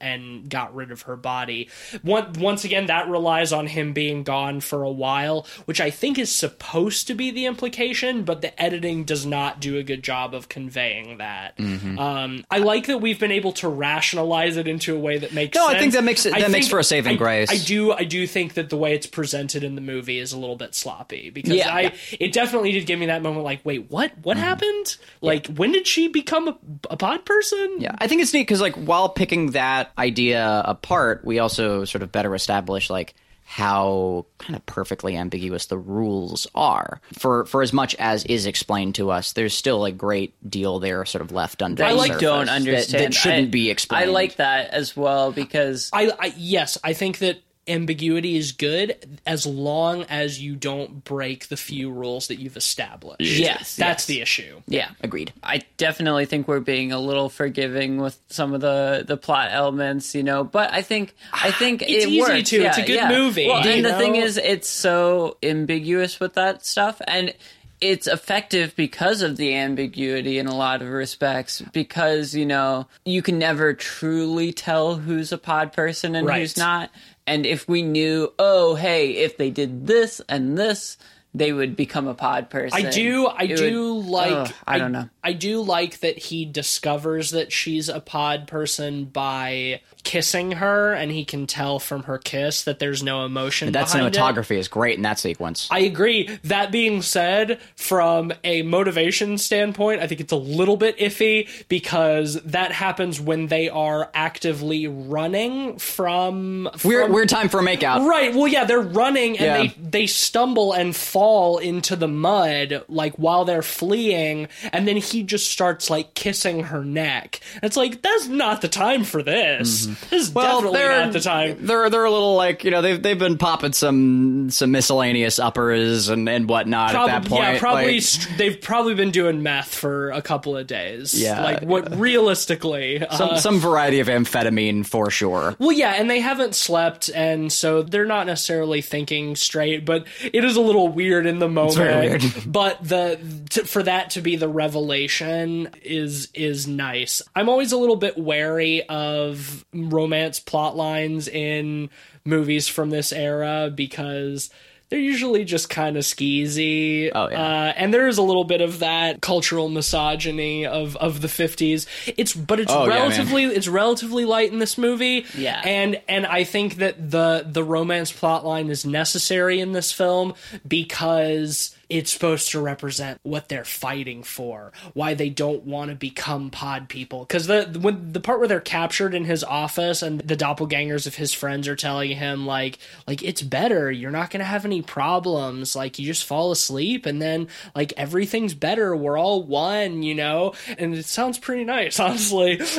and 0.41 0.49
got 0.49 0.75
rid 0.75 0.91
of 0.91 1.03
her 1.03 1.15
body. 1.15 1.69
Once 2.03 2.63
again 2.65 2.87
that 2.87 3.07
relies 3.09 3.53
on 3.53 3.67
him 3.67 3.93
being 3.93 4.23
gone 4.23 4.59
for 4.59 4.83
a 4.83 4.91
while, 4.91 5.45
which 5.65 5.81
I 5.81 5.89
think 5.89 6.17
is 6.19 6.31
supposed 6.31 7.07
to 7.07 7.13
be 7.15 7.31
the 7.31 7.45
implication, 7.45 8.23
but 8.23 8.41
the 8.41 8.59
editing 8.61 9.03
does 9.03 9.25
not 9.25 9.59
do 9.59 9.77
a 9.77 9.83
good 9.83 10.03
job 10.03 10.33
of 10.33 10.49
conveying 10.49 11.17
that. 11.19 11.57
Mm-hmm. 11.57 11.97
Um, 11.99 12.45
I 12.51 12.59
like 12.59 12.87
that 12.87 12.99
we've 12.99 13.19
been 13.19 13.31
able 13.31 13.53
to 13.53 13.69
rationalize 13.69 14.57
it 14.57 14.67
into 14.67 14.95
a 14.95 14.99
way 14.99 15.17
that 15.17 15.33
makes 15.33 15.55
No, 15.55 15.67
I 15.67 15.79
think 15.79 15.93
that 15.93 16.03
makes 16.03 16.25
it- 16.25 16.33
that 16.37 16.51
makes 16.51 16.67
for 16.67 16.79
a 16.79 16.83
saving 16.83 17.13
I- 17.13 17.17
grace. 17.17 17.49
I 17.51 17.57
do 17.57 17.91
I 17.91 18.03
do 18.03 18.27
think 18.27 18.55
that 18.55 18.69
the 18.69 18.77
way 18.77 18.93
it's 18.93 19.07
presented 19.07 19.63
in 19.63 19.75
the 19.75 19.81
movie 19.81 20.19
is 20.19 20.33
a 20.33 20.37
little 20.37 20.55
bit 20.55 20.75
sloppy 20.75 21.29
because 21.29 21.53
Yeah. 21.53 21.73
I 21.73 21.93
it 22.19 22.33
definitely 22.33 22.71
did 22.73 22.85
give 22.85 22.99
me 22.99 23.05
that 23.07 23.21
moment 23.21 23.43
like 23.45 23.61
wait 23.63 23.89
what 23.89 24.11
what 24.21 24.35
Mm-hmm. 24.37 24.43
happened 24.45 24.97
like 25.21 25.47
when 25.47 25.71
did 25.71 25.87
she 25.87 26.07
become 26.09 26.47
a, 26.49 26.57
a 26.89 26.97
pod 26.97 27.25
person 27.25 27.77
Yeah, 27.79 27.95
I 27.99 28.07
think 28.07 28.21
it's 28.21 28.33
neat 28.33 28.41
because 28.41 28.59
like 28.61 28.75
while 28.75 29.09
picking 29.09 29.51
that 29.51 29.91
idea 29.97 30.24
apart, 30.33 31.23
we 31.25 31.39
also 31.39 31.85
sort 31.85 32.01
of 32.01 32.11
better 32.11 32.33
establish 32.35 32.89
like 32.89 33.13
how 33.47 34.25
kind 34.39 34.55
of 34.55 34.65
perfectly 34.65 35.15
ambiguous 35.15 35.67
the 35.67 35.77
rules 35.77 36.47
are. 36.55 36.99
For 37.13 37.45
for 37.45 37.61
as 37.61 37.71
much 37.73 37.93
as 37.95 38.25
is 38.25 38.47
explained 38.47 38.95
to 38.95 39.11
us, 39.11 39.33
there's 39.33 39.53
still 39.53 39.85
a 39.85 39.91
great 39.91 40.33
deal 40.49 40.79
there, 40.79 41.05
sort 41.05 41.21
of 41.21 41.31
left 41.31 41.61
under 41.61 41.83
I 41.83 41.91
like 41.91 42.17
don't 42.17 42.47
that- 42.47 42.51
understand 42.55 43.03
that, 43.05 43.13
shouldn't 43.13 43.47
I- 43.49 43.51
be 43.51 43.69
explained. 43.69 44.09
I 44.09 44.11
like 44.11 44.37
that 44.37 44.71
as 44.71 44.97
well 44.97 45.31
because 45.31 45.91
I, 45.93 46.11
I 46.19 46.33
yes 46.37 46.77
I 46.83 46.93
think 46.93 47.19
that 47.19 47.37
ambiguity 47.67 48.35
is 48.37 48.51
good 48.51 49.19
as 49.25 49.45
long 49.45 50.03
as 50.03 50.39
you 50.41 50.55
don't 50.55 51.03
break 51.03 51.47
the 51.47 51.57
few 51.57 51.91
rules 51.91 52.27
that 52.27 52.37
you've 52.39 52.57
established. 52.57 53.21
Yes, 53.21 53.75
That's 53.75 54.05
the 54.05 54.21
issue. 54.21 54.61
Yeah, 54.67 54.89
Agreed. 55.01 55.33
I 55.43 55.63
definitely 55.77 56.25
think 56.25 56.47
we're 56.47 56.59
being 56.59 56.91
a 56.91 56.99
little 56.99 57.29
forgiving 57.29 57.97
with 57.97 58.19
some 58.29 58.53
of 58.53 58.61
the 58.61 59.03
the 59.07 59.17
plot 59.17 59.49
elements, 59.51 60.13
you 60.15 60.23
know. 60.23 60.43
But 60.43 60.71
I 60.73 60.81
think 60.81 61.15
I 61.33 61.51
think 61.59 61.81
It's 61.81 62.05
it 62.05 62.09
easy 62.09 62.19
works. 62.21 62.49
to. 62.51 62.61
Yeah, 62.61 62.67
It's 62.69 62.77
a 62.77 62.81
good 62.83 62.95
yeah. 62.95 63.09
movie, 63.09 63.47
Well, 63.47 63.65
you 63.65 63.71
and 63.71 63.85
the 63.85 63.93
thing 63.93 64.15
is, 64.15 64.37
it's 64.37 64.69
so 64.69 65.37
ambiguous 65.41 66.19
with 66.19 66.33
that 66.35 66.65
stuff, 66.65 67.01
and 67.07 67.33
it's 67.81 68.07
effective 68.07 68.73
because 68.77 69.21
of 69.21 69.35
the 69.35 69.53
ambiguity 69.55 70.39
in 70.39 70.47
a 70.47 70.55
lot 70.55 70.81
of 70.81 70.87
respects. 70.89 71.61
Because 71.73 72.33
you 72.35 72.45
know 72.45 72.87
you 73.05 73.21
can 73.21 73.37
never 73.39 73.73
truly 73.73 74.53
tell 74.53 74.95
who's 74.95 75.31
a 75.31 75.37
pod 75.37 75.73
person 75.73 76.15
and 76.15 76.25
Right. 76.27 76.39
who's 76.41 76.57
not. 76.57 76.89
And 77.27 77.45
if 77.45 77.67
we 77.67 77.81
knew, 77.81 78.31
oh 78.37 78.75
hey, 78.75 79.11
if 79.11 79.37
they 79.37 79.49
did 79.51 79.87
this 79.87 80.21
and 80.29 80.57
this. 80.57 80.97
They 81.37 81.51
would 81.51 81.75
become 81.75 82.07
a 82.07 82.13
pod 82.13 82.49
person. 82.49 82.85
I 82.85 82.89
do. 82.89 83.27
I 83.27 83.43
It 83.43 83.57
do 83.57 83.95
would- 83.95 84.05
oh, 84.05 84.09
like. 84.09 84.31
Ugh, 84.31 84.53
I 84.65 84.77
don't 84.77 84.93
know. 84.93 85.09
I 85.21 85.33
do 85.33 85.61
like 85.61 85.99
that 85.99 86.17
he 86.17 86.45
discovers 86.45 87.31
that 87.31 87.51
she's 87.51 87.89
a 87.89 87.99
pod 87.99 88.47
person 88.47 89.03
by 89.03 89.81
kissing 90.05 90.53
her, 90.53 90.93
and 90.93 91.11
he 91.11 91.25
can 91.25 91.47
tell 91.47 91.79
from 91.79 92.03
her 92.03 92.17
kiss 92.17 92.63
that 92.63 92.79
there's 92.79 93.03
no 93.03 93.25
emotion. 93.25 93.73
That 93.73 93.87
cinematography 93.87 94.57
is 94.57 94.69
great 94.69 94.95
in 94.95 95.01
that 95.01 95.19
sequence. 95.19 95.67
I 95.69 95.79
agree. 95.79 96.29
That 96.45 96.71
being 96.71 97.01
said, 97.01 97.59
from 97.75 98.31
a 98.45 98.61
motivation 98.61 99.37
standpoint, 99.37 99.99
I 100.01 100.07
think 100.07 100.21
it's 100.21 100.31
a 100.31 100.37
little 100.37 100.77
bit 100.77 100.97
iffy 100.97 101.49
because 101.67 102.35
that 102.43 102.71
happens 102.71 103.19
when 103.19 103.47
they 103.47 103.67
are 103.67 104.09
actively 104.13 104.87
running 104.87 105.77
from. 105.79 106.69
weird, 106.85 107.05
from- 107.05 107.13
weird 107.13 107.29
time 107.29 107.49
for 107.49 107.59
a 107.59 107.63
makeout. 107.63 108.07
Right. 108.07 108.33
Well, 108.33 108.47
yeah, 108.47 108.63
they're 108.65 108.79
running 108.79 109.37
and 109.39 109.45
Yeah. 109.45 109.57
they 109.81 109.95
they 110.05 110.07
stumble 110.07 110.71
and 110.73 110.95
fall 110.95 111.57
into 111.57 111.95
the 111.95 112.07
mud 112.07 112.83
like 112.87 113.15
while 113.15 113.43
they're 113.45 113.61
fleeing, 113.63 114.47
and 114.71 114.87
then 114.87 114.97
he 114.97 115.23
just 115.23 115.49
starts 115.49 115.89
like 115.89 116.13
kissing 116.13 116.63
her 116.65 116.83
neck. 116.85 117.39
It's 117.63 117.75
like 117.75 118.01
that's 118.03 118.27
not 118.27 118.61
the 118.61 118.67
time 118.67 119.03
for 119.03 119.23
this. 119.23 119.87
Mm-hmm. 119.87 119.93
This 120.09 120.23
is 120.23 120.29
definitely 120.29 120.79
they're 120.79 121.05
not 121.05 121.13
the 121.13 121.19
time. 121.19 121.57
They're 121.65 121.89
they're 121.89 122.05
a 122.05 122.11
little 122.11 122.35
like 122.35 122.63
you 122.63 122.71
know 122.71 122.81
they've 122.81 123.01
they've 123.01 123.19
been 123.19 123.37
popping 123.37 123.73
some 123.73 124.49
some 124.49 124.71
miscellaneous 124.71 125.39
uppers 125.39 126.09
and 126.09 126.27
and 126.29 126.47
whatnot 126.47 126.91
Prob- 126.91 127.09
at 127.09 127.23
that 127.23 127.29
point. 127.29 127.43
yeah, 127.43 127.59
probably 127.59 127.93
Like, 127.95 128.03
st- 128.03 128.37
they've 128.37 128.61
probably 128.61 128.95
been 128.95 129.11
doing 129.11 129.43
meth 129.43 129.73
for 129.73 130.11
a 130.11 130.21
couple 130.21 130.55
of 130.55 130.67
days. 130.67 131.19
Yeah, 131.19 131.43
like 131.43 131.61
what 131.63 131.95
realistically. 131.95 133.05
some 133.11 133.31
uh, 133.31 133.37
some 133.37 133.59
variety 133.59 133.99
of 133.99 134.07
amphetamine 134.07 134.85
for 134.85 135.09
sure. 135.09 135.55
Well, 135.59 135.71
yeah, 135.71 135.93
and 135.93 136.09
they 136.09 136.19
haven't 136.19 136.55
slept, 136.55 137.09
and 137.13 137.51
so 137.51 137.81
they're 137.81 138.05
not 138.05 138.25
necessarily 138.27 138.81
thinking 138.81 139.35
straight. 139.35 139.85
But 139.85 140.05
it 140.23 140.43
is 140.43 140.55
a 140.55 140.61
little 140.61 140.87
weird 140.87 141.25
in 141.25 141.39
the 141.39 141.49
moment. 141.49 142.23
but 142.51 142.83
the 142.83 143.19
to, 143.51 143.65
for 143.65 143.83
that 143.83 144.11
to 144.11 144.21
be 144.21 144.35
the 144.35 144.49
revelation 144.49 145.69
is 145.83 146.29
is 146.33 146.67
nice. 146.67 147.21
I'm 147.35 147.49
always 147.49 147.71
a 147.71 147.77
little 147.77 147.95
bit 147.95 148.17
wary 148.17 148.83
of 148.87 149.65
romance 149.89 150.39
plot 150.39 150.75
lines 150.75 151.27
in 151.27 151.89
movies 152.23 152.67
from 152.67 152.89
this 152.89 153.11
era 153.11 153.71
because. 153.73 154.49
They're 154.89 154.99
usually 154.99 155.45
just 155.45 155.67
kind 155.67 155.97
of 155.97 156.03
skeezy. 156.03 157.11
Oh, 157.13 157.27
yeah. 157.27 157.41
Uh, 157.41 157.73
and 157.75 157.91
there 157.91 158.07
is 158.07 158.19
a 158.19 158.21
little 158.21 158.43
bit 158.43 158.61
of 158.61 158.79
that 158.79 159.19
cultural 159.19 159.67
misogyny 159.67 160.67
of, 160.67 160.95
of 160.97 161.21
the 161.21 161.27
50s. 161.27 161.87
It's 162.15 162.35
but 162.35 162.59
it's 162.59 162.71
Oh, 162.71 162.85
yeah, 162.85 162.93
relatively 162.99 163.45
it's 163.45 163.67
relatively 163.67 164.25
light 164.25 164.51
in 164.51 164.59
this 164.59 164.77
movie. 164.77 165.25
Yeah. 165.35 165.59
And 165.65 165.99
and 166.07 166.27
I 166.27 166.43
think 166.43 166.75
that 166.75 167.09
the 167.09 167.47
the 167.49 167.63
romance 167.63 168.11
plot 168.11 168.45
line 168.45 168.69
is 168.69 168.85
necessary 168.85 169.59
in 169.59 169.71
this 169.71 169.91
film 169.91 170.35
because 170.67 171.74
it's 171.89 172.11
supposed 172.11 172.51
to 172.51 172.59
represent 172.61 173.19
what 173.23 173.49
they're 173.49 173.65
fighting 173.65 174.23
for, 174.23 174.71
why 174.93 175.13
they 175.13 175.29
don't 175.29 175.63
want 175.63 175.89
to 175.89 175.95
become 175.95 176.49
pod 176.49 176.89
people. 176.89 177.19
Because 177.25 177.47
the 177.47 177.77
when 177.79 178.11
the 178.11 178.19
part 178.19 178.39
where 178.39 178.47
they're 178.47 178.59
captured 178.59 179.13
in 179.13 179.25
his 179.25 179.43
office 179.43 180.01
and 180.01 180.19
the 180.21 180.35
doppelgangers 180.35 181.07
of 181.07 181.15
his 181.15 181.33
friends 181.33 181.67
are 181.67 181.75
telling 181.75 182.11
him 182.11 182.45
like 182.45 182.79
like 183.07 183.23
it's 183.23 183.41
better, 183.41 183.91
you're 183.91 184.11
not 184.11 184.29
gonna 184.29 184.43
have 184.43 184.65
any 184.65 184.81
problems, 184.81 185.75
like 185.75 185.99
you 185.99 186.05
just 186.05 186.25
fall 186.25 186.51
asleep 186.51 187.05
and 187.05 187.21
then 187.21 187.47
like 187.75 187.93
everything's 187.97 188.53
better, 188.53 188.95
we're 188.95 189.17
all 189.17 189.43
one, 189.43 190.03
you 190.03 190.15
know. 190.15 190.53
And 190.77 190.95
it 190.95 191.05
sounds 191.05 191.37
pretty 191.37 191.63
nice, 191.63 191.99
honestly. 191.99 192.59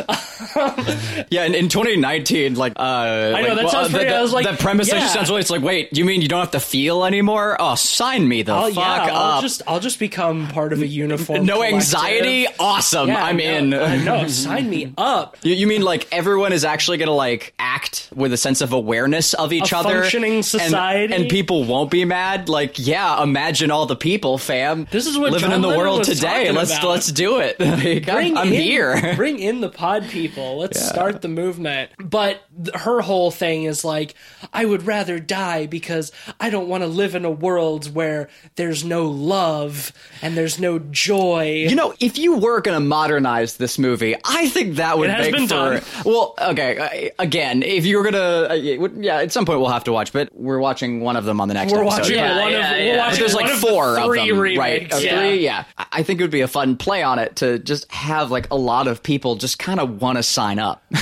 Yeah, 1.31 1.45
in, 1.45 1.55
in 1.55 1.69
2019, 1.69 2.55
like 2.55 2.75
uh, 2.77 2.83
I 2.83 3.42
know, 3.42 3.55
that 3.55 3.71
sounds 3.71 3.88
the, 3.88 3.99
pretty- 3.99 4.11
the, 4.11 4.16
I 4.16 4.23
was 4.23 4.33
like, 4.33 4.47
the 4.49 4.57
premise 4.57 4.88
yeah. 4.92 5.07
sounds 5.07 5.29
really. 5.29 5.40
It's 5.40 5.51
like, 5.51 5.62
wait, 5.62 5.97
you 5.97 6.05
mean 6.05 6.23
you 6.23 6.29
don't 6.29 6.40
have 6.40 6.51
to 6.53 6.61
feel 6.61 7.05
anymore? 7.05 7.57
Oh, 7.59 7.75
sign 7.75 8.27
me 8.29 8.42
the 8.42 8.55
Oh 8.55 8.66
fuck 8.66 8.77
yeah, 8.77 8.95
I'll 9.02 9.32
up. 9.38 9.42
just 9.42 9.62
I'll 9.66 9.80
just 9.80 9.98
become 9.98 10.48
part 10.48 10.72
of 10.72 10.82
a 10.82 10.87
uniform. 10.87 11.44
no 11.46 11.54
collective. 11.56 11.74
anxiety. 11.74 12.46
Awesome. 12.59 13.09
Yeah, 13.09 13.24
I'm 13.24 13.37
no, 13.37 13.42
in. 13.44 13.74
uh, 13.74 13.96
no, 14.04 14.26
sign 14.28 14.68
me 14.70 14.92
up. 14.98 15.37
You, 15.46 15.54
you 15.54 15.66
mean 15.66 15.82
like 15.82 16.09
everyone 16.12 16.52
is 16.52 16.64
actually 16.64 16.96
going 16.98 17.06
to 17.09 17.12
like 17.12 17.54
act 17.59 18.11
with 18.14 18.32
a 18.32 18.37
sense 18.37 18.61
of 18.62 18.72
awareness 18.72 19.35
of 19.35 19.52
each 19.52 19.72
A 19.72 19.78
other, 19.78 20.00
functioning 20.02 20.35
and- 20.37 20.44
society? 20.44 21.14
and, 21.14 21.28
people 21.28 21.64
won't 21.64 21.90
be 21.90 22.04
mad? 22.04 22.48
Like, 22.48 22.78
yeah, 22.78 23.22
imagine 23.22 23.70
all 23.70 23.87
the 23.87 23.96
people, 23.96 24.38
fam. 24.38 24.87
This 24.90 25.06
is 25.06 25.16
what 25.18 25.32
living 25.32 25.48
John 25.50 25.56
in 25.56 25.61
the 25.62 25.68
Lennon 25.68 25.85
world 25.85 26.04
today. 26.04 26.50
Let's 26.50 26.72
about. 26.72 26.88
let's 26.88 27.12
do 27.12 27.38
it. 27.40 27.56
Like, 27.87 28.09
I'm, 28.09 28.37
I'm 28.38 28.46
in, 28.52 28.61
here. 28.62 29.14
bring 29.16 29.38
in 29.38 29.61
the 29.61 29.68
pod 29.68 30.04
people. 30.09 30.56
Let's 30.59 30.80
start 30.85 31.20
the 31.22 31.28
movement. 31.28 31.90
But 31.98 32.40
th- 32.64 32.74
her 32.76 33.00
whole 33.00 33.30
thing 33.30 33.64
is 33.64 33.85
like, 33.85 34.14
I 34.52 34.64
would 34.64 34.85
rather 34.87 35.18
die 35.20 35.66
because 35.66 36.11
I 36.40 36.50
don't 36.50 36.68
want 36.68 36.82
to 36.82 36.87
live 36.88 37.14
in 37.14 37.24
a 37.24 37.30
world 37.30 37.94
where 37.94 38.28
there's 38.56 38.85
no 38.87 39.05
love 39.07 39.92
and 40.22 40.37
there's 40.37 40.59
no 40.59 40.79
joy. 40.79 41.66
You 41.68 41.75
know, 41.77 41.94
if 42.01 42.16
you 42.18 42.37
were 42.37 42.61
going 42.61 42.77
to 42.77 42.81
modernize 42.85 43.57
this 43.57 43.79
movie, 43.79 44.14
I 44.25 44.49
think 44.49 44.77
that 44.77 44.99
would 44.99 45.11
It 45.11 45.12
has 45.14 45.27
make 45.27 45.35
been 45.35 45.49
for. 45.49 45.55
done. 45.55 45.83
Well, 46.05 46.35
okay, 46.40 47.11
uh, 47.11 47.22
again, 47.22 47.62
if 47.62 47.85
you 47.85 47.96
were 47.99 48.03
going 48.03 48.14
to, 48.14 48.51
uh, 48.51 48.55
it 48.55 48.81
would- 48.81 48.96
yeah, 48.99 49.18
at 49.18 49.33
some 49.33 49.44
point 49.44 49.61
we'll 49.61 49.68
have 49.68 49.85
to 49.85 49.92
watch, 49.92 50.12
but 50.12 50.31
we're 50.35 50.59
watching 50.59 51.01
one 51.01 51.16
of 51.16 51.25
them 51.25 51.40
on 51.40 51.49
the 51.49 51.55
next 51.55 51.72
we're 51.72 51.83
episode. 51.83 51.99
watching 52.01 52.16
Yeah, 52.16 52.40
one 52.40 52.53
yeah, 52.53 52.70
of 52.72 52.79
yeah. 52.79 52.85
we're 52.87 52.96
But 52.96 52.99
watching 52.99 53.18
there's 53.20 53.35
like 53.35 53.44
one 53.44 53.53
of 53.55 53.59
four 53.61 53.92
the 53.94 54.03
of 54.05 54.14
them, 54.14 54.38
remakes. 54.38 54.59
right? 54.59 54.92
Of 54.92 55.03
Yeah. 55.05 55.18
three, 55.20 55.44
yeah. 55.44 55.64
I- 55.79 55.87
I 55.92 56.03
think 56.03 56.20
it 56.20 56.25
would 56.25 56.31
be 56.31 56.42
a 56.42 56.49
fun 56.49 56.77
play 56.77 57.03
on 57.03 57.18
it 57.18 57.37
to 57.37 57.59
just 57.59 57.90
have 57.90 58.31
like 58.31 58.49
a 58.51 58.57
lot 58.57 58.87
of 58.87 59.03
people 59.03 59.37
just 59.37 59.59
kind 59.59 59.81
of 59.81 60.01
want 60.03 60.16
to 60.18 60.22
sign 60.22 60.59
up. 60.59 60.83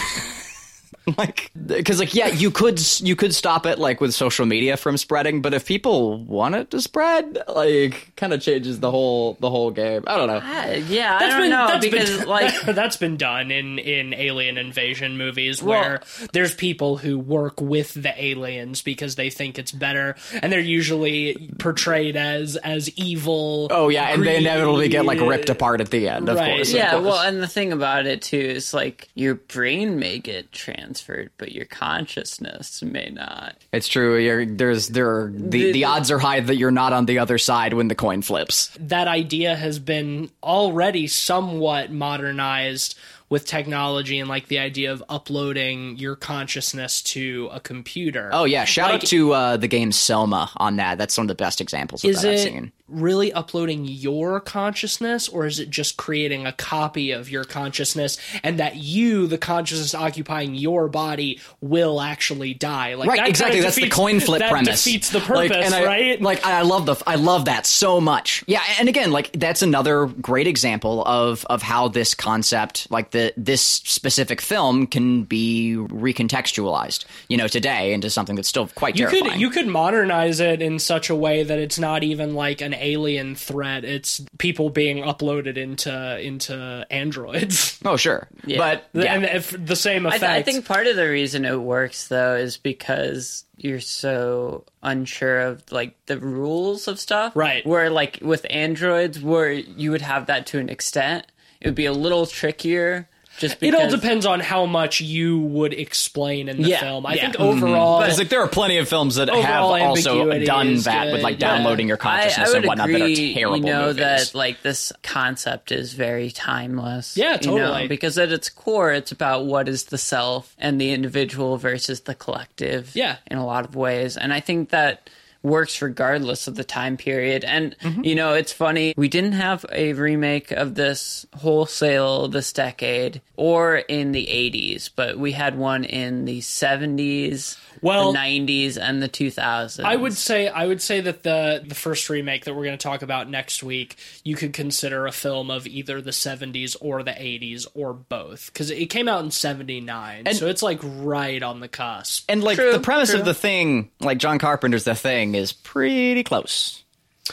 like 1.19 1.51
because 1.67 1.99
like 1.99 2.15
yeah 2.15 2.29
you 2.29 2.51
could 2.51 2.81
you 3.01 3.15
could 3.15 3.35
stop 3.35 3.67
it 3.67 3.79
like 3.79 4.01
with 4.01 4.15
social 4.15 4.47
media 4.47 4.77
from 4.77 4.97
spreading 4.97 5.43
but 5.43 5.53
if 5.53 5.67
people 5.67 6.17
want 6.25 6.55
it 6.55 6.71
to 6.71 6.81
spread 6.81 7.39
like 7.49 8.11
kind 8.17 8.33
of 8.33 8.41
changes 8.41 8.81
the 8.81 8.91
whole 8.91 9.37
the 9.41 9.51
whole 9.51 9.71
game 9.71 10.03
i 10.07 10.17
don't 10.17 10.29
know 10.29 10.39
Uh, 10.39 10.81
yeah, 10.89 11.19
I 11.21 11.29
don't 11.29 11.41
been, 11.43 11.51
know 11.51 11.67
that's 11.69 11.85
because 11.87 12.19
been, 12.19 12.29
like 12.29 12.61
that's 12.67 12.97
been 12.97 13.17
done 13.19 13.51
in 13.51 13.79
in 13.79 14.15
alien 14.15 14.57
invasion 14.57 15.19
movies 15.19 15.63
Well- 15.63 15.81
where 15.81 16.01
there's 16.33 16.55
people 16.55 16.97
who 16.97 17.19
work 17.19 17.61
with 17.61 17.93
the 17.95 18.15
aliens 18.23 18.81
because 18.83 19.15
they 19.17 19.29
think 19.31 19.59
it's 19.59 19.73
better 19.73 20.17
and 20.43 20.51
they're 20.53 20.61
usually 20.61 21.51
portrayed 21.59 22.17
as 22.17 22.57
as 22.57 22.89
evil 22.97 23.69
oh 23.71 23.89
yeah 23.91 24.09
and 24.09 24.25
they 24.25 24.37
inevitably 24.39 24.89
get 24.89 25.05
like 25.05 25.21
ripped 25.21 25.51
apart 25.51 25.81
at 25.83 25.91
the 25.91 26.09
end 26.09 26.29
of 26.31 26.37
Right. 26.39 26.57
course 26.57 26.71
of 26.71 26.77
yeah, 26.77 26.91
course. 26.93 27.05
well, 27.05 27.19
and 27.23 27.43
the 27.43 27.47
thing 27.49 27.73
about 27.73 28.07
it 28.07 28.23
too 28.23 28.39
is 28.39 28.73
like 28.73 29.09
your 29.15 29.35
brain 29.35 29.99
may 29.99 30.19
get 30.19 30.51
transferred, 30.95 31.31
but 31.39 31.53
your 31.53 31.65
consciousness 31.67 32.83
may 32.83 33.11
not. 33.11 33.57
it's 33.73 33.89
true. 33.89 34.17
You're, 34.19 34.47
there's 34.47 34.89
there 34.89 35.09
are, 35.11 35.33
the, 35.35 35.49
The- 35.65 35.73
the 35.73 35.85
odds 35.85 36.11
are 36.11 36.19
high 36.19 36.41
that 36.41 36.57
you're 36.57 36.71
not 36.71 36.93
on 36.93 37.07
the 37.07 37.19
other 37.19 37.39
side 37.39 37.73
when 37.75 37.89
the 37.89 37.95
coin 37.95 38.23
flips. 38.23 38.71
That 38.79 39.09
idea 39.09 39.57
has 39.57 39.79
been 39.79 40.31
already 40.43 41.07
somewhat 41.07 41.91
modernized 41.91 42.97
with 43.31 43.47
technology 43.47 44.21
and 44.21 44.29
like 44.29 44.47
the 44.49 44.59
idea 44.59 44.93
of 44.93 45.03
uploading 45.09 45.97
your 45.97 46.15
consciousness 46.15 47.03
to 47.03 47.49
a 47.53 47.59
computer. 47.59 48.31
oh 48.33 48.45
yeah. 48.45 48.65
Shout 48.65 48.91
Like- 48.93 49.03
out 49.03 49.07
to 49.09 49.33
uh, 49.33 49.57
the 49.57 49.67
game 49.69 49.91
SOMA 49.93 50.51
on 50.57 50.77
that. 50.77 50.99
That's 50.99 51.17
one 51.17 51.25
of 51.25 51.29
the 51.29 51.35
best 51.35 51.61
examples 51.61 52.05
of 52.05 52.11
is 52.11 52.23
that 52.23 52.29
i've 52.29 52.35
it 52.35 52.43
seen 52.43 52.73
really 52.89 53.33
uploading 53.33 53.85
your 53.87 54.41
consciousness 54.41 55.29
or 55.29 55.47
is 55.47 55.59
it 55.59 55.71
just 55.71 55.97
creating 55.97 56.47
a 56.47 56.53
copy 56.53 57.13
of 57.13 57.31
your 57.31 57.45
consciousness 57.45 58.19
and 58.43 58.59
that 58.59 58.77
you 58.77 59.27
the 59.27 59.39
consciousness 59.39 59.95
occupying 59.95 60.55
your 60.55 60.89
body 60.89 61.41
will 61.63 62.01
actually 62.01 62.53
die? 62.53 62.95
Like 62.95 63.09
right 63.09 63.29
exactly. 63.29 63.61
That's 63.61 63.77
the 63.77 63.89
coin 63.89 64.21
flip 64.21 64.41
that 64.41 64.51
premise. 64.51 64.85
defeats 64.85 65.11
the 65.11 65.19
Like, 65.21 65.51
purpose 65.51 65.65
and 65.67 65.75
I, 65.75 65.85
right? 65.85 66.21
like 66.23 66.45
i 66.45 66.61
love 66.63 66.85
the 66.87 66.97
i 67.07 67.15
love 67.15 67.47
that 67.47 67.65
so 67.67 68.01
much. 68.01 68.45
Yeah 68.47 68.63
and 68.79 68.89
again 68.89 69.13
like 69.13 69.33
that's 69.33 69.63
another 69.63 70.07
great 70.07 70.47
example 70.47 71.03
of 71.07 71.45
of 71.47 71.63
how 71.63 71.89
this 71.89 72.15
concept 72.15 72.91
like 72.91 73.13
the 73.13 73.33
this 73.37 73.63
specific 73.63 74.41
film 74.43 74.87
can 74.87 75.23
be 75.25 75.77
recontextualized 75.79 77.05
you 77.29 77.37
know 77.37 77.49
today 77.49 77.93
into 77.93 78.11
something 78.11 78.37
that's 78.37 78.49
still 78.49 78.69
quite 78.75 78.97
you 78.99 79.07
terrifying. 79.07 79.33
could 79.33 79.41
you 79.41 79.51
could 79.51 79.67
modernize 79.67 80.41
it 80.41 80.61
in 80.61 80.79
such 80.79 81.11
a 81.11 81.15
way 81.15 81.43
that 81.43 81.59
it's 81.59 81.79
not 81.79 82.03
even 82.03 82.35
like 82.35 82.61
an 82.61 82.74
an 82.75 82.81
alien 82.81 83.35
threat. 83.35 83.85
It's 83.85 84.25
people 84.39 84.71
being 84.71 84.99
uploaded 84.99 85.57
into 85.57 86.21
into 86.21 86.87
androids. 86.91 87.73
Oh, 87.87 87.97
sure. 87.97 88.29
But 88.47 88.89
yeah. 88.95 89.15
and 89.15 89.25
if 89.25 89.51
the 89.51 89.77
same 89.77 90.07
I, 90.07 90.17
effect. 90.17 90.23
th- 90.23 90.41
I 90.41 90.43
think 90.43 90.65
part 90.65 90.87
of 90.87 90.97
the 90.97 91.07
reason 91.07 91.45
it 91.45 91.61
works 91.61 92.09
though 92.09 92.35
is 92.35 92.57
because 92.57 93.45
you're 93.57 93.81
so 93.81 94.65
unsure 94.83 95.41
of 95.41 95.71
like 95.71 95.95
the 96.07 96.19
rules 96.19 96.89
of 96.89 96.99
stuff. 96.99 97.37
Right. 97.37 97.65
Where 97.67 97.91
like 97.91 98.21
with 98.23 98.47
androids, 98.49 99.21
where 99.21 99.53
you 99.53 99.91
would 99.91 100.01
have 100.03 100.27
that 100.27 100.47
to 100.49 100.59
an 100.59 100.71
extent, 100.71 101.27
it 101.61 101.69
would 101.69 101.75
be 101.75 101.87
a 101.87 101.93
little 101.93 102.27
trickier. 102.27 103.09
Just 103.39 103.63
it 103.63 103.75
all 103.75 103.91
depends 103.91 104.27
on 104.27 104.41
how 104.41 104.67
much 104.67 105.01
you 105.01 105.41
would 105.41 105.73
explain 105.73 106.49
in 106.49 106.63
the 106.63 106.69
Yeah, 106.69 106.81
film. 106.81 107.05
I 107.07 107.15
yeah. 107.15 107.23
think 107.23 107.35
mm-hmm. 107.35 107.65
overall, 107.65 108.03
It's 108.03 108.19
like 108.19 108.29
there 108.29 108.43
are 108.43 108.49
plenty 108.49 108.79
of 108.79 108.89
films 108.89 109.17
that 109.17 109.29
have 109.29 109.65
also 109.65 110.31
done 110.45 110.69
is 110.69 110.85
that 110.85 111.07
with 111.07 111.17
good, 111.17 111.23
like 111.23 111.41
yeah. 111.41 111.57
downloading 111.57 111.89
your 111.89 111.97
consciousness 111.97 112.49
I 112.49 112.53
would 112.53 112.57
and 112.59 112.67
whatnot 112.67 112.89
agree, 112.91 113.15
that 113.15 113.31
are 113.31 113.35
terrible 113.35 113.57
you 113.59 113.65
know, 113.65 113.87
movies. 113.87 113.97
that 113.97 114.35
like 114.35 114.63
this 114.63 114.93
concept 115.03 115.73
is 115.73 115.95
very 115.95 116.31
timeless. 116.31 117.17
Yeah, 117.17 117.39
you 117.41 117.51
know, 117.51 117.59
totally. 117.59 117.89
because 117.89 118.19
at 118.19 118.31
its 118.31 118.49
core, 118.49 118.93
it's 118.93 119.13
about 119.13 119.47
what 119.47 119.69
is 119.69 119.85
the 119.85 119.99
self 119.99 120.55
and 120.59 120.81
the 120.81 120.93
individual 120.93 121.57
versus 121.57 122.01
the 122.01 122.15
collective. 122.15 122.95
Yeah. 122.95 123.17
in 123.27 123.39
a 123.39 123.45
lot 123.47 123.65
of 123.65 123.75
ways, 123.75 124.17
and 124.17 124.33
I 124.33 124.41
think 124.41 124.71
that 124.71 125.11
works 125.45 125.81
regardless 125.81 126.49
of 126.49 126.57
the 126.57 126.65
time 126.65 126.97
period. 126.97 127.45
And 127.45 127.77
Mm-hmm. 127.85 128.03
you 128.05 128.15
know, 128.15 128.33
it's 128.35 128.53
funny 128.53 128.95
we 128.97 129.09
didn't 129.09 129.33
have 129.33 129.65
a 129.71 129.93
remake 129.93 130.51
of 130.51 130.75
this 130.75 131.27
wholesale 131.37 132.27
this 132.29 132.53
decade 132.53 133.21
or 133.37 133.77
in 133.77 134.13
the 134.13 134.27
80s, 134.27 134.91
but 134.95 135.19
we 135.19 135.33
had 135.33 135.57
one 135.59 135.85
in 135.85 136.25
the 136.25 136.41
70s, 136.41 137.59
Well, 137.83 138.13
the 138.13 138.19
90s, 138.19 138.79
and 138.81 139.03
the 139.03 139.09
2000s. 139.09 139.85
I 139.85 139.97
would 139.97 140.15
say 140.15 140.49
I 140.49 140.67
would 140.67 140.81
say 140.81 141.01
that 141.01 141.23
the 141.23 141.63
the 141.67 141.75
first 141.75 142.09
remake 142.09 142.45
that 142.45 142.55
we're 142.55 142.65
going 142.65 142.79
to 142.79 142.83
talk 142.83 143.03
about 143.03 143.29
next 143.29 143.63
week, 143.63 143.97
you 144.25 144.37
could 144.37 144.53
consider 144.53 145.07
a 145.07 145.13
film 145.13 145.51
of 145.51 145.67
either 145.67 146.01
the 146.01 146.11
70s 146.13 146.77
or 146.81 147.03
the 147.03 147.11
80s 147.13 147.67
or 147.75 147.93
both 147.93 148.47
because 148.53 148.71
it 148.71 148.87
came 148.87 149.09
out 149.09 149.25
in 149.25 149.31
79, 149.31 150.33
so 150.35 150.47
it's 150.47 150.63
like 150.63 150.81
right 150.83 151.43
on 151.43 151.61
the 151.61 151.69
cusp. 151.69 152.25
and 152.29 152.43
like 152.43 152.57
True, 152.57 152.73
the 152.73 152.81
premise 152.81 153.11
true. 153.11 153.19
of 153.21 153.25
the 153.27 153.35
thing, 153.35 153.91
like 154.01 154.19
John 154.19 154.39
Carpenter's 154.39 154.85
The 154.85 154.95
Thing, 154.95 155.34
is 155.35 155.53
pretty 155.53 156.23
close. 156.25 156.81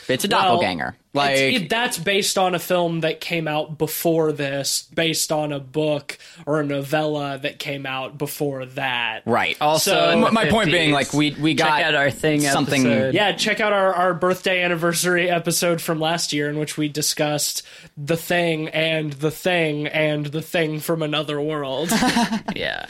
It's 0.08 0.24
a 0.24 0.30
Well, 0.30 0.42
doppelganger. 0.44 0.96
like 1.14 1.38
it- 1.38 1.70
that's 1.70 1.98
based 1.98 2.38
on 2.38 2.56
a 2.56 2.60
film 2.60 3.02
that 3.02 3.20
came 3.20 3.46
out 3.46 3.78
before 3.78 4.32
this, 4.32 4.84
based 4.96 5.34
on 5.34 5.52
a 5.52 5.60
book 5.60 6.18
or 6.46 6.62
a 6.62 6.66
novella 6.66 7.38
that 7.40 7.60
came 7.60 7.86
out 7.86 8.18
before 8.18 8.66
that. 8.68 9.24
right. 9.26 9.58
Also, 9.60 9.92
So- 9.92 10.10
in 10.12 10.22
the 10.22 10.28
M- 10.28 10.34
my 10.34 10.46
point 10.50 10.72
being, 10.72 10.94
like 10.94 11.12
we 11.14 11.32
we 11.32 11.56
got 11.56 11.76
Check 11.80 11.86
out 11.88 11.96
our 11.96 12.10
thing 12.10 12.40
something. 12.40 12.86
episode. 12.86 13.14
Yeah, 13.16 13.34
check 13.34 13.60
out 13.60 13.74
our, 13.74 13.94
our 13.94 14.14
birthday 14.14 14.64
anniversary 14.64 15.30
episode 15.30 15.82
from 15.82 16.00
last 16.00 16.32
year 16.32 16.50
in 16.50 16.58
which 16.58 16.78
we 16.78 16.88
discussed 16.88 17.62
the 17.98 18.16
thing 18.16 18.70
and 18.70 19.12
the 19.12 19.30
thing 19.32 19.88
and 19.88 20.28
the 20.28 20.42
thing 20.42 20.80
from 20.80 21.02
another 21.02 21.42
world. 21.42 21.90
Yeah. 22.56 22.86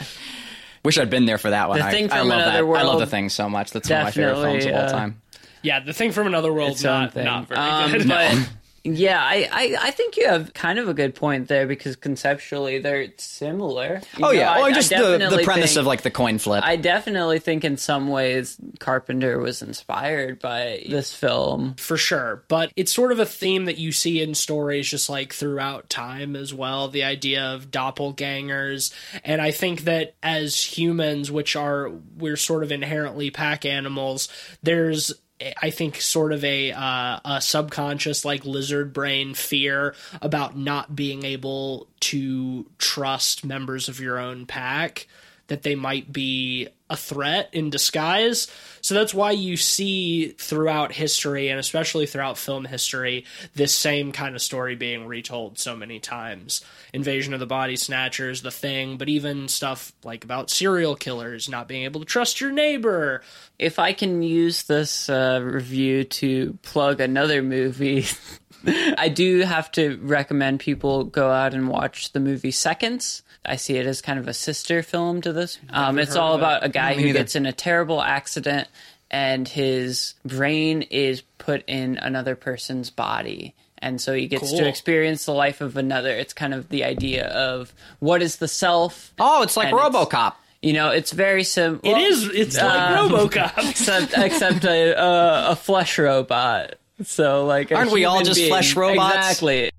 Wish 0.84 0.98
I'd 0.98 1.10
been 1.10 1.26
there 1.26 1.38
for 1.38 1.50
that 1.50 1.68
one. 1.68 1.78
The 1.78 1.84
I, 1.84 1.90
Thing 1.92 2.12
I 2.12 2.22
love 2.22 2.40
Another 2.40 2.66
that. 2.66 2.78
I 2.78 2.82
love 2.82 2.98
the 3.00 3.06
thing 3.06 3.28
so 3.28 3.48
much. 3.48 3.70
That's 3.70 3.88
one 3.88 4.00
of 4.00 4.04
my 4.06 4.10
favorite 4.10 4.34
films 4.34 4.64
of 4.64 4.70
definitely, 4.72 4.80
all 4.80 4.88
uh, 4.88 4.92
time. 4.92 5.22
yeah, 5.62 5.80
the 5.80 5.92
thing 5.92 6.10
from 6.12 6.26
another 6.26 6.52
world 6.52 6.72
its 6.72 6.82
not 6.82 7.14
not 7.14 7.46
very 7.48 7.60
Um, 7.60 7.92
good. 7.92 8.08
But 8.08 8.48
yeah, 8.84 9.20
I, 9.22 9.48
I, 9.52 9.76
I 9.80 9.90
think 9.92 10.16
you 10.16 10.26
have 10.28 10.52
kind 10.54 10.78
of 10.78 10.88
a 10.88 10.94
good 10.94 11.14
point 11.14 11.48
there 11.48 11.66
because 11.66 11.96
conceptually 11.96 12.78
they're 12.80 13.08
similar. 13.18 14.00
You 14.16 14.24
Oh 14.24 14.28
know, 14.28 14.30
yeah, 14.32 14.50
I- 14.52 14.60
or 14.60 14.64
I 14.64 14.72
just 14.72 14.90
the, 14.90 15.18
the 15.30 15.42
premise 15.44 15.70
think- 15.74 15.80
of 15.80 15.86
like 15.86 16.02
the 16.02 16.10
coin 16.10 16.38
flip. 16.38 16.64
I 16.64 16.76
definitely 16.76 17.38
think 17.38 17.64
in 17.64 17.76
some 17.76 18.08
ways 18.08 18.58
Carpenter 18.80 19.38
was 19.38 19.62
inspired 19.62 20.40
by 20.40 20.84
this 20.88 21.14
film. 21.14 21.74
for 21.76 21.96
sure. 21.96 22.44
But 22.48 22.72
it's 22.76 22.92
sort 22.92 23.12
of 23.12 23.18
a 23.20 23.26
theme 23.26 23.66
that 23.66 23.78
you 23.78 23.92
see 23.92 24.20
in 24.20 24.34
stories 24.34 24.88
just 24.88 25.08
like 25.08 25.32
throughout 25.32 25.88
time 25.88 26.34
as 26.36 26.52
well. 26.52 26.88
The 26.88 27.04
idea 27.04 27.42
of 27.54 27.70
doppelgangers. 27.70 28.92
And 29.24 29.40
I 29.40 29.50
think 29.50 29.82
that 29.82 30.14
as 30.22 30.62
humans, 30.62 31.30
which 31.30 31.56
are, 31.56 31.90
we're 32.16 32.36
sort 32.36 32.62
of 32.62 32.72
inherently 32.72 33.30
pack 33.30 33.64
animals, 33.64 34.28
there's 34.62 35.12
I 35.60 35.70
think 35.70 36.00
sort 36.00 36.32
of 36.32 36.44
a 36.44 36.72
uh, 36.72 37.20
a 37.24 37.40
subconscious 37.40 38.24
like 38.24 38.44
lizard 38.44 38.92
brain 38.92 39.34
fear 39.34 39.94
about 40.20 40.56
not 40.56 40.94
being 40.94 41.24
able 41.24 41.88
to 42.00 42.66
trust 42.78 43.44
members 43.44 43.88
of 43.88 44.00
your 44.00 44.18
own 44.18 44.46
pack 44.46 45.06
that 45.52 45.62
they 45.62 45.74
might 45.74 46.10
be 46.10 46.68
a 46.88 46.96
threat 46.96 47.50
in 47.52 47.70
disguise. 47.70 48.50
So 48.80 48.94
that's 48.94 49.14
why 49.14 49.32
you 49.32 49.56
see 49.56 50.28
throughout 50.28 50.92
history, 50.92 51.48
and 51.48 51.60
especially 51.60 52.06
throughout 52.06 52.36
film 52.36 52.64
history, 52.64 53.26
this 53.54 53.74
same 53.74 54.12
kind 54.12 54.34
of 54.34 54.42
story 54.42 54.76
being 54.76 55.06
retold 55.06 55.58
so 55.58 55.76
many 55.76 56.00
times. 56.00 56.64
Invasion 56.92 57.32
of 57.34 57.40
the 57.40 57.46
Body 57.46 57.76
Snatchers, 57.76 58.42
The 58.42 58.50
Thing, 58.50 58.96
but 58.96 59.08
even 59.08 59.48
stuff 59.48 59.92
like 60.04 60.24
about 60.24 60.50
serial 60.50 60.96
killers, 60.96 61.48
not 61.48 61.68
being 61.68 61.84
able 61.84 62.00
to 62.00 62.06
trust 62.06 62.40
your 62.40 62.50
neighbor. 62.50 63.22
If 63.58 63.78
I 63.78 63.92
can 63.92 64.22
use 64.22 64.64
this 64.64 65.08
uh, 65.08 65.40
review 65.42 66.04
to 66.04 66.58
plug 66.62 67.00
another 67.00 67.42
movie, 67.42 68.06
I 68.66 69.08
do 69.08 69.40
have 69.40 69.70
to 69.72 69.98
recommend 70.02 70.60
people 70.60 71.04
go 71.04 71.30
out 71.30 71.54
and 71.54 71.68
watch 71.68 72.12
the 72.12 72.20
movie 72.20 72.50
Seconds. 72.50 73.22
I 73.44 73.56
see 73.56 73.76
it 73.76 73.86
as 73.86 74.00
kind 74.00 74.18
of 74.18 74.28
a 74.28 74.34
sister 74.34 74.82
film 74.82 75.20
to 75.22 75.32
this. 75.32 75.58
Um, 75.70 75.98
it's 75.98 76.14
all 76.14 76.34
of 76.34 76.40
it. 76.40 76.44
about 76.44 76.64
a 76.64 76.68
guy 76.68 76.94
who 76.94 77.02
neither. 77.02 77.18
gets 77.18 77.34
in 77.34 77.46
a 77.46 77.52
terrible 77.52 78.00
accident 78.00 78.68
and 79.10 79.46
his 79.46 80.14
brain 80.24 80.82
is 80.82 81.22
put 81.38 81.64
in 81.66 81.98
another 81.98 82.34
person's 82.36 82.90
body. 82.90 83.54
And 83.78 84.00
so 84.00 84.14
he 84.14 84.28
gets 84.28 84.52
to 84.52 84.66
experience 84.66 85.24
the 85.24 85.34
life 85.34 85.60
of 85.60 85.76
another. 85.76 86.10
It's 86.10 86.32
kind 86.32 86.54
of 86.54 86.68
the 86.68 86.84
idea 86.84 87.26
of 87.26 87.74
what 87.98 88.22
is 88.22 88.36
the 88.36 88.46
self. 88.46 89.12
oh, 89.18 89.42
it's 89.42 89.56
like 89.56 89.68
and 89.68 89.76
it's- 89.76 89.92
RoboCop. 89.94 90.34
You 90.62 90.74
know, 90.74 90.90
it's 90.90 91.10
very 91.10 91.42
simple. 91.42 91.90
It 91.90 91.98
is. 91.98 92.28
It's 92.28 92.56
like 92.56 92.96
RoboCop. 92.96 93.52
except 93.70 94.14
except 94.16 94.64
a 94.64 94.96
uh, 94.96 95.50
a 95.50 95.56
flesh 95.56 95.98
robot. 95.98 96.76
So 97.02 97.46
like, 97.46 97.72
Aren't 97.72 97.92
we 97.92 98.04
all 98.04 98.22
just 98.22 98.38
being. 98.38 98.48
flesh 98.50 98.76
robots? 98.76 99.14
Exactly. 99.16 99.70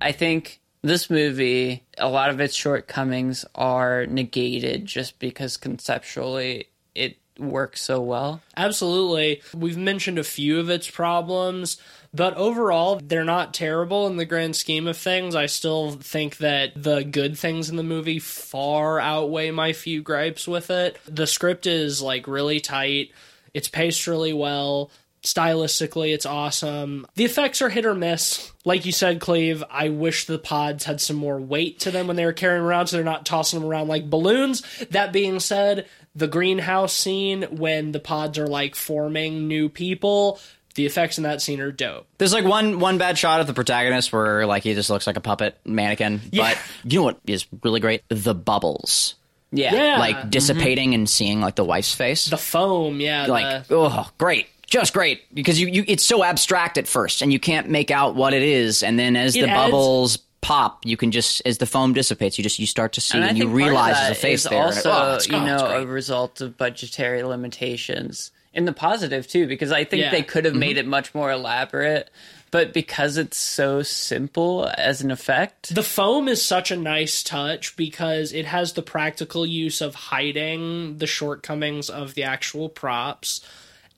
I 0.00 0.12
think 0.12 0.60
this 0.82 1.10
movie, 1.10 1.82
a 1.98 2.08
lot 2.08 2.30
of 2.30 2.40
its 2.40 2.54
shortcomings 2.54 3.44
are 3.54 4.06
negated 4.06 4.86
just 4.86 5.18
because 5.18 5.56
conceptually 5.56 6.68
it 6.94 7.18
works 7.38 7.82
so 7.82 8.00
well. 8.00 8.40
Absolutely. 8.56 9.42
We've 9.54 9.76
mentioned 9.76 10.18
a 10.18 10.24
few 10.24 10.60
of 10.60 10.70
its 10.70 10.88
problems, 10.88 11.78
but 12.12 12.34
overall, 12.34 13.00
they're 13.02 13.24
not 13.24 13.54
terrible 13.54 14.06
in 14.06 14.16
the 14.16 14.24
grand 14.24 14.56
scheme 14.56 14.86
of 14.86 14.96
things. 14.96 15.34
I 15.34 15.46
still 15.46 15.92
think 15.92 16.38
that 16.38 16.82
the 16.82 17.04
good 17.04 17.38
things 17.38 17.68
in 17.68 17.76
the 17.76 17.82
movie 17.82 18.18
far 18.18 18.98
outweigh 18.98 19.50
my 19.50 19.72
few 19.72 20.02
gripes 20.02 20.48
with 20.48 20.70
it. 20.70 20.98
The 21.06 21.26
script 21.26 21.66
is 21.66 22.00
like 22.00 22.26
really 22.26 22.60
tight, 22.60 23.12
it's 23.54 23.68
paced 23.68 24.06
really 24.06 24.32
well. 24.32 24.90
Stylistically, 25.22 26.14
it's 26.14 26.24
awesome. 26.24 27.04
The 27.16 27.24
effects 27.24 27.60
are 27.60 27.68
hit 27.68 27.84
or 27.84 27.94
miss. 27.94 28.52
Like 28.64 28.86
you 28.86 28.92
said, 28.92 29.20
Cleve, 29.20 29.64
I 29.68 29.88
wish 29.88 30.24
the 30.26 30.38
pods 30.38 30.84
had 30.84 31.00
some 31.00 31.16
more 31.16 31.40
weight 31.40 31.80
to 31.80 31.90
them 31.90 32.06
when 32.06 32.14
they 32.14 32.24
were 32.24 32.32
carrying 32.32 32.62
around 32.62 32.86
so 32.86 32.96
they're 32.96 33.04
not 33.04 33.26
tossing 33.26 33.58
them 33.58 33.68
around 33.68 33.88
like 33.88 34.08
balloons. 34.08 34.62
That 34.90 35.12
being 35.12 35.40
said, 35.40 35.86
the 36.14 36.28
greenhouse 36.28 36.94
scene 36.94 37.42
when 37.50 37.90
the 37.90 38.00
pods 38.00 38.38
are 38.38 38.46
like 38.46 38.76
forming 38.76 39.48
new 39.48 39.68
people, 39.68 40.40
the 40.78 40.86
effects 40.86 41.18
in 41.18 41.24
that 41.24 41.42
scene 41.42 41.60
are 41.60 41.72
dope. 41.72 42.06
There's 42.18 42.32
like 42.32 42.44
one 42.44 42.78
one 42.78 42.98
bad 42.98 43.18
shot 43.18 43.40
of 43.40 43.48
the 43.48 43.52
protagonist 43.52 44.12
where 44.12 44.46
like 44.46 44.62
he 44.62 44.74
just 44.74 44.88
looks 44.88 45.08
like 45.08 45.16
a 45.16 45.20
puppet 45.20 45.58
mannequin. 45.64 46.20
Yeah. 46.30 46.54
But 46.54 46.58
you 46.84 47.00
know 47.00 47.02
what 47.02 47.18
is 47.26 47.46
really 47.64 47.80
great? 47.80 48.04
The 48.08 48.32
bubbles. 48.32 49.16
Yeah. 49.50 49.74
Yeah. 49.74 49.98
Like 49.98 50.16
mm-hmm. 50.16 50.28
dissipating 50.30 50.94
and 50.94 51.10
seeing 51.10 51.40
like 51.40 51.56
the 51.56 51.64
wife's 51.64 51.92
face. 51.92 52.26
The 52.26 52.36
foam, 52.36 53.00
yeah. 53.00 53.26
like 53.26 53.66
the, 53.66 53.74
oh 53.76 54.08
great 54.18 54.46
just 54.68 54.92
great 54.92 55.22
because 55.34 55.58
you, 55.58 55.66
you 55.66 55.82
it's 55.88 56.04
so 56.04 56.22
abstract 56.22 56.76
at 56.76 56.86
first 56.86 57.22
and 57.22 57.32
you 57.32 57.40
can't 57.40 57.70
make 57.70 57.90
out 57.90 58.14
what 58.14 58.34
it 58.34 58.42
is 58.42 58.82
and 58.82 58.98
then 58.98 59.16
as 59.16 59.34
It 59.34 59.40
the 59.40 59.48
adds- 59.48 59.70
bubbles 59.70 60.18
pop 60.42 60.84
you 60.84 60.98
can 60.98 61.10
just 61.10 61.40
as 61.46 61.56
the 61.56 61.64
foam 61.64 61.94
dissipates 61.94 62.36
you 62.36 62.44
just 62.44 62.58
you 62.58 62.66
start 62.66 62.92
to 62.92 63.00
see 63.00 63.16
And 63.16 63.30
and, 63.30 63.38
you 63.38 63.44
think 63.44 63.52
part 63.52 63.62
of 63.62 63.66
realize 63.66 63.96
there's 63.96 64.10
a 64.10 64.20
face 64.20 64.44
is 64.44 64.50
there 64.50 64.66
and 64.66 64.76
it- 64.76 64.86
oh, 64.86 64.90
Also, 64.90 64.90
oh, 64.90 65.14
it's- 65.14 65.26
you 65.28 65.36
it's 65.36 65.62
know, 65.62 65.68
great. 65.68 65.82
a 65.84 65.86
result 65.86 66.42
of 66.42 66.58
budgetary 66.58 67.22
limitations 67.22 68.30
in 68.58 68.64
the 68.64 68.72
positive 68.72 69.28
too, 69.28 69.46
because 69.46 69.70
I 69.70 69.84
think 69.84 70.02
Yeah. 70.02 70.10
they 70.10 70.22
could 70.22 70.44
have 70.44 70.52
mm-hmm. 70.52 70.60
made 70.60 70.76
it 70.78 70.86
much 70.86 71.14
more 71.14 71.30
elaborate, 71.30 72.10
but 72.50 72.72
because 72.72 73.16
it's 73.16 73.36
so 73.36 73.82
simple 73.82 74.68
as 74.76 75.00
an 75.00 75.12
effect, 75.12 75.72
the 75.72 75.82
foam 75.84 76.26
is 76.26 76.44
such 76.44 76.72
a 76.72 76.76
nice 76.76 77.22
touch 77.22 77.76
because 77.76 78.32
it 78.32 78.46
has 78.46 78.72
the 78.72 78.82
practical 78.82 79.46
use 79.46 79.80
of 79.80 79.94
hiding 79.94 80.98
the 80.98 81.06
shortcomings 81.06 81.88
of 81.88 82.14
the 82.14 82.24
actual 82.24 82.68
props. 82.68 83.42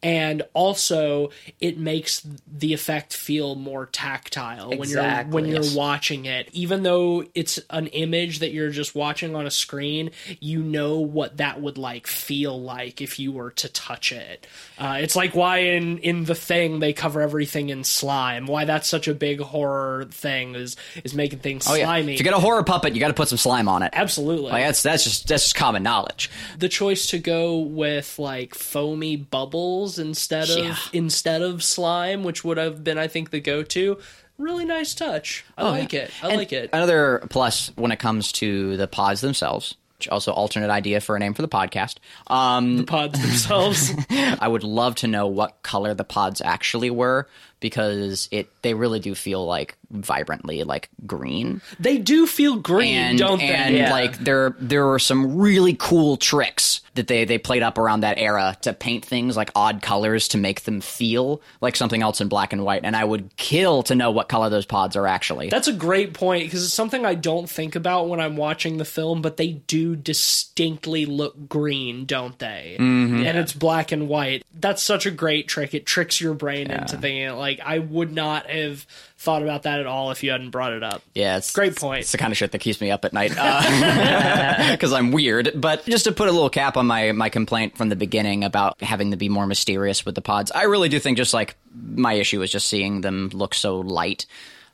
And 0.03 0.43
also 0.55 1.31
it 1.61 1.79
makes 1.79 2.27
the 2.51 2.73
effect 2.73 3.13
feel 3.13 3.55
more 3.55 3.87
tactile 3.87 4.71
when 4.77 4.89
you're 4.89 5.25
when 5.25 5.45
you're 5.47 5.75
watching 5.75 6.25
it. 6.27 6.49
Even 6.53 6.83
though 6.83 7.25
it's 7.35 7.59
an 7.71 7.87
image 7.89 8.39
that 8.39 8.53
you're 8.53 8.71
just 8.71 8.95
watching 8.95 9.35
on 9.35 9.47
a 9.47 9.51
screen, 9.51 10.11
you 10.41 10.63
know 10.63 11.01
what 11.01 11.37
that 11.37 11.61
would 11.61 11.79
like 11.79 12.07
feel 12.07 12.61
like 12.61 13.01
if 13.01 13.19
you 13.19 13.33
were 13.33 13.51
to 13.51 13.69
touch 13.69 14.13
it. 14.13 14.47
Uh, 14.79 14.99
it's 15.01 15.17
like 15.17 15.35
why 15.35 15.59
in 15.59 15.99
in 15.99 16.25
the 16.25 16.35
thing 16.35 16.81
they 16.81 16.93
cover 16.93 17.21
everything 17.21 17.69
in 17.69 17.85
slime. 17.85 18.47
Why 18.47 18.65
that's 18.65 18.89
such 18.89 19.09
a 19.09 19.15
big 19.15 19.41
horror 19.41 20.07
thing 20.11 20.55
is 20.55 20.77
is 21.05 21.15
making 21.15 21.41
things 21.41 21.67
Oh 21.69 21.75
yeah. 21.75 21.85
slimy. 21.85 22.15
If 22.15 22.21
you 22.21 22.25
get 22.25 22.35
a 22.35 22.39
horror 22.41 22.65
puppet, 22.65 22.95
you 22.95 23.01
got 23.01 23.09
to 23.09 23.15
put 23.15 23.29
some 23.29 23.39
slime 23.39 23.69
on 23.69 23.83
it. 23.83 23.91
Absolutely. 23.93 24.51
Like 24.51 24.65
that's 24.65 24.83
that's 24.83 25.05
just 25.05 25.29
that's 25.29 25.45
just 25.45 25.55
common 25.55 25.83
knowledge. 25.83 26.31
the 26.59 26.69
choice 26.69 27.09
to 27.09 27.19
go 27.19 27.59
with 27.59 28.19
like 28.19 28.55
foamy 28.55 29.17
bubbles 29.17 29.89
instead 29.99 30.49
of 30.51 30.59
Yeah. 30.59 30.76
instead 30.93 31.43
of 31.43 31.62
slime, 31.62 32.22
which 32.24 32.45
would 32.45 32.57
have 32.59 32.82
been 32.84 32.99
I 32.99 33.09
think 33.09 33.30
the 33.30 33.41
go 33.41 33.62
to. 33.62 33.99
Really 34.38 34.64
nice 34.64 34.95
touch. 34.95 35.45
I 35.59 35.68
like 35.68 35.93
it. 35.93 36.11
I 36.22 36.28
And 36.28 36.36
like 36.38 36.53
it. 36.53 36.70
Another 36.72 37.26
plus 37.28 37.72
when 37.76 37.93
it 37.93 37.99
comes 37.99 38.32
to 38.32 38.76
the 38.78 38.86
pods 38.88 39.20
themselves, 39.20 39.74
which 39.99 40.09
also 40.09 40.32
alternate 40.32 40.70
idea 40.70 41.01
for 41.03 41.14
a 41.14 41.18
name 41.18 41.34
for 41.34 41.43
the 41.43 41.49
podcast. 41.49 41.97
Um, 42.26 42.86
Pods 42.86 43.20
themselves. 43.20 43.93
I 44.11 44.49
would 44.49 44.64
love 44.64 44.95
to 44.97 45.07
know 45.07 45.26
what 45.26 45.62
color 45.62 45.93
the 45.93 46.05
pods 46.05 46.41
actually 46.41 46.88
were 46.88 47.28
because 47.61 48.29
it 48.31 48.51
they 48.63 48.75
really 48.75 49.01
do 49.01 49.15
feel 49.15 49.45
like 49.45 49.77
vibrantly 49.91 50.65
like 50.65 50.89
green. 51.07 51.61
they 51.79 51.99
do 51.99 52.27
feel 52.27 52.57
green, 52.57 52.95
and 52.97 53.19
don't 53.19 53.41
and 53.41 53.75
they? 53.75 53.91
like 53.91 54.19
there 54.19 54.57
there 54.59 54.87
were 54.87 54.99
some 54.99 55.37
really 55.37 55.77
cool 55.79 56.17
tricks 56.17 56.81
that 56.95 57.07
they 57.07 57.25
they 57.25 57.39
played 57.39 57.63
up 57.63 57.79
around 57.79 58.01
that 58.01 58.19
era 58.19 58.57
to 58.63 58.73
paint 58.73 59.05
things 59.05 59.37
like 59.37 59.51
odd 59.55 59.83
colors 59.83 60.29
to 60.29 60.39
make 60.39 60.63
them 60.63 60.81
feel 60.81 61.41
like 61.61 61.77
something 61.77 62.03
else 62.03 62.21
in 62.21 62.29
black 62.29 62.53
and 62.53 62.65
white 62.65 62.83
and 62.85 62.97
I 62.97 63.05
would 63.05 63.37
kill 63.37 63.83
to 63.85 63.95
know 63.95 64.11
what 64.11 64.29
color 64.29 64.49
those 64.49 64.67
pods 64.67 64.97
are 64.97 65.07
actually. 65.07 65.49
That's 65.49 65.69
a 65.69 65.73
great 65.73 66.15
point 66.15 66.45
because 66.45 66.65
it's 66.65 66.75
something 66.75 67.05
I 67.05 67.15
don't 67.15 67.49
think 67.49 67.75
about 67.77 68.09
when 68.09 68.21
I'm 68.21 68.37
watching 68.37 68.79
the 68.79 68.85
film, 68.85 69.23
but 69.23 69.37
they 69.37 69.53
do 69.53 69.97
distinctly 69.97 71.07
look 71.07 71.49
green, 71.49 72.07
don't 72.07 72.39
they? 72.39 72.77
Mm-hmm. 72.79 73.27
And 73.27 73.39
it's 73.39 73.53
black 73.53 73.93
and 73.93 74.09
white. 74.09 74.45
That's 74.55 74.83
such 74.83 75.07
a 75.07 75.11
great 75.11 75.49
trick. 75.49 75.75
It 75.75 75.87
tricks 75.87 76.21
your 76.21 76.35
brain 76.35 76.71
into 76.71 76.97
thinking 76.97 77.37
like 77.37 77.50
I 77.59 77.81
would 77.81 78.13
not 78.13 78.47
have 78.47 78.87
thought 79.19 79.43
about 79.43 79.65
that 79.65 79.81
at 79.81 79.87
all 79.87 80.11
if 80.11 80.23
you 80.23 80.31
hadn't 80.31 80.51
brought 80.51 80.73
it 80.73 80.83
up. 80.83 81.03
yeah, 81.15 81.37
it's 81.37 81.53
Great 81.53 81.77
point. 81.77 82.03
It's 82.03 82.13
the 82.13 82.19
kind 82.19 82.33
of 82.33 82.37
shit 82.37 82.53
that 82.53 82.61
keeps 82.61 82.81
me 82.81 82.91
up 82.91 83.05
at 83.05 83.13
night 83.13 83.33
uh, 83.37 84.71
because 84.73 84.93
I'm 84.93 85.11
weird. 85.11 85.53
But 85.55 85.85
just 85.87 86.05
to 86.05 86.13
put 86.13 86.29
a 86.29 86.33
little 86.33 86.51
cap 86.51 86.77
on 86.77 86.87
my 86.87 87.13
my 87.13 87.29
complaint 87.29 87.77
from 87.77 87.89
the 87.89 87.97
beginning 87.97 88.45
about 88.45 88.81
having 88.83 89.11
to 89.11 89.17
be 89.17 89.29
more 89.29 89.47
mysterious 89.47 90.07
with 90.07 90.15
the 90.15 90.23
pods, 90.23 90.51
I 90.53 90.65
really 90.65 90.89
do 90.89 90.99
think 91.01 91.17
just 91.17 91.35
like 91.35 91.57
my 91.75 92.13
issue 92.15 92.41
is 92.43 92.53
just 92.53 92.69
seeing 92.69 93.01
them 93.01 93.31
look 93.33 93.55
so 93.55 93.81
light. 93.81 94.27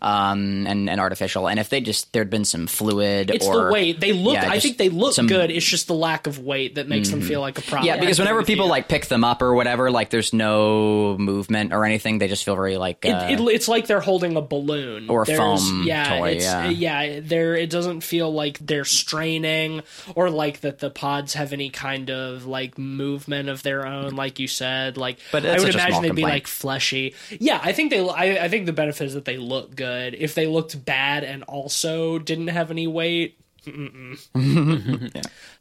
Um 0.02 0.66
and, 0.66 0.90
and 0.90 1.00
artificial, 1.00 1.48
and 1.48 1.58
if 1.58 1.70
they 1.70 1.80
just 1.80 2.12
there'd 2.12 2.28
been 2.28 2.44
some 2.44 2.66
fluid 2.66 3.30
It's 3.30 3.46
or 3.46 3.64
the 3.66 3.72
weight. 3.72 3.98
They 3.98 4.12
look. 4.12 4.34
Yeah, 4.34 4.50
I 4.50 4.60
think 4.60 4.76
they 4.76 4.90
look 4.90 5.14
some- 5.14 5.26
good. 5.26 5.50
It's 5.50 5.64
just 5.64 5.86
the 5.86 5.94
lack 5.94 6.26
of 6.26 6.38
weight 6.38 6.74
that 6.74 6.86
makes 6.86 7.08
them 7.08 7.22
feel 7.22 7.40
like 7.40 7.58
a 7.58 7.62
problem. 7.62 7.86
Yeah, 7.86 7.98
because 7.98 8.18
whenever 8.18 8.42
people 8.42 8.66
you. 8.66 8.70
like 8.70 8.88
pick 8.88 9.06
them 9.06 9.24
up 9.24 9.40
or 9.40 9.54
whatever, 9.54 9.90
like 9.90 10.10
there's 10.10 10.34
no 10.34 11.16
movement 11.18 11.72
or 11.72 11.84
anything. 11.86 12.18
They 12.18 12.28
just 12.28 12.44
feel 12.44 12.56
very 12.56 12.76
like 12.76 13.06
uh, 13.06 13.28
It, 13.30 13.40
it, 13.40 13.48
it's 13.48 13.68
like 13.68 13.86
they're 13.86 14.00
holding 14.00 14.36
a 14.36 14.42
balloon 14.42 15.08
Or 15.08 15.22
a 15.22 15.24
There's- 15.24 15.38
foam 15.66 15.84
yeah, 15.86 16.18
toy, 16.18 16.28
It's, 16.32 16.44
yeah. 16.44 16.68
yeah, 16.68 17.20
there. 17.22 17.54
It 17.56 17.70
doesn't 17.70 18.02
feel 18.02 18.30
like 18.30 18.58
they're 18.58 18.84
straining 18.84 19.82
or 20.14 20.28
like 20.28 20.60
that 20.60 20.78
the 20.78 20.90
pods 20.90 21.32
have 21.34 21.54
any 21.54 21.70
kind 21.70 22.10
of 22.10 22.44
like 22.46 22.76
movement 22.76 23.48
of 23.48 23.62
their 23.62 23.86
own, 23.86 24.14
like 24.14 24.38
you 24.38 24.46
said. 24.46 24.98
Like, 24.98 25.18
But 25.32 25.46
I 25.46 25.58
would 25.58 25.74
imagine 25.74 26.02
they'd 26.02 26.14
be 26.14 26.22
like 26.22 26.46
fleshy. 26.46 27.14
Yeah, 27.30 27.58
I 27.62 27.72
think 27.72 27.90
they. 27.90 28.06
I, 28.06 28.44
I 28.44 28.48
think 28.50 28.66
the 28.66 28.72
benefit 28.74 29.06
is 29.06 29.14
that 29.14 29.24
they 29.24 29.38
look 29.38 29.74
good. 29.74 29.85
If 29.86 30.34
they 30.34 30.46
looked 30.46 30.84
bad 30.84 31.24
and 31.24 31.42
also 31.44 32.18
didn't 32.18 32.48
have 32.48 32.70
any 32.70 32.86
weight. 32.86 33.38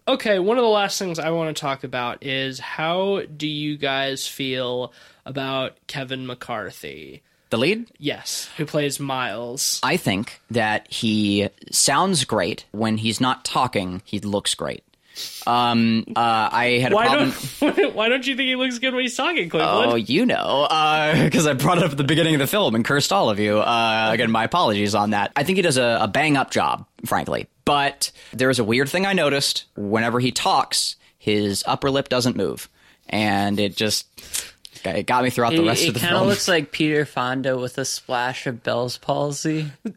Okay, 0.08 0.38
one 0.38 0.60
of 0.60 0.64
the 0.64 0.70
last 0.70 1.00
things 1.00 1.18
I 1.18 1.32
want 1.32 1.56
to 1.56 1.60
talk 1.60 1.84
about 1.84 2.24
is 2.24 2.60
how 2.60 3.24
do 3.36 3.48
you 3.48 3.76
guys 3.76 4.28
feel 4.28 4.94
about 5.26 5.78
Kevin 5.88 6.28
McCarthy? 6.28 7.24
the 7.50 7.58
lead. 7.58 7.88
Yes, 7.98 8.50
who 8.58 8.66
plays 8.66 9.00
Miles. 9.00 9.80
I 9.82 9.98
think 9.98 10.42
that 10.52 10.92
he 10.92 11.50
sounds 11.72 12.26
great 12.26 12.66
when 12.72 12.98
he's 12.98 13.22
not 13.22 13.46
talking. 13.46 14.02
He 14.06 14.20
looks 14.20 14.56
great. 14.56 14.84
Um, 15.48 16.06
uh, 16.16 16.50
I 16.52 16.80
had 16.82 16.92
a 16.92 16.96
Why 16.96 17.08
problem. 17.08 17.34
don't 17.60 17.96
Why 17.96 18.10
don't 18.10 18.26
you 18.26 18.36
think 18.36 18.48
he 18.48 18.56
looks 18.56 18.80
good 18.80 18.94
when 18.94 19.04
he's 19.04 19.16
talking, 19.16 19.50
Cleveland? 19.50 19.92
Oh, 19.92 19.96
you 19.96 20.26
know, 20.26 20.68
because 21.24 21.48
I 21.48 21.54
brought 21.54 21.78
it 21.78 21.84
up 21.84 21.92
at 21.92 21.98
the 21.98 22.04
beginning 22.04 22.36
of 22.36 22.40
the 22.40 22.48
film 22.48 22.76
and 22.76 22.84
cursed 22.84 23.14
all 23.14 23.30
of 23.30 23.40
you. 23.40 23.60
Uh, 23.60 24.10
again, 24.12 24.32
my 24.32 24.44
apologies 24.44 24.96
on 24.96 25.12
that. 25.12 25.32
I 25.36 25.44
think 25.44 25.58
he 25.58 25.62
does 25.62 25.78
a, 25.78 26.00
a 26.02 26.08
bang 26.08 26.38
up 26.38 26.52
job, 26.52 26.86
frankly. 27.06 27.48
But 27.66 28.12
there's 28.32 28.60
a 28.60 28.64
weird 28.64 28.90
thing 28.90 29.06
I 29.06 29.14
noticed. 29.14 29.66
Whenever 29.76 30.20
he 30.20 30.32
talks, 30.32 30.96
his 31.18 31.64
upper 31.66 31.90
lip 31.90 32.10
doesn't 32.10 32.36
move, 32.36 32.70
and 33.10 33.60
it 33.60 33.76
just 33.76 34.08
it 34.86 35.06
got 35.06 35.24
me 35.24 35.30
throughout 35.30 35.54
the 35.54 35.64
rest 35.64 35.84
it 35.84 35.88
of 35.90 35.94
the 35.96 36.00
film. 36.02 36.10
It 36.12 36.14
kind 36.16 36.22
of 36.24 36.30
looks 36.30 36.48
like 36.48 36.72
Peter 36.72 37.06
Fonda 37.06 37.58
with 37.58 37.78
a 37.78 37.86
splash 37.86 38.46
of 38.48 38.64
Bell's 38.64 38.98
palsy. 38.98 39.72
yeah. 39.84 39.92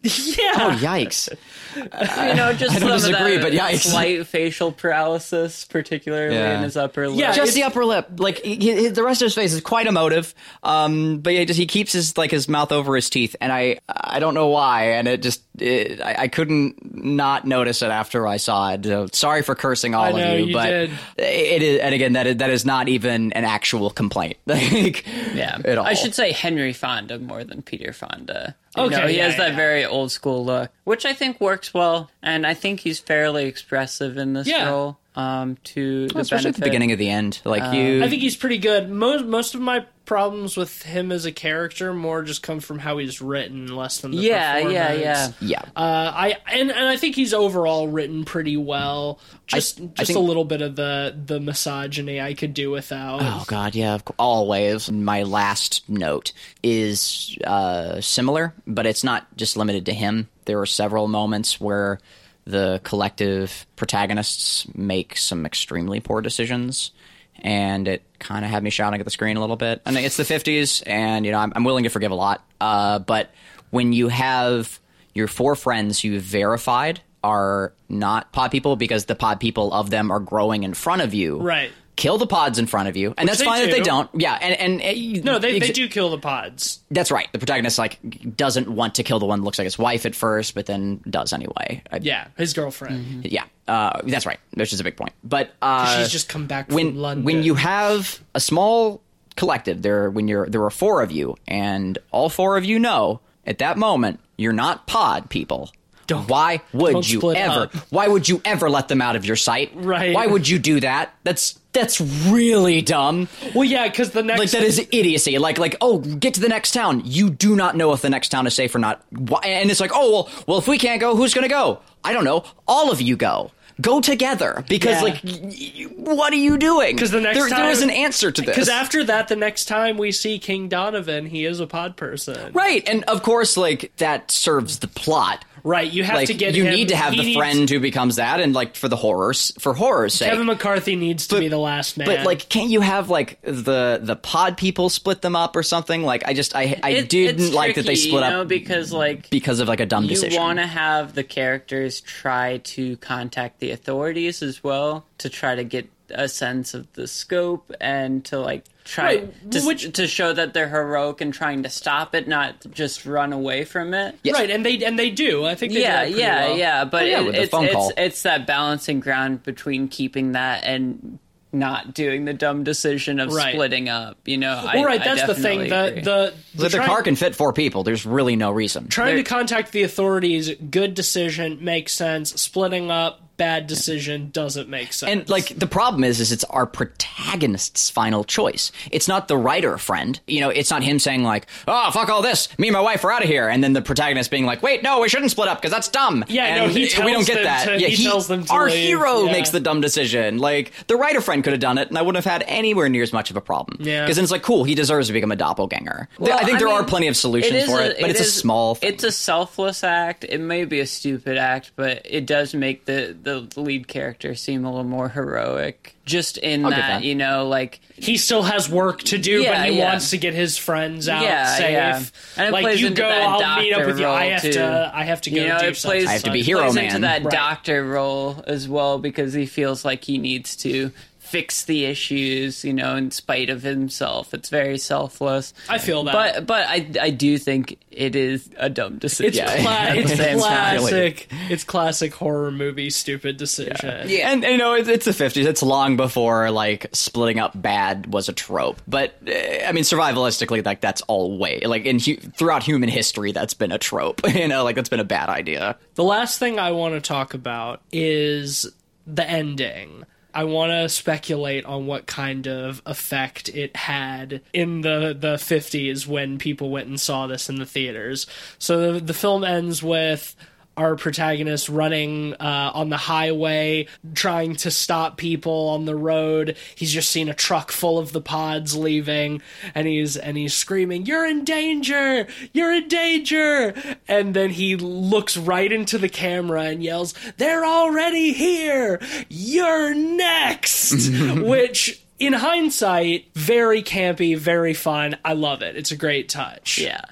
oh, 0.56 0.78
yikes! 0.80 1.28
You 1.78 2.34
know, 2.34 2.52
just 2.54 2.74
I 2.74 2.78
don't 2.80 2.88
some 2.88 2.90
of 2.90 3.00
disagree, 3.12 3.36
that 3.36 3.42
but 3.42 3.52
yikes. 3.52 3.90
slight 3.90 4.26
facial 4.26 4.72
paralysis, 4.72 5.64
particularly 5.64 6.34
Yeah. 6.34 6.56
in 6.56 6.62
his 6.64 6.76
upper 6.76 7.08
lip. 7.08 7.18
Yeah, 7.20 7.32
just 7.32 7.54
the 7.54 7.62
upper 7.64 7.84
lip. 7.84 8.08
Like 8.16 8.38
he, 8.38 8.56
he- 8.56 8.88
the 8.88 9.04
rest 9.04 9.22
of 9.22 9.26
his 9.26 9.34
face 9.34 9.52
is 9.52 9.60
quite 9.60 9.86
emotive. 9.86 10.34
Um, 10.64 11.18
but 11.18 11.34
yeah, 11.34 11.44
just 11.44 11.58
he 11.58 11.66
keeps 11.66 11.92
his 11.92 12.16
like 12.18 12.30
his 12.32 12.48
mouth 12.48 12.72
over 12.72 12.96
his 12.96 13.08
teeth, 13.10 13.36
and 13.40 13.52
I 13.52 13.78
I 13.88 14.18
don't 14.18 14.34
know 14.34 14.48
why, 14.48 14.92
and 14.92 15.06
it 15.06 15.22
just 15.22 15.42
it, 15.58 16.00
I, 16.00 16.22
I 16.22 16.28
couldn't 16.28 16.94
not 16.96 17.46
notice 17.46 17.82
it 17.82 17.90
after 17.90 18.26
I 18.26 18.38
saw 18.38 18.70
it. 18.72 18.84
So 18.84 19.06
sorry 19.12 19.42
for 19.42 19.54
cursing 19.54 19.94
all 19.94 20.04
I 20.04 20.12
know, 20.12 20.32
of 20.34 20.40
you, 20.40 20.46
you 20.46 20.52
but 20.54 20.66
did. 20.70 20.90
it 21.18 21.62
is. 21.62 21.80
And 21.80 21.94
again, 21.94 22.12
that 22.14 22.26
is, 22.26 22.36
that 22.38 22.50
is 22.50 22.64
not 22.64 22.88
even 22.88 23.32
an 23.32 23.44
actual 23.44 23.90
complaint. 23.90 24.36
like, 24.82 25.04
Yeah, 25.34 25.58
at 25.64 25.78
all. 25.78 25.86
I 25.86 25.94
should 25.94 26.14
say 26.14 26.32
Henry 26.32 26.72
Fonda 26.72 27.18
more 27.18 27.44
than 27.44 27.62
Peter 27.62 27.92
Fonda. 27.92 28.54
You 28.76 28.84
Okay, 28.84 28.96
know, 28.96 29.06
he 29.06 29.16
yeah, 29.16 29.26
has 29.28 29.36
that 29.36 29.50
yeah. 29.50 29.56
very 29.56 29.84
old 29.84 30.12
school 30.12 30.44
look, 30.44 30.70
which 30.84 31.04
I 31.06 31.12
think 31.12 31.40
works 31.40 31.72
well, 31.74 32.10
and 32.22 32.46
I 32.46 32.54
think 32.54 32.80
he's 32.80 32.98
fairly 32.98 33.46
expressive 33.46 34.16
in 34.16 34.32
this 34.34 34.46
Yeah. 34.46 34.68
role. 34.70 34.98
Um, 35.16 35.56
to 35.64 36.06
the 36.08 36.20
especially 36.20 36.50
at 36.50 36.54
the 36.54 36.62
beginning 36.62 36.92
of 36.92 36.98
the 37.00 37.10
end. 37.10 37.40
Like 37.44 37.74
you, 37.74 38.04
I 38.04 38.08
think 38.08 38.22
he's 38.22 38.36
pretty 38.36 38.58
good. 38.58 38.88
Most 38.88 39.24
most 39.24 39.56
of 39.56 39.60
my 39.60 39.84
problems 40.08 40.56
with 40.56 40.82
him 40.82 41.12
as 41.12 41.24
a 41.26 41.30
character 41.30 41.94
more 41.94 42.22
just 42.22 42.42
come 42.42 42.58
from 42.58 42.80
how 42.80 42.98
he's 42.98 43.20
written, 43.22 43.76
less 43.76 43.98
than 44.00 44.10
the 44.10 44.16
Yeah, 44.16 44.56
yeah, 44.58 44.88
performance. 44.88 45.34
yeah. 45.40 45.48
yeah. 45.48 45.62
Uh, 45.76 46.12
I 46.14 46.36
and, 46.50 46.72
and 46.72 46.88
I 46.88 46.96
think 46.96 47.14
he's 47.14 47.32
overall 47.32 47.86
written 47.86 48.24
pretty 48.24 48.56
well. 48.56 49.20
Just 49.46 49.78
just 49.94 50.08
think- 50.08 50.16
a 50.16 50.20
little 50.20 50.44
bit 50.44 50.62
of 50.62 50.74
the 50.74 51.14
the 51.26 51.38
misogyny 51.38 52.20
I 52.20 52.34
could 52.34 52.54
do 52.54 52.70
without. 52.72 53.20
Oh 53.22 53.44
God, 53.46 53.74
yeah, 53.76 53.94
of 53.94 54.04
course. 54.04 54.16
always. 54.18 54.90
My 54.90 55.22
last 55.22 55.88
note 55.88 56.32
is 56.62 57.36
uh, 57.44 58.00
similar, 58.00 58.54
but 58.66 58.86
it's 58.86 59.04
not 59.04 59.26
just 59.36 59.56
limited 59.56 59.86
to 59.86 59.92
him. 59.92 60.28
There 60.46 60.58
are 60.60 60.66
several 60.66 61.06
moments 61.06 61.60
where 61.60 62.00
the 62.46 62.80
collective 62.82 63.66
protagonists 63.76 64.66
make 64.74 65.18
some 65.18 65.44
extremely 65.44 66.00
poor 66.00 66.22
decisions, 66.22 66.92
and 67.40 67.88
it 67.88 68.02
kind 68.18 68.44
of 68.44 68.50
had 68.50 68.62
me 68.62 68.70
shouting 68.70 69.00
at 69.00 69.04
the 69.04 69.10
screen 69.10 69.36
a 69.36 69.40
little 69.40 69.56
bit. 69.56 69.80
And 69.84 69.96
it's 69.96 70.16
the 70.16 70.22
'50s, 70.24 70.82
and 70.86 71.24
you 71.26 71.32
know 71.32 71.38
I'm, 71.38 71.52
I'm 71.54 71.64
willing 71.64 71.84
to 71.84 71.90
forgive 71.90 72.10
a 72.10 72.16
lot. 72.16 72.44
Uh, 72.60 72.98
but 72.98 73.30
when 73.70 73.92
you 73.92 74.08
have 74.08 74.80
your 75.14 75.28
four 75.28 75.54
friends 75.54 76.04
you've 76.04 76.22
verified 76.22 77.00
are 77.24 77.72
not 77.88 78.30
pod 78.32 78.50
people 78.52 78.76
because 78.76 79.06
the 79.06 79.14
pod 79.14 79.40
people 79.40 79.72
of 79.72 79.90
them 79.90 80.10
are 80.10 80.20
growing 80.20 80.62
in 80.62 80.72
front 80.74 81.02
of 81.02 81.12
you, 81.14 81.38
Right. 81.40 81.70
Kill 81.98 82.16
the 82.16 82.26
pods 82.26 82.58
in 82.58 82.66
front 82.66 82.88
of 82.88 82.96
you, 82.96 83.12
and 83.18 83.28
that's 83.28 83.40
they 83.40 83.44
fine 83.44 83.62
if 83.64 83.70
they 83.70 83.78
do. 83.78 83.84
don't. 83.84 84.08
Yeah, 84.14 84.32
and 84.40 84.80
and 84.80 84.80
uh, 84.80 85.30
No, 85.30 85.38
they, 85.38 85.58
they 85.58 85.72
do 85.72 85.86
kill 85.88 86.08
the 86.10 86.16
pods. 86.18 86.80
That's 86.90 87.10
right. 87.10 87.28
The 87.32 87.38
protagonist 87.38 87.78
like 87.78 87.98
doesn't 88.36 88.68
want 88.70 88.94
to 88.94 89.02
kill 89.02 89.18
the 89.18 89.26
one 89.26 89.40
that 89.40 89.44
looks 89.44 89.58
like 89.58 89.64
his 89.66 89.78
wife 89.78 90.06
at 90.06 90.14
first, 90.14 90.54
but 90.54 90.64
then 90.64 91.00
does 91.10 91.34
anyway. 91.34 91.82
I- 91.92 91.98
Yeah, 92.00 92.28
his 92.38 92.54
girlfriend. 92.54 93.26
yeah, 93.26 93.44
uh, 93.66 94.00
that's 94.04 94.24
right. 94.24 94.38
Which 94.54 94.72
is 94.72 94.80
a 94.80 94.84
big 94.84 94.96
point. 94.96 95.12
But 95.22 95.50
uh, 95.60 95.98
She's 95.98 96.10
just 96.10 96.28
come 96.30 96.46
back 96.46 96.70
when 96.70 96.92
from 96.92 96.96
London. 96.98 97.24
when 97.24 97.42
you 97.42 97.54
have 97.56 98.20
a 98.34 98.40
small 98.40 99.02
collective 99.36 99.82
there, 99.82 100.08
when 100.08 100.28
you're 100.28 100.46
there 100.48 100.62
are 100.64 100.70
four 100.70 101.02
of 101.02 101.12
you, 101.12 101.36
and 101.46 101.98
all 102.12 102.28
four 102.30 102.56
of 102.56 102.64
you 102.64 102.78
know 102.78 103.20
at 103.46 103.58
that 103.58 103.76
moment 103.76 104.20
you're 104.36 104.52
not 104.52 104.86
pod 104.86 105.28
people. 105.30 105.70
Don't- 106.08 106.28
Why 106.28 106.60
would 106.72 106.92
don't 106.94 107.08
you 107.12 107.32
ever? 107.34 107.60
up. 107.64 107.74
Why 107.90 108.08
would 108.08 108.28
you 108.28 108.40
ever 108.44 108.68
let 108.68 108.88
them 108.88 109.00
out 109.00 109.14
of 109.14 109.24
your 109.24 109.36
sight? 109.36 109.70
Right. 109.74 110.12
Why 110.14 110.26
would 110.26 110.48
you 110.48 110.58
do 110.58 110.80
that? 110.80 111.14
That's 111.22 111.56
that's 111.72 112.00
really 112.00 112.80
dumb. 112.82 113.28
well, 113.54 113.62
yeah, 113.62 113.86
because 113.86 114.10
the 114.10 114.22
next 114.24 114.40
Like 114.40 114.50
that 114.50 114.62
is 114.64 114.80
idiocy. 114.90 115.38
Like 115.38 115.58
like 115.58 115.76
oh, 115.80 115.98
get 115.98 116.34
to 116.34 116.40
the 116.40 116.48
next 116.48 116.72
town. 116.72 117.02
You 117.04 117.30
do 117.30 117.54
not 117.54 117.76
know 117.76 117.92
if 117.92 118.02
the 118.02 118.10
next 118.10 118.30
town 118.30 118.46
is 118.48 118.54
safe 118.54 118.74
or 118.74 118.78
not. 118.80 119.04
Why? 119.10 119.40
And 119.44 119.70
it's 119.70 119.78
like 119.80 119.92
oh 119.94 120.10
well, 120.10 120.30
well 120.48 120.58
if 120.58 120.66
we 120.66 120.78
can't 120.78 121.00
go, 121.00 121.14
who's 121.14 121.34
going 121.34 121.44
to 121.46 121.48
go? 121.48 121.80
I 122.02 122.12
don't 122.12 122.24
know. 122.24 122.44
All 122.66 122.90
of 122.90 123.00
you 123.00 123.16
go 123.16 123.52
go 123.80 124.00
together 124.00 124.64
because 124.68 124.96
Yeah. 124.96 125.02
like 125.02 125.20
y- 125.22 125.38
y- 125.78 125.84
what 125.98 126.32
are 126.32 126.36
you 126.36 126.56
doing 126.58 126.96
because 126.96 127.12
the 127.12 127.20
next 127.20 127.38
there, 127.38 127.48
time- 127.48 127.60
there 127.60 127.70
is 127.70 127.80
an 127.80 127.90
answer 127.90 128.32
to 128.32 128.42
this. 128.42 128.50
Because 128.50 128.68
after 128.68 129.04
that, 129.04 129.28
the 129.28 129.36
next 129.36 129.66
time 129.66 129.98
we 129.98 130.10
see 130.10 130.40
King 130.40 130.68
Donovan, 130.68 131.26
he 131.26 131.44
is 131.44 131.60
a 131.60 131.66
pod 131.68 131.96
person. 131.96 132.52
right, 132.54 132.82
and 132.88 133.04
of 133.04 133.22
course, 133.22 133.56
like 133.56 133.92
that 133.98 134.32
serves 134.32 134.80
the 134.80 134.88
plot. 134.88 135.44
Right, 135.68 135.92
you 135.92 136.02
have 136.02 136.14
Like 136.16 136.28
to 136.28 136.34
get 136.34 136.54
you 136.54 136.64
him- 136.64 136.74
need 136.74 136.88
to 136.88 136.96
have 136.96 137.12
he 137.12 137.18
the 137.18 137.22
needs- 137.26 137.36
friend 137.36 137.68
who 137.68 137.78
becomes 137.78 138.16
that, 138.16 138.40
and 138.40 138.54
like 138.54 138.74
for 138.74 138.88
the 138.88 138.96
horrors, 138.96 139.52
for 139.58 139.74
horror's 139.74 140.14
sake. 140.14 140.30
Kevin 140.30 140.46
McCarthy 140.46 140.96
needs 140.96 141.26
to 141.26 141.34
But- 141.34 141.40
be 141.40 141.48
the 141.48 141.58
last 141.58 141.98
man. 141.98 142.06
But 142.06 142.24
like, 142.24 142.48
can't 142.48 142.70
you 142.70 142.80
have 142.80 143.10
like 143.10 143.38
the 143.42 144.00
the 144.02 144.16
pod 144.16 144.56
people 144.56 144.88
split 144.88 145.20
them 145.20 145.36
up 145.36 145.54
or 145.56 145.62
something? 145.62 146.02
Like, 146.02 146.22
I 146.26 146.32
just 146.32 146.56
I 146.56 146.78
I 146.82 146.90
It- 146.90 147.08
didn't 147.10 147.44
it's 147.46 147.54
like 147.54 147.74
that 147.74 147.84
they 147.84 147.96
split 147.96 148.24
you 148.24 148.30
know, 148.30 148.40
up 148.42 148.48
because 148.48 148.92
like 148.92 149.28
because 149.28 149.60
of 149.60 149.68
like 149.68 149.80
a 149.80 149.86
dumb 149.86 150.04
you 150.04 150.10
decision. 150.10 150.40
want 150.40 150.58
to 150.58 150.66
have 150.66 151.14
the 151.14 151.24
characters 151.24 152.00
try 152.00 152.58
to 152.64 152.96
contact 152.98 153.60
the 153.60 153.70
authorities 153.70 154.42
as 154.42 154.64
well 154.64 155.04
to 155.18 155.28
try 155.28 155.54
to 155.54 155.64
get 155.64 155.88
a 156.10 156.28
sense 156.28 156.74
of 156.74 156.92
the 156.94 157.06
scope 157.06 157.72
and 157.80 158.24
to 158.26 158.38
like 158.40 158.64
try 158.84 159.04
Right, 159.16 159.50
to, 159.52 159.60
which- 159.66 159.92
to 159.94 160.06
show 160.06 160.32
that 160.32 160.54
they're 160.54 160.68
heroic 160.68 161.20
and 161.20 161.32
trying 161.34 161.62
to 161.64 161.68
stop 161.68 162.14
it, 162.14 162.26
not 162.26 162.54
just 162.70 163.04
run 163.04 163.32
away 163.32 163.64
from 163.64 163.92
it. 163.94 164.16
Yes. 164.22 164.34
right, 164.34 164.50
and 164.50 164.64
they 164.64 164.82
and 164.84 164.98
they 164.98 165.10
do. 165.10 165.44
I 165.44 165.54
think 165.54 165.72
they 165.74 165.82
yeah, 165.82 166.06
do 166.06 166.12
that 166.14 166.18
yeah, 166.18 166.46
well. 166.48 166.56
yeah. 166.58 166.84
But 166.84 167.02
Oh, 167.02 167.06
yeah, 167.06 167.20
it- 167.28 167.34
it's 167.34 167.54
it's 167.54 167.92
it's 167.96 168.22
that 168.22 168.46
balancing 168.46 169.00
ground 169.00 169.42
between 169.42 169.88
keeping 169.88 170.32
that 170.32 170.64
and 170.64 171.18
not 171.50 171.94
doing 171.94 172.26
the 172.26 172.34
dumb 172.34 172.62
decision 172.62 173.18
of 173.20 173.32
Right. 173.32 173.54
splitting 173.54 173.88
up. 173.88 174.18
You 174.26 174.36
know, 174.36 174.60
Well, 174.64 174.68
I, 174.68 174.84
right, 174.84 175.00
I 175.00 175.04
that's 175.14 175.26
the 175.26 175.34
thing. 175.34 175.60
definitely 175.68 176.00
The 176.02 176.04
the, 176.04 176.34
the 176.56 176.62
the 176.64 176.68
trying- 176.76 176.86
car 176.88 177.02
can 177.02 177.16
fit 177.16 177.34
four 177.34 177.54
people, 177.54 177.84
there's 177.84 178.04
really 178.04 178.36
no 178.36 178.50
reason. 178.50 178.88
trying 178.88 179.14
There- 179.14 179.24
to 179.24 179.30
contact 179.30 179.72
the 179.72 179.82
authorities, 179.82 180.50
good 180.70 180.92
decision, 180.94 181.58
makes 181.62 181.92
sense. 181.92 182.38
Splitting 182.40 182.90
up, 182.90 183.22
bad 183.38 183.66
decision, 183.66 184.28
doesn't 184.32 184.68
make 184.68 184.92
sense. 184.92 185.10
And 185.10 185.28
like 185.30 185.58
the 185.58 185.66
problem 185.66 186.04
is, 186.04 186.20
is 186.20 186.30
it's 186.32 186.44
our 186.44 186.66
protagonist's 186.66 187.88
final 187.88 188.24
choice. 188.24 188.70
It's 188.90 189.08
not 189.08 189.28
the 189.28 189.36
writer 189.38 189.78
friend. 189.78 190.20
You 190.26 190.40
know, 190.40 190.50
it's 190.50 190.70
not 190.70 190.82
him 190.82 190.98
saying 190.98 191.22
like, 191.22 191.46
"Oh, 191.66 191.90
fuck 191.90 192.10
all 192.10 192.20
this. 192.20 192.48
Me 192.58 192.68
and 192.68 192.74
my 192.74 192.80
wife 192.80 193.02
are 193.04 193.12
out 193.12 193.22
of 193.22 193.28
here," 193.28 193.48
and 193.48 193.64
then 193.64 193.72
the 193.72 193.80
protagonist 193.82 194.30
being 194.30 194.44
like, 194.44 194.62
"Wait, 194.62 194.82
no, 194.82 195.00
we 195.00 195.08
shouldn't 195.08 195.30
split 195.30 195.48
up 195.48 195.58
because 195.58 195.70
that's 195.70 195.88
dumb." 195.88 196.24
Yeah, 196.28 196.44
and 196.44 196.66
no, 196.66 196.68
he 196.68 196.80
we 197.04 197.12
don't 197.12 197.26
get 197.26 197.42
that. 197.44 197.64
to- 197.66 197.80
yeah, 197.80 197.88
he 197.88 198.04
tells 198.04 198.28
them 198.28 198.44
to 198.44 198.52
our 198.52 198.66
leave, 198.66 198.86
hero 198.88 199.24
yeah. 199.24 199.32
makes 199.32 199.50
the 199.50 199.60
dumb 199.60 199.80
decision. 199.80 200.38
Like 200.38 200.72
the 200.88 200.96
writer 200.96 201.20
friend 201.20 201.42
could 201.42 201.52
have 201.54 201.60
done 201.60 201.78
it, 201.78 201.88
and 201.88 201.96
I 201.96 202.02
wouldn't 202.02 202.22
have 202.22 202.30
had 202.30 202.44
anywhere 202.46 202.88
near 202.88 203.02
as 203.02 203.12
much 203.12 203.30
of 203.30 203.36
a 203.36 203.40
problem. 203.40 203.78
Yeah. 203.80 204.02
because 204.02 204.16
then 204.16 204.24
it's 204.24 204.32
like, 204.32 204.42
cool, 204.42 204.64
he 204.64 204.74
deserves 204.74 205.06
to 205.06 205.12
become 205.12 205.32
a 205.32 205.36
doppelganger. 205.36 206.08
Well, 206.18 206.36
I 206.38 206.44
think 206.44 206.58
there 206.58 206.68
are 206.68 206.84
plenty 206.84 207.06
of 207.08 207.16
solutions 207.16 207.64
is 207.64 207.70
for 207.70 207.80
a- 207.80 207.86
it, 207.86 207.98
but 208.00 208.10
it's 208.10 208.20
a 208.20 208.24
small. 208.24 208.74
Thing. 208.74 208.92
It's 208.92 209.04
a 209.04 209.12
selfless 209.12 209.84
act. 209.84 210.24
It 210.28 210.40
may 210.40 210.64
be 210.64 210.80
a 210.80 210.86
stupid 210.86 211.38
act, 211.38 211.72
but 211.76 212.02
it 212.04 212.26
does 212.26 212.54
make 212.54 212.84
the 212.84 213.16
the 213.22 213.27
lead 213.56 213.88
character 213.88 214.34
seem 214.34 214.64
a 214.64 214.70
little 214.70 214.84
more 214.84 215.08
heroic. 215.08 215.94
Just 216.04 216.38
in 216.38 216.62
that, 216.62 216.70
that. 216.70 217.02
you 217.04 217.14
know, 217.14 217.46
like 217.46 217.80
he 217.94 218.16
still 218.16 218.42
has 218.42 218.68
work 218.68 219.00
to 219.04 219.18
do, 219.18 219.42
Yeah, 219.42 219.60
but 219.62 219.68
he 219.70 219.78
yeah. 219.78 219.90
wants 219.90 220.10
to 220.10 220.16
get 220.18 220.32
his 220.32 220.56
friends 220.56 221.06
out 221.08 221.22
Yeah, 221.22 221.54
safe. 221.56 221.70
yeah. 221.70 222.02
And 222.36 222.48
it 222.48 222.52
like 222.52 222.62
plays 222.62 222.80
you 222.80 222.86
into 222.88 223.02
go, 223.02 223.08
that 223.08 223.22
I'll 223.22 223.60
meet 223.62 223.72
up 223.72 223.78
doctor 223.80 223.86
with 223.88 223.98
you. 224.00 224.06
I 224.06 224.22
role, 224.22 224.30
have 224.32 224.42
too. 224.42 224.52
to. 224.52 224.92
I 224.94 225.04
have 225.04 225.20
to 225.22 225.30
go 225.30 225.36
you 225.42 225.48
know, 225.48 225.58
do 225.60 225.66
it 225.66 225.76
plays. 225.76 226.06
I 226.08 226.12
have 226.12 226.22
to 226.22 226.30
be 226.32 226.42
hero 226.42 226.62
plays 226.62 226.74
man. 226.76 226.84
into 226.86 226.98
that 227.00 227.24
Right. 227.24 227.32
doctor 227.32 227.84
role 227.84 228.42
as 228.46 228.66
well 228.68 228.98
because 228.98 229.34
he 229.34 229.44
feels 229.46 229.84
like 229.84 230.02
he 230.04 230.16
needs 230.18 230.56
to 230.56 230.90
fix 231.28 231.64
the 231.64 231.84
issues, 231.84 232.64
you 232.64 232.72
know, 232.72 232.96
in 232.96 233.10
spite 233.10 233.50
of 233.50 233.62
himself. 233.62 234.32
It's 234.32 234.48
very 234.48 234.78
selfless. 234.78 235.52
I 235.68 235.78
feel 235.78 236.04
that. 236.04 236.12
But 236.12 236.46
but 236.46 236.66
I 236.66 236.90
I 237.00 237.10
do 237.10 237.38
think 237.38 237.78
it 237.90 238.16
is 238.16 238.48
a 238.56 238.70
dumb 238.70 238.98
decision. 238.98 239.44
It's, 239.46 239.62
cla- 239.62 239.94
it's 239.94 240.16
same 240.16 240.38
classic. 240.38 241.28
It's 241.50 241.64
classic 241.64 242.14
horror 242.14 242.50
movie 242.50 242.90
stupid 242.90 243.36
decision. 243.36 244.08
Yeah, 244.08 244.32
and, 244.32 244.44
and, 244.44 244.52
you 244.52 244.58
know 244.58 244.74
it's, 244.74 244.88
it's 244.88 245.04
the 245.04 245.12
fifties. 245.12 245.46
It's 245.46 245.62
long 245.62 245.96
before 245.96 246.50
like 246.50 246.88
splitting 246.92 247.38
up 247.38 247.52
bad 247.54 248.12
was 248.12 248.28
a 248.28 248.32
trope. 248.32 248.80
But 248.88 249.14
uh, 249.26 249.32
I 249.66 249.72
mean, 249.72 249.84
survivalistically, 249.84 250.64
like 250.64 250.80
that's 250.80 251.02
all 251.02 251.36
way 251.36 251.60
like 251.60 251.84
in 251.84 251.98
hu- 251.98 252.16
throughout 252.16 252.62
human 252.62 252.88
history, 252.88 253.32
that's 253.32 253.54
been 253.54 253.72
a 253.72 253.78
trope. 253.78 254.22
You 254.38 254.46
know, 254.46 254.62
like 254.62 254.76
that's 254.76 254.88
been 254.88 255.00
a 255.00 255.04
bad 255.04 255.30
idea. 255.30 255.76
The 255.94 256.04
last 256.04 256.38
thing 256.38 256.60
I 256.60 256.70
want 256.70 256.94
to 256.94 257.00
talk 257.00 257.34
about 257.34 257.82
is 257.90 258.70
the 259.04 259.28
ending. 259.28 260.04
I 260.38 260.44
want 260.44 260.70
to 260.70 260.88
speculate 260.88 261.64
on 261.64 261.88
what 261.88 262.06
kind 262.06 262.46
of 262.46 262.80
effect 262.86 263.48
it 263.48 263.74
had 263.74 264.40
in 264.52 264.82
the 264.82 265.12
the 265.18 265.34
50s 265.34 266.06
when 266.06 266.38
people 266.38 266.70
went 266.70 266.86
and 266.86 267.00
saw 267.00 267.26
this 267.26 267.48
in 267.48 267.56
the 267.56 267.66
theaters. 267.66 268.28
So 268.56 268.92
the, 268.92 269.00
the 269.00 269.14
film 269.14 269.42
ends 269.42 269.82
with 269.82 270.36
our 270.78 270.96
protagonist 270.96 271.68
running 271.68 272.34
uh, 272.34 272.70
on 272.72 272.88
the 272.88 272.96
highway, 272.96 273.86
trying 274.14 274.54
to 274.56 274.70
stop 274.70 275.16
people 275.16 275.68
on 275.70 275.84
the 275.84 275.96
road. 275.96 276.56
He's 276.74 276.92
just 276.92 277.10
seen 277.10 277.28
a 277.28 277.34
truck 277.34 277.72
full 277.72 277.98
of 277.98 278.12
the 278.12 278.20
pods 278.20 278.76
leaving, 278.76 279.42
and 279.74 279.88
he's 279.88 280.16
and 280.16 280.36
he's 280.36 280.54
screaming, 280.54 281.04
"You're 281.04 281.26
in 281.26 281.44
danger! 281.44 282.26
You're 282.52 282.72
in 282.72 282.88
danger!" 282.88 283.74
And 284.06 284.34
then 284.34 284.50
he 284.50 284.76
looks 284.76 285.36
right 285.36 285.70
into 285.70 285.98
the 285.98 286.08
camera 286.08 286.62
and 286.62 286.82
yells, 286.82 287.12
"They're 287.36 287.66
already 287.66 288.32
here! 288.32 289.00
You're 289.28 289.94
next!" 289.94 291.10
Which. 291.36 292.02
In 292.20 292.32
hindsight, 292.32 293.30
very 293.36 293.80
campy, 293.80 294.36
very 294.36 294.74
fun. 294.74 295.16
I 295.24 295.34
love 295.34 295.62
it. 295.62 295.76
It's 295.76 295.92
a 295.92 295.96
great 295.96 296.28
touch. 296.28 296.76
Yeah. 296.76 297.02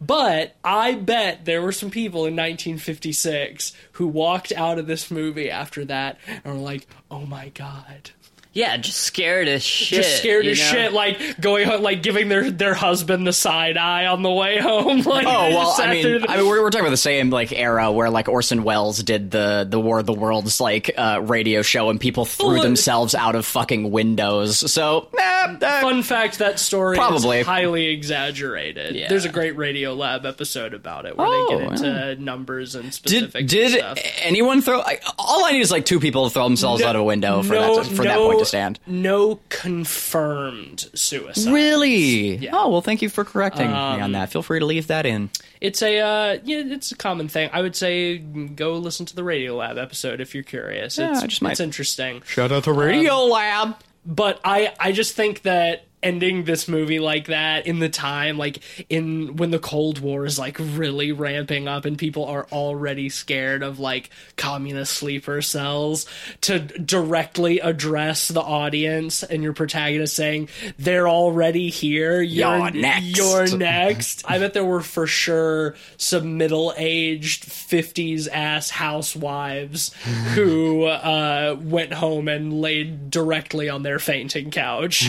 But 0.00 0.56
I 0.62 0.94
bet 0.94 1.44
there 1.44 1.62
were 1.62 1.72
some 1.72 1.90
people 1.90 2.20
in 2.20 2.34
1956 2.34 3.72
who 3.92 4.06
walked 4.06 4.52
out 4.52 4.78
of 4.78 4.86
this 4.86 5.10
movie 5.10 5.50
after 5.50 5.84
that 5.86 6.18
and 6.44 6.54
were 6.54 6.60
like, 6.60 6.86
"Oh 7.10 7.24
my 7.24 7.48
god." 7.50 8.10
Yeah, 8.56 8.76
just 8.78 8.98
scared 9.02 9.48
as 9.48 9.62
shit. 9.62 10.02
Just 10.02 10.16
scared 10.16 10.46
as 10.46 10.58
know? 10.58 10.64
shit, 10.64 10.92
like 10.94 11.38
going 11.38 11.66
home, 11.68 11.82
like 11.82 12.02
giving 12.02 12.28
their 12.30 12.50
their 12.50 12.72
husband 12.72 13.26
the 13.26 13.32
side 13.34 13.76
eye 13.76 14.06
on 14.06 14.22
the 14.22 14.30
way 14.32 14.58
home. 14.58 15.02
Like, 15.06 15.26
Oh 15.26 15.48
they 15.48 15.54
well, 15.54 15.74
I 15.78 15.90
mean, 15.92 16.02
there- 16.02 16.20
I 16.28 16.38
mean, 16.38 16.46
we're, 16.48 16.62
we're 16.62 16.70
talking 16.70 16.86
about 16.86 16.90
the 16.90 16.96
same 16.96 17.28
like 17.28 17.52
era 17.52 17.92
where 17.92 18.08
like 18.08 18.28
Orson 18.30 18.64
Welles 18.64 19.02
did 19.02 19.30
the 19.30 19.66
the 19.68 19.78
War 19.78 19.98
of 19.98 20.06
the 20.06 20.14
Worlds 20.14 20.58
like 20.60 20.90
uh, 20.96 21.20
radio 21.22 21.60
show, 21.60 21.90
and 21.90 22.00
people 22.00 22.24
threw 22.24 22.48
Well, 22.48 22.60
uh, 22.60 22.62
themselves 22.62 23.14
out 23.14 23.34
of 23.34 23.44
fucking 23.44 23.90
windows. 23.90 24.72
So, 24.72 25.08
eh, 25.18 25.56
eh, 25.60 25.80
Fun 25.82 26.02
fact: 26.02 26.38
that 26.38 26.58
story 26.58 26.96
Probably. 26.96 27.40
is 27.40 27.46
highly 27.46 27.86
exaggerated. 27.88 28.94
Yeah. 28.96 29.08
There's 29.08 29.24
a 29.26 29.28
great 29.28 29.56
Radio 29.56 29.94
Lab 29.94 30.24
episode 30.26 30.74
about 30.74 31.04
it 31.04 31.16
where 31.16 31.26
Oh, 31.28 31.58
they 31.58 31.64
get 31.66 31.72
into 31.72 32.22
numbers 32.22 32.74
and 32.74 32.84
did 32.84 32.94
specifics. 32.94 33.50
did 33.50 33.74
and 33.76 33.98
stuff. 33.98 34.12
anyone 34.22 34.62
throw? 34.62 34.80
I, 34.80 35.00
all 35.18 35.44
I 35.44 35.52
need 35.52 35.60
is 35.60 35.70
like 35.70 35.84
two 35.84 36.00
people 36.00 36.24
to 36.24 36.30
throw 36.32 36.44
themselves 36.44 36.82
out 36.82 36.96
of 36.96 37.02
a 37.02 37.04
window 37.04 37.42
for 37.42 37.54
that 37.54 37.74
to, 37.84 37.94
for 37.94 38.04
that 38.04 38.16
point 38.18 38.45
to 38.46 38.48
stand. 38.48 38.78
No 38.86 39.40
confirmed 39.48 40.88
suicide. 40.94 41.52
Really? 41.52 42.36
Yeah. 42.36 42.50
Oh 42.54 42.70
well, 42.70 42.82
thank 42.82 43.02
you 43.02 43.08
for 43.08 43.24
correcting 43.24 43.68
me 43.68 43.72
Um, 43.72 44.02
on 44.02 44.12
that. 44.12 44.30
Feel 44.30 44.42
free 44.42 44.58
to 44.58 44.66
leave 44.66 44.86
that 44.88 45.06
in. 45.06 45.30
It's 45.60 45.82
a 45.82 45.98
uh, 46.00 46.38
yeah, 46.44 46.62
it's 46.66 46.92
a 46.92 46.96
common 46.96 47.28
thing. 47.28 47.50
I 47.52 47.62
would 47.62 47.74
say 47.76 48.18
go 48.18 48.74
listen 48.74 49.06
to 49.06 49.16
the 49.16 49.24
Radio 49.24 49.56
Lab 49.56 49.78
episode 49.78 50.20
if 50.20 50.34
you're 50.34 50.44
curious. 50.44 50.98
Yeah, 50.98 51.12
it's, 51.12 51.22
I 51.22 51.26
just 51.26 51.42
might. 51.42 51.52
it's 51.52 51.60
interesting. 51.60 52.22
Shout 52.26 52.52
out 52.52 52.64
to 52.64 52.72
Radio 52.72 53.24
Lab. 53.24 53.76
But 54.04 54.40
I 54.44 54.72
I 54.78 54.92
just 54.92 55.16
think 55.16 55.42
that 55.42 55.85
ending 56.02 56.44
this 56.44 56.68
movie 56.68 57.00
like 57.00 57.26
that 57.26 57.66
in 57.66 57.78
the 57.78 57.88
time 57.88 58.38
like 58.38 58.62
in 58.88 59.36
when 59.36 59.50
the 59.50 59.58
cold 59.58 59.98
war 59.98 60.24
is 60.24 60.38
like 60.38 60.56
really 60.60 61.10
ramping 61.10 61.66
up 61.66 61.84
and 61.84 61.98
people 61.98 62.24
are 62.26 62.46
already 62.52 63.08
scared 63.08 63.62
of 63.62 63.78
like 63.80 64.10
communist 64.36 64.92
sleeper 64.92 65.40
cells 65.42 66.06
to 66.40 66.58
directly 66.58 67.58
address 67.60 68.28
the 68.28 68.40
audience 68.40 69.22
and 69.22 69.42
your 69.42 69.52
protagonist 69.52 70.14
saying 70.14 70.48
they're 70.78 71.08
already 71.08 71.70
here. 71.70 72.20
You're, 72.20 72.56
You're 72.58 72.70
next." 72.70 73.16
you're 73.18 73.56
next. 73.58 74.24
I 74.28 74.38
bet 74.38 74.54
there 74.54 74.64
were 74.64 74.80
for 74.82 75.06
sure 75.06 75.74
some 75.96 76.36
middle-aged 76.36 77.44
50s 77.44 78.28
ass 78.30 78.70
housewives 78.70 79.94
who 80.34 80.84
uh, 80.84 81.56
went 81.60 81.92
home 81.92 82.28
and 82.28 82.60
laid 82.60 83.10
directly 83.10 83.68
on 83.68 83.82
their 83.82 83.98
fainting 83.98 84.50
couch 84.50 85.06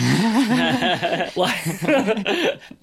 like, 1.36 1.64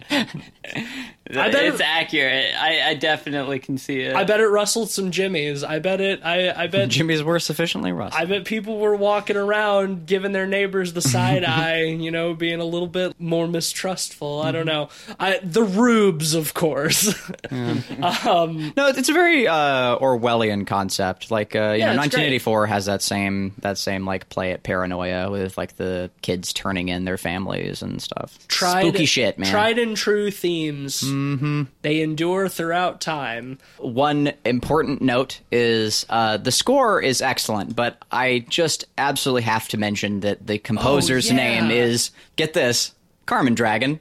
I 1.31 1.49
bet 1.51 1.65
it's 1.65 1.79
it- 1.79 1.85
accurate. 1.85 2.53
I, 2.55 2.89
I 2.89 2.93
definitely 2.93 3.59
can 3.59 3.77
see 3.77 4.01
it. 4.01 4.15
I 4.15 4.23
bet 4.25 4.39
it 4.39 4.47
rustled 4.47 4.89
some 4.91 5.11
jimmies. 5.11 5.63
I 5.63 5.79
bet 5.79 5.99
it. 6.01 6.21
I, 6.23 6.51
I 6.63 6.67
bet. 6.75 6.89
jimmies 6.89 7.23
were 7.23 7.39
sufficiently 7.39 7.91
rusty. 7.91 8.17
I 8.19 8.25
bet 8.25 8.45
people 8.45 8.77
were 8.77 8.95
walking 8.95 9.35
around 9.35 10.05
giving 10.05 10.31
their 10.33 10.45
neighbors 10.47 10.93
the 10.93 11.01
side 11.01 11.43
eye, 11.47 11.83
you 11.83 12.11
know, 12.11 12.33
being 12.35 12.59
a 12.59 12.65
little 12.65 12.87
bit 12.87 13.19
more 13.19 13.47
mistrustful. 13.47 14.41
I 14.41 14.51
don't 14.51 14.65
know. 14.67 14.89
I, 15.19 15.39
the 15.41 15.63
rubes, 15.63 16.33
of 16.35 16.53
course. 16.53 17.13
No, 17.51 18.87
it's 18.87 19.09
a 19.09 19.13
very 19.13 19.47
uh, 19.47 19.97
Orwellian 19.99 20.65
concept. 20.67 21.31
Like, 21.31 21.55
uh, 21.55 21.71
you 21.73 21.79
Yeah, 21.79 21.93
know, 21.93 22.03
it's 22.03 22.13
great. 22.15 22.31
1984 22.37 22.67
has 22.67 22.85
that 22.85 23.01
same 23.01 23.53
that 23.59 23.77
same 23.77 24.05
like 24.05 24.29
play 24.29 24.51
at 24.51 24.63
paranoia 24.63 25.29
with 25.29 25.57
like 25.57 25.75
the 25.77 26.11
kids 26.21 26.53
turning 26.53 26.89
in 26.89 27.05
their 27.05 27.17
families 27.17 27.81
and 27.81 28.01
stuff. 28.01 28.37
tried, 28.47 28.83
Spooky 28.87 29.05
shit, 29.05 29.37
man. 29.39 29.49
Tried 29.51 29.79
and 29.79 29.95
true 29.97 30.31
themes 30.31 31.03
Mm-hmm. 31.15 31.63
They 31.81 32.01
endure 32.01 32.49
throughout 32.49 33.01
time. 33.01 33.57
One 33.77 34.33
important 34.43 35.01
note 35.01 35.39
is 35.51 36.05
uh, 36.09 36.37
the 36.37 36.51
score 36.51 37.01
is 37.01 37.21
excellent, 37.21 37.75
but 37.75 37.97
I 38.11 38.45
just 38.49 38.85
absolutely 38.97 39.43
have 39.43 39.67
to 39.69 39.77
mention 39.77 40.21
that 40.21 40.45
the 40.45 40.57
composer's 40.57 41.29
yeah. 41.29 41.35
name 41.35 41.71
is 41.71 42.11
get 42.35 42.53
this 42.53 42.93
Carmen 43.25 43.55
Dragon. 43.55 43.99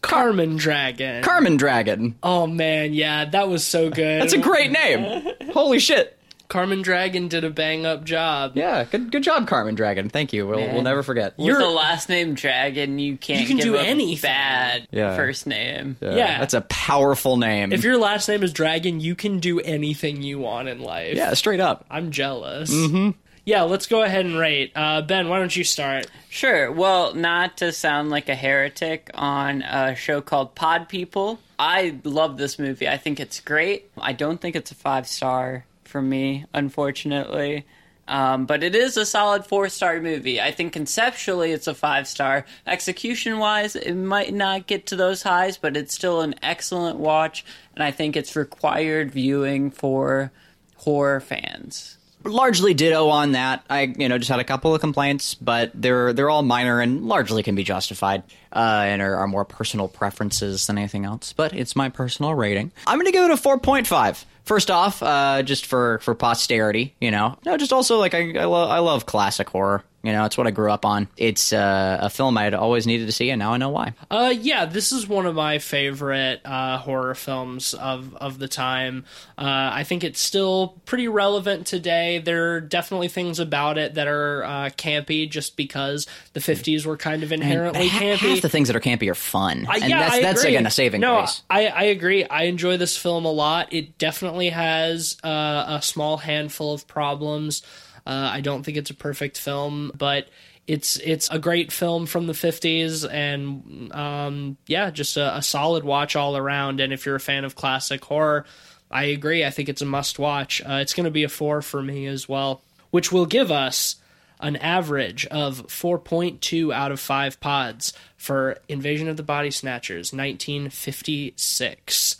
Carmen 0.00 0.56
Dragon. 0.56 1.22
Carmen 1.22 1.56
Dragon. 1.56 2.16
oh 2.22 2.46
man, 2.46 2.92
yeah, 2.92 3.24
that 3.24 3.48
was 3.48 3.64
so 3.64 3.88
good. 3.88 4.20
That's 4.20 4.32
a 4.32 4.38
great 4.38 4.70
name. 4.70 5.32
Holy 5.52 5.78
shit. 5.78 6.18
Carmen 6.52 6.82
Dragon 6.82 7.28
did 7.28 7.44
a 7.44 7.50
bang 7.50 7.86
up 7.86 8.04
job. 8.04 8.52
Yeah, 8.56 8.84
good 8.84 9.10
good 9.10 9.22
job, 9.22 9.48
Carmen 9.48 9.74
Dragon. 9.74 10.10
Thank 10.10 10.34
you. 10.34 10.46
We'll, 10.46 10.58
Man. 10.60 10.74
we'll 10.74 10.82
never 10.82 11.02
forget. 11.02 11.36
With 11.38 11.46
You're- 11.46 11.62
the 11.64 11.70
last 11.70 12.10
name 12.10 12.34
Dragon, 12.34 12.98
you 12.98 13.16
can't 13.16 13.40
You 13.40 13.46
can 13.46 13.56
give 13.56 13.64
do 13.64 13.76
a 13.76 13.82
anything. 13.82 14.28
bad 14.28 14.86
Yeah. 14.90 15.16
first 15.16 15.46
name. 15.46 15.96
Yeah. 16.02 16.38
That's 16.38 16.52
a 16.52 16.60
powerful 16.60 17.38
name. 17.38 17.72
If 17.72 17.84
your 17.84 17.96
last 17.96 18.28
name 18.28 18.42
is 18.42 18.52
Dragon, 18.52 19.00
you 19.00 19.14
can 19.14 19.38
do 19.40 19.60
anything 19.60 20.20
you 20.20 20.38
want 20.40 20.68
in 20.68 20.80
life. 20.80 21.16
yeah, 21.16 21.32
straight 21.32 21.60
up. 21.60 21.86
I'm 21.90 22.10
jealous. 22.10 22.70
Mm-hmm. 22.70 23.12
Yeah, 23.46 23.62
let's 23.62 23.86
go 23.86 24.02
ahead 24.02 24.24
and 24.26 24.38
rate. 24.38 24.72
Uh, 24.76 25.00
ben, 25.02 25.28
why 25.30 25.38
don't 25.38 25.56
you 25.56 25.64
start? 25.64 26.06
Sure. 26.28 26.70
Well, 26.70 27.14
not 27.14 27.56
to 27.56 27.72
sound 27.72 28.10
like 28.10 28.28
a 28.28 28.34
heretic 28.36 29.10
on 29.14 29.62
a 29.62 29.96
show 29.96 30.20
called 30.20 30.54
Pod 30.54 30.88
People. 30.88 31.40
I 31.58 31.96
love 32.04 32.36
this 32.36 32.58
movie. 32.58 32.88
I 32.88 32.98
think 32.98 33.18
it's 33.18 33.40
great. 33.40 33.90
I 33.98 34.12
don't 34.12 34.38
think 34.40 34.54
it's 34.54 34.70
a 34.70 34.74
five 34.76 35.08
star 35.08 35.64
for 35.92 36.02
me, 36.02 36.46
unfortunately. 36.52 37.66
Um, 38.08 38.46
but 38.46 38.64
it 38.64 38.74
is 38.74 38.96
a 38.96 39.06
solid 39.06 39.46
four 39.46 39.68
star 39.68 40.00
movie. 40.00 40.40
I 40.40 40.50
think 40.50 40.72
conceptually 40.72 41.52
it's 41.52 41.68
a 41.68 41.74
five 41.74 42.08
star. 42.08 42.44
Execution 42.66 43.38
wise, 43.38 43.76
it 43.76 43.94
might 43.94 44.34
not 44.34 44.66
get 44.66 44.86
to 44.86 44.96
those 44.96 45.22
highs, 45.22 45.56
but 45.56 45.76
it's 45.76 45.94
still 45.94 46.20
an 46.20 46.34
excellent 46.42 46.98
watch. 46.98 47.44
And 47.76 47.84
I 47.84 47.92
think 47.92 48.16
it's 48.16 48.34
required 48.34 49.12
viewing 49.12 49.70
for 49.70 50.32
horror 50.76 51.20
fans. 51.20 51.96
largely 52.24 52.74
ditto 52.74 53.08
on 53.08 53.32
that. 53.32 53.64
I 53.70 53.82
you 53.96 54.08
know 54.08 54.18
just 54.18 54.30
had 54.30 54.40
a 54.40 54.44
couple 54.44 54.74
of 54.74 54.80
complaints, 54.80 55.34
but 55.36 55.70
they're 55.74 56.12
they're 56.12 56.28
all 56.30 56.42
minor 56.42 56.80
and 56.80 57.04
largely 57.06 57.44
can 57.44 57.54
be 57.54 57.62
justified 57.64 58.24
uh, 58.52 58.82
and 58.86 59.00
are, 59.00 59.14
are 59.16 59.28
more 59.28 59.44
personal 59.44 59.86
preferences 59.86 60.66
than 60.66 60.76
anything 60.76 61.04
else. 61.04 61.32
But 61.32 61.52
it's 61.54 61.76
my 61.76 61.88
personal 61.88 62.34
rating. 62.34 62.72
I'm 62.86 62.98
going 62.98 63.06
to 63.06 63.12
give 63.12 63.24
it 63.24 63.30
a 63.30 63.36
four 63.36 63.58
point 63.58 63.86
five. 63.86 64.24
First 64.44 64.70
off, 64.70 65.02
uh, 65.02 65.42
just 65.42 65.66
for 65.66 65.98
for 66.00 66.14
posterity, 66.14 66.94
you 67.00 67.10
know, 67.10 67.36
no, 67.44 67.56
just 67.56 67.72
also 67.72 67.98
like 67.98 68.14
I 68.14 68.32
I, 68.38 68.44
lo- 68.44 68.68
I 68.68 68.80
love 68.80 69.06
classic 69.06 69.48
horror. 69.50 69.84
You 70.02 70.10
know, 70.12 70.24
it's 70.24 70.36
what 70.36 70.48
I 70.48 70.50
grew 70.50 70.70
up 70.70 70.84
on. 70.84 71.06
It's 71.16 71.52
uh, 71.52 71.98
a 72.00 72.10
film 72.10 72.36
I'd 72.36 72.54
always 72.54 72.88
needed 72.88 73.06
to 73.06 73.12
see, 73.12 73.30
and 73.30 73.38
now 73.38 73.52
I 73.52 73.56
know 73.56 73.68
why. 73.68 73.94
Uh, 74.10 74.34
yeah, 74.36 74.64
this 74.64 74.90
is 74.90 75.06
one 75.06 75.26
of 75.26 75.36
my 75.36 75.58
favorite 75.60 76.40
uh, 76.44 76.78
horror 76.78 77.14
films 77.14 77.72
of 77.72 78.14
of 78.16 78.38
the 78.40 78.48
time. 78.48 79.04
Uh, 79.38 79.70
I 79.72 79.84
think 79.84 80.02
it's 80.02 80.18
still 80.20 80.80
pretty 80.86 81.06
relevant 81.06 81.68
today. 81.68 82.18
There 82.18 82.54
are 82.54 82.60
definitely 82.60 83.08
things 83.08 83.38
about 83.38 83.78
it 83.78 83.94
that 83.94 84.08
are 84.08 84.42
uh, 84.42 84.70
campy, 84.70 85.30
just 85.30 85.56
because 85.56 86.08
the 86.32 86.40
'50s 86.40 86.84
were 86.84 86.96
kind 86.96 87.22
of 87.22 87.30
inherently 87.30 87.88
campy. 87.88 88.30
Half 88.30 88.40
the 88.42 88.48
things 88.48 88.66
that 88.68 88.76
are 88.76 88.80
campy 88.80 89.08
are 89.08 89.14
fun, 89.14 89.66
Uh, 89.68 89.74
and 89.74 89.88
yeah, 89.88 90.00
that's 90.00 90.14
I 90.14 90.22
that's 90.22 90.40
agree. 90.40 90.54
again 90.56 90.66
a 90.66 90.70
saving 90.70 91.00
no, 91.00 91.18
grace. 91.18 91.42
I, 91.48 91.66
I 91.68 91.82
agree. 91.84 92.24
I 92.24 92.44
enjoy 92.44 92.76
this 92.76 92.96
film 92.96 93.24
a 93.24 93.30
lot. 93.30 93.72
It 93.72 93.98
definitely 93.98 94.48
has 94.50 95.16
uh, 95.22 95.64
a 95.78 95.80
small 95.80 96.16
handful 96.16 96.74
of 96.74 96.88
problems. 96.88 97.62
Uh, 98.06 98.30
I 98.32 98.40
don't 98.40 98.62
think 98.62 98.76
it's 98.76 98.90
a 98.90 98.94
perfect 98.94 99.38
film, 99.38 99.92
but 99.94 100.28
it's 100.66 100.96
it's 100.98 101.28
a 101.30 101.38
great 101.38 101.72
film 101.72 102.06
from 102.06 102.26
the 102.26 102.32
50s 102.32 103.08
and 103.10 103.92
um, 103.92 104.56
yeah, 104.66 104.90
just 104.90 105.16
a, 105.16 105.36
a 105.36 105.42
solid 105.42 105.84
watch 105.84 106.16
all 106.16 106.36
around. 106.36 106.80
And 106.80 106.92
if 106.92 107.06
you're 107.06 107.16
a 107.16 107.20
fan 107.20 107.44
of 107.44 107.54
classic 107.54 108.04
horror, 108.04 108.44
I 108.90 109.04
agree. 109.04 109.44
I 109.44 109.50
think 109.50 109.68
it's 109.68 109.82
a 109.82 109.86
must 109.86 110.18
watch. 110.18 110.60
Uh, 110.62 110.80
it's 110.82 110.94
going 110.94 111.04
to 111.04 111.10
be 111.10 111.24
a 111.24 111.28
four 111.28 111.62
for 111.62 111.82
me 111.82 112.06
as 112.06 112.28
well, 112.28 112.62
which 112.90 113.10
will 113.10 113.26
give 113.26 113.50
us 113.50 113.96
an 114.38 114.56
average 114.56 115.24
of 115.26 115.66
4.2 115.68 116.74
out 116.74 116.90
of 116.90 116.98
5 116.98 117.40
pods 117.40 117.92
for 118.16 118.58
Invasion 118.68 119.08
of 119.08 119.16
the 119.16 119.22
Body 119.22 119.52
Snatchers 119.52 120.12
1956. 120.12 122.16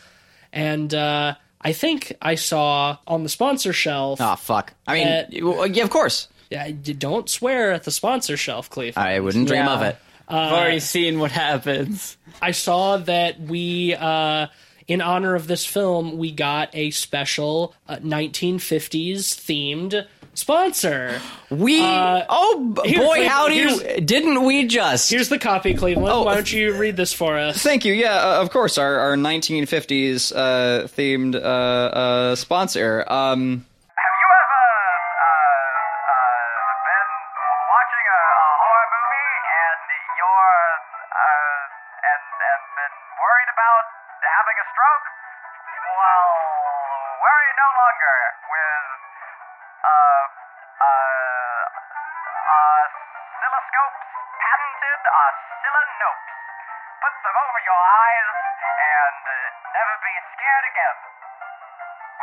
And 0.53 0.95
uh, 0.95 1.35
I 1.65 1.73
think 1.73 2.13
I 2.21 2.35
saw 2.35 2.99
on 3.07 3.23
the 3.23 3.29
sponsor 3.29 3.73
shelf. 3.73 4.21
Oh 4.21 4.37
fuck! 4.37 4.75
I 4.87 4.95
mean, 4.95 5.07
Uh, 5.49 5.63
yeah, 5.65 5.85
of 5.85 5.91
course. 5.91 6.29
Yeah, 6.51 6.67
you 6.67 6.93
don't 6.95 7.31
swear 7.31 7.73
at 7.73 7.85
the 7.85 7.91
sponsor 7.91 8.37
shelf, 8.37 8.69
Cleveland. 8.69 9.09
I 9.09 9.21
wouldn't 9.21 9.49
dream 9.49 9.65
Yeah. 9.65 9.75
of 9.75 9.83
it. 9.83 9.97
I've 10.29 10.53
already 10.53 10.81
seen 10.81 11.19
what 11.19 11.31
happens. 11.31 12.17
I 12.41 12.51
saw 12.53 12.97
that 12.99 13.41
we, 13.41 13.95
uh, 13.95 14.47
in 14.89 15.01
honor 15.01 15.35
of 15.35 15.47
this 15.47 15.65
film, 15.67 16.17
we 16.19 16.31
got 16.33 16.69
a 16.75 16.91
special 16.91 17.75
uh, 17.89 17.97
1950s 17.97 19.35
themed 19.35 20.07
sponsor. 20.35 21.21
We 21.51 21.81
oh 21.83 22.75
b- 22.83 22.89
here, 22.89 23.01
boy 23.01 23.29
howdy 23.29 24.01
didn't 24.01 24.45
we 24.45 24.67
just 24.67 25.11
Here's 25.11 25.29
the 25.29 25.39
copy, 25.39 25.75
Cleveland. 25.75 26.09
Oh, 26.09 26.23
Why 26.25 26.35
don't 26.35 26.53
you 26.53 26.75
read 26.75 26.97
this 26.97 27.13
for 27.13 27.37
us? 27.39 27.63
Thank 27.63 27.85
you. 27.85 27.93
Yeah, 27.93 28.17
uh, 28.17 28.41
of 28.43 28.51
course. 28.51 28.79
Our 28.79 28.99
our 28.99 29.17
1950s 29.17 30.33
uh, 30.35 30.87
themed 30.89 31.35
uh, 31.35 31.39
uh, 31.39 32.35
sponsor. 32.37 33.05
Um, 33.11 33.67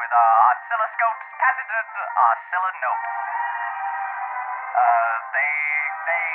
with 0.09 0.17
uh, 0.17 0.49
oscilloscopes 0.49 1.27
patented 1.37 1.85
oscillonopes. 1.93 3.09
Uh, 4.73 5.13
they 5.37 5.53
they 6.09 6.25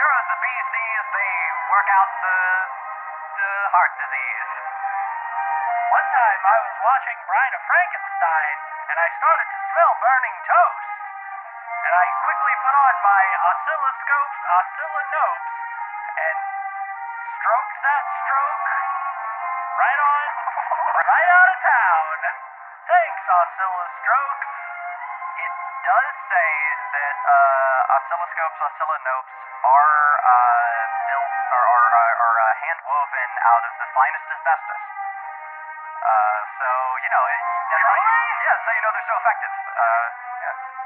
sure 0.00 0.12
as 0.16 0.26
the 0.32 0.38
bee's 0.40 0.68
knees, 0.72 1.04
they 1.12 1.32
work 1.68 1.88
out 2.00 2.10
the 2.24 2.40
the 3.36 3.52
heart 3.76 3.92
disease. 4.00 4.48
One 5.92 6.08
time 6.08 6.40
I 6.40 6.58
was 6.64 6.76
watching 6.80 7.18
Bride 7.28 7.52
of 7.52 7.62
Frankenstein, 7.68 8.56
and 8.88 8.96
I 8.96 9.08
started 9.20 9.46
to 9.52 9.58
smell 9.60 9.92
burning 10.00 10.36
toast. 10.48 10.88
And 11.84 11.92
I 12.00 12.06
quickly 12.24 12.54
put 12.64 12.74
on 12.80 12.94
my 13.04 13.24
oscilloscopes, 13.44 14.40
oscillonopes, 14.40 15.48
and 16.16 16.38
stroked 17.36 17.76
that 17.84 18.04
stroke 18.24 18.89
right 19.78 20.00
on, 20.00 20.26
right 21.06 21.30
out 21.30 21.48
of 21.50 21.58
town. 21.62 22.16
Thanks, 22.90 23.22
oscillostrokes. 23.30 24.50
It 25.40 25.52
does 25.86 26.10
say 26.26 26.50
that 26.98 27.16
uh, 27.22 27.94
oscilloscopes, 27.96 28.58
oscillonopes 28.60 29.34
are 29.62 30.00
uh, 30.20 30.80
built 31.06 31.34
or 31.54 31.62
are, 31.62 31.88
are, 31.90 32.14
are 32.18 32.36
uh, 32.40 32.52
hand 32.66 32.80
woven 32.82 33.30
out 33.46 33.62
of 33.64 33.72
the 33.78 33.88
finest 33.94 34.26
asbestos. 34.34 34.82
Uh, 36.00 36.38
so 36.58 36.70
you 37.04 37.10
know, 37.12 37.24
it, 37.28 37.42
that's 37.70 37.84
how 37.84 37.94
you, 37.94 38.10
yeah, 38.42 38.56
so 38.64 38.68
you 38.72 38.82
know 38.82 38.90
they're 38.96 39.10
so 39.10 39.16
effective. 39.20 39.54
Uh, 39.70 40.06
yeah. 40.40 40.79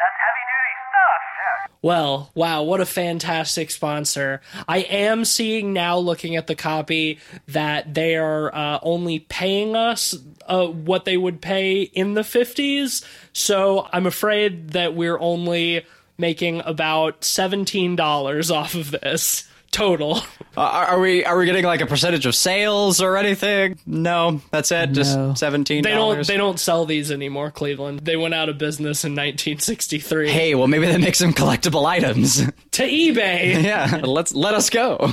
That's 0.00 0.18
heavy 0.20 0.44
duty 0.50 0.74
stuff. 0.88 1.22
Yeah. 1.38 1.76
Well, 1.82 2.30
wow, 2.34 2.62
what 2.62 2.80
a 2.80 2.86
fantastic 2.86 3.70
sponsor. 3.70 4.40
I 4.66 4.78
am 4.78 5.24
seeing 5.24 5.72
now, 5.72 5.98
looking 5.98 6.36
at 6.36 6.46
the 6.46 6.54
copy, 6.54 7.18
that 7.48 7.94
they 7.94 8.16
are 8.16 8.54
uh, 8.54 8.78
only 8.82 9.20
paying 9.20 9.76
us 9.76 10.14
uh, 10.46 10.66
what 10.66 11.04
they 11.04 11.16
would 11.16 11.40
pay 11.40 11.82
in 11.82 12.14
the 12.14 12.22
50s. 12.22 13.04
So 13.32 13.88
I'm 13.92 14.06
afraid 14.06 14.70
that 14.70 14.94
we're 14.94 15.18
only 15.18 15.84
making 16.16 16.62
about 16.64 17.22
$17 17.22 18.54
off 18.54 18.74
of 18.74 18.90
this 18.92 19.48
total. 19.74 20.16
uh, 20.56 20.60
are 20.60 20.84
are 20.86 21.00
we 21.00 21.24
are 21.24 21.36
we 21.36 21.46
getting 21.46 21.64
like 21.64 21.80
a 21.80 21.86
percentage 21.86 22.24
of 22.24 22.34
sales 22.34 23.02
or 23.02 23.16
anything? 23.16 23.78
No, 23.84 24.40
that's 24.50 24.70
it. 24.70 24.90
No. 24.90 24.94
Just 24.94 25.38
seventeen 25.38 25.82
They 25.82 25.90
don't 25.90 26.26
they 26.26 26.36
don't 26.36 26.58
sell 26.58 26.86
these 26.86 27.10
anymore, 27.10 27.50
Cleveland. 27.50 28.00
They 28.00 28.16
went 28.16 28.34
out 28.34 28.48
of 28.48 28.56
business 28.56 29.04
in 29.04 29.12
1963 29.12 30.30
Hey, 30.30 30.54
well, 30.54 30.68
maybe 30.68 30.86
that 30.86 31.00
makes 31.00 31.18
some 31.18 31.32
collectible 31.32 31.84
items. 31.84 32.36
to 32.72 32.82
eBay. 32.82 33.62
yeah, 33.62 34.00
let's 34.04 34.32
let 34.32 34.54
us 34.54 34.70
go. 34.70 35.12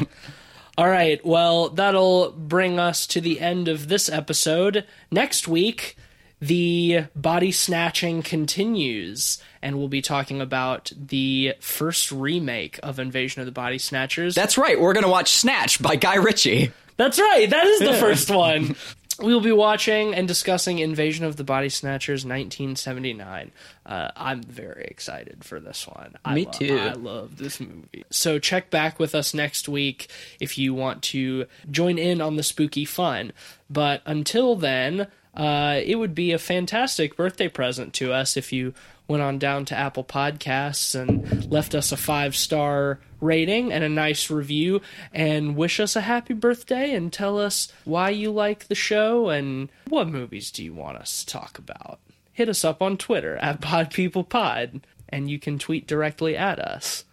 All 0.77 0.87
right, 0.87 1.23
well, 1.25 1.69
that'll 1.69 2.31
bring 2.31 2.79
us 2.79 3.05
to 3.07 3.19
the 3.21 3.39
end 3.39 3.67
of 3.67 3.89
this 3.89 4.07
episode. 4.09 4.85
Next 5.11 5.47
week, 5.47 5.97
the 6.39 7.05
body 7.15 7.51
snatching 7.51 8.23
continues, 8.23 9.41
and 9.61 9.77
we'll 9.77 9.87
be 9.87 10.01
talking 10.01 10.41
about 10.41 10.91
the 10.95 11.53
first 11.59 12.11
remake 12.11 12.79
of 12.83 12.99
Invasion 12.99 13.41
of 13.41 13.45
the 13.45 13.51
Body 13.51 13.77
Snatchers. 13.77 14.35
That's 14.35 14.57
right. 14.57 14.79
We're 14.79 14.93
gonna 14.93 15.09
watch 15.09 15.31
Snatch 15.31 15.81
by 15.81 15.95
Guy 15.95 16.15
Ritchie. 16.15 16.71
That's 16.97 17.19
right. 17.19 17.49
That 17.49 17.65
is 17.65 17.79
the 17.79 17.93
first 17.99 18.29
one. 18.29 18.75
We 19.19 19.33
will 19.33 19.41
be 19.41 19.51
watching 19.51 20.15
and 20.15 20.27
discussing 20.27 20.79
Invasion 20.79 21.25
of 21.25 21.35
the 21.35 21.43
Body 21.43 21.69
Snatchers 21.69 22.25
1979. 22.25 23.51
Uh, 23.85 24.09
I'm 24.15 24.41
very 24.41 24.85
excited 24.85 25.43
for 25.43 25.59
this 25.59 25.87
one. 25.87 26.15
I 26.25 26.33
Me 26.33 26.45
lo- 26.45 26.51
too. 26.51 26.77
I 26.77 26.93
love 26.93 27.37
this 27.37 27.59
movie. 27.59 28.03
So 28.09 28.39
check 28.39 28.69
back 28.71 28.99
with 28.99 29.13
us 29.13 29.33
next 29.33 29.69
week 29.69 30.09
if 30.39 30.57
you 30.57 30.73
want 30.73 31.03
to 31.03 31.45
join 31.69 31.97
in 31.99 32.19
on 32.21 32.35
the 32.35 32.43
spooky 32.43 32.85
fun. 32.85 33.31
But 33.69 34.01
until 34.05 34.55
then, 34.55 35.07
uh, 35.35 35.79
it 35.83 35.95
would 35.95 36.15
be 36.15 36.31
a 36.31 36.39
fantastic 36.39 37.15
birthday 37.15 37.47
present 37.47 37.93
to 37.95 38.11
us 38.13 38.35
if 38.37 38.51
you 38.51 38.73
went 39.11 39.21
on 39.21 39.37
down 39.37 39.65
to 39.65 39.77
Apple 39.77 40.03
Podcasts 40.03 40.99
and 40.99 41.51
left 41.51 41.75
us 41.75 41.91
a 41.91 41.97
five 41.97 42.35
star 42.35 42.99
rating 43.19 43.71
and 43.71 43.83
a 43.83 43.89
nice 43.89 44.31
review 44.31 44.81
and 45.13 45.55
wish 45.55 45.79
us 45.79 45.95
a 45.95 46.01
happy 46.01 46.33
birthday 46.33 46.93
and 46.93 47.13
tell 47.13 47.37
us 47.37 47.71
why 47.85 48.09
you 48.09 48.31
like 48.31 48.67
the 48.67 48.75
show 48.75 49.29
and 49.29 49.69
what 49.87 50.07
movies 50.07 50.49
do 50.49 50.63
you 50.63 50.73
want 50.73 50.97
us 50.97 51.23
to 51.23 51.31
talk 51.31 51.59
about. 51.59 51.99
Hit 52.31 52.49
us 52.49 52.65
up 52.65 52.81
on 52.81 52.97
Twitter 52.97 53.37
at 53.37 53.61
PodPeoplePod 53.61 54.81
and 55.09 55.29
you 55.29 55.37
can 55.37 55.59
tweet 55.59 55.85
directly 55.85 56.35
at 56.35 56.57
us. 56.57 57.03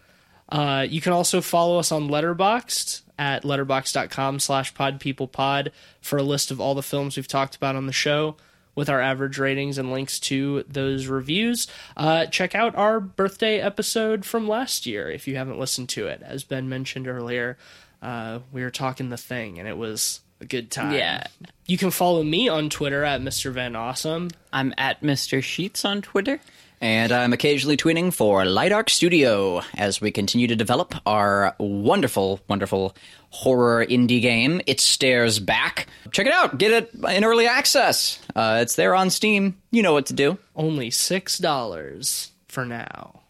Uh, 0.49 0.87
you 0.89 1.01
can 1.01 1.13
also 1.13 1.41
follow 1.41 1.79
us 1.79 1.93
on 1.93 2.09
Letterboxd 2.09 3.03
at 3.19 3.43
letterboxd.com 3.43 4.39
slash 4.39 4.73
podpeoplepod 4.73 5.71
for 6.01 6.17
a 6.17 6.23
list 6.23 6.51
of 6.51 6.61
all 6.61 6.75
the 6.75 6.83
films 6.83 7.17
we've 7.17 7.29
talked 7.29 7.57
about 7.57 7.77
on 7.77 7.87
the 7.87 7.93
show 7.93 8.37
with 8.79 8.89
our 8.89 9.01
average 9.01 9.41
ratings 9.41 9.77
and 9.77 9.91
links 9.91 10.21
to 10.21 10.63
those 10.69 11.09
reviews. 11.09 11.67
Uh, 11.97 12.27
check 12.27 12.55
out 12.55 12.77
our 12.77 13.01
birthday 13.01 13.59
episode 13.59 14.25
from 14.25 14.47
last 14.47 14.87
year 14.87 15.11
if 15.11 15.27
you 15.27 15.35
haven't 15.35 15.59
listened 15.59 15.89
to 15.89 16.07
it. 16.07 16.23
As 16.25 16.45
Ben 16.45 16.69
mentioned 16.69 17.09
earlier, 17.09 17.59
uh, 18.01 18.39
we 18.53 18.63
were 18.63 18.71
talking 18.71 19.09
the 19.09 19.17
thing 19.17 19.59
and 19.59 19.67
it 19.67 19.77
was 19.77 20.21
a 20.41 20.45
good 20.45 20.71
time. 20.71 20.95
Yeah. 20.95 21.27
You 21.67 21.77
can 21.77 21.91
follow 21.91 22.23
me 22.23 22.49
on 22.49 22.71
Twitter 22.71 23.03
at 23.03 23.21
Mr. 23.21 23.51
Van 23.51 23.75
Awesome. 23.75 24.31
I'm 24.53 24.73
at 24.79 25.03
Mr. 25.03 25.43
Sheets 25.43 25.85
on 25.85 26.01
Twitter. 26.01 26.39
And 26.81 27.11
I'm 27.11 27.33
occasionally 27.33 27.77
tweeting 27.77 28.15
for 28.15 28.45
Light 28.45 28.71
Arc 28.71 28.89
Studio 28.89 29.63
as 29.77 30.01
we 30.01 30.13
continue 30.13 30.47
to 30.47 30.55
develop 30.55 30.95
our 31.07 31.57
wonderful, 31.59 32.41
wonderful 32.49 32.95
horror 33.31 33.85
indie 33.85 34.23
game. 34.23 34.61
It 34.67 34.79
Stares 34.81 35.41
Back. 35.41 35.89
Check 36.13 36.27
it 36.27 36.33
out. 36.33 36.57
Get 36.57 36.71
it 36.71 36.95
in 37.11 37.25
early 37.25 37.47
access. 37.49 38.21
Uh, 38.35 38.61
it's 38.63 38.77
there 38.77 38.95
on 38.95 39.11
Steam. 39.11 39.57
You 39.73 39.83
know 39.83 39.93
what 39.93 40.07
to 40.07 40.15
do. 40.15 40.39
only 40.55 40.91
six 40.91 41.39
dollars 41.39 42.31
for 42.47 42.65
now. 42.65 43.23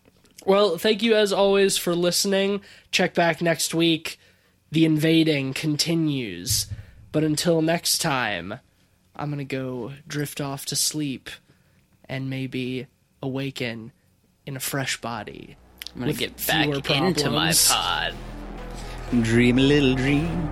Well, 0.45 0.77
thank 0.79 1.03
you 1.03 1.15
as 1.15 1.33
always 1.33 1.77
for 1.79 1.95
listening. 1.95 2.61
Check 2.91 3.15
back 3.15 3.41
next 3.41 3.75
week. 3.75 4.19
The 4.71 4.85
invading 4.85 5.55
continues. 5.55 6.67
But 7.13 7.25
until 7.25 7.63
next 7.63 7.99
time, 7.99 8.61
I'm 9.17 9.31
gonna 9.31 9.45
go 9.45 9.93
drift 10.07 10.41
off 10.43 10.67
to 10.67 10.77
sleep 10.77 11.31
and 12.09 12.29
maybe 12.29 12.87
awaken 13.23 13.93
in 14.47 14.57
a 14.57 14.61
fresh 14.61 15.01
body. 15.01 15.57
I'm 15.95 16.01
gonna 16.01 16.13
get 16.13 16.37
back 16.47 16.65
fewer 16.65 16.77
into 17.07 17.31
my 17.31 17.53
pod. 17.69 18.15
Dream 19.23 19.59
a 19.59 19.63
little 19.63 19.95
dream. 19.95 20.51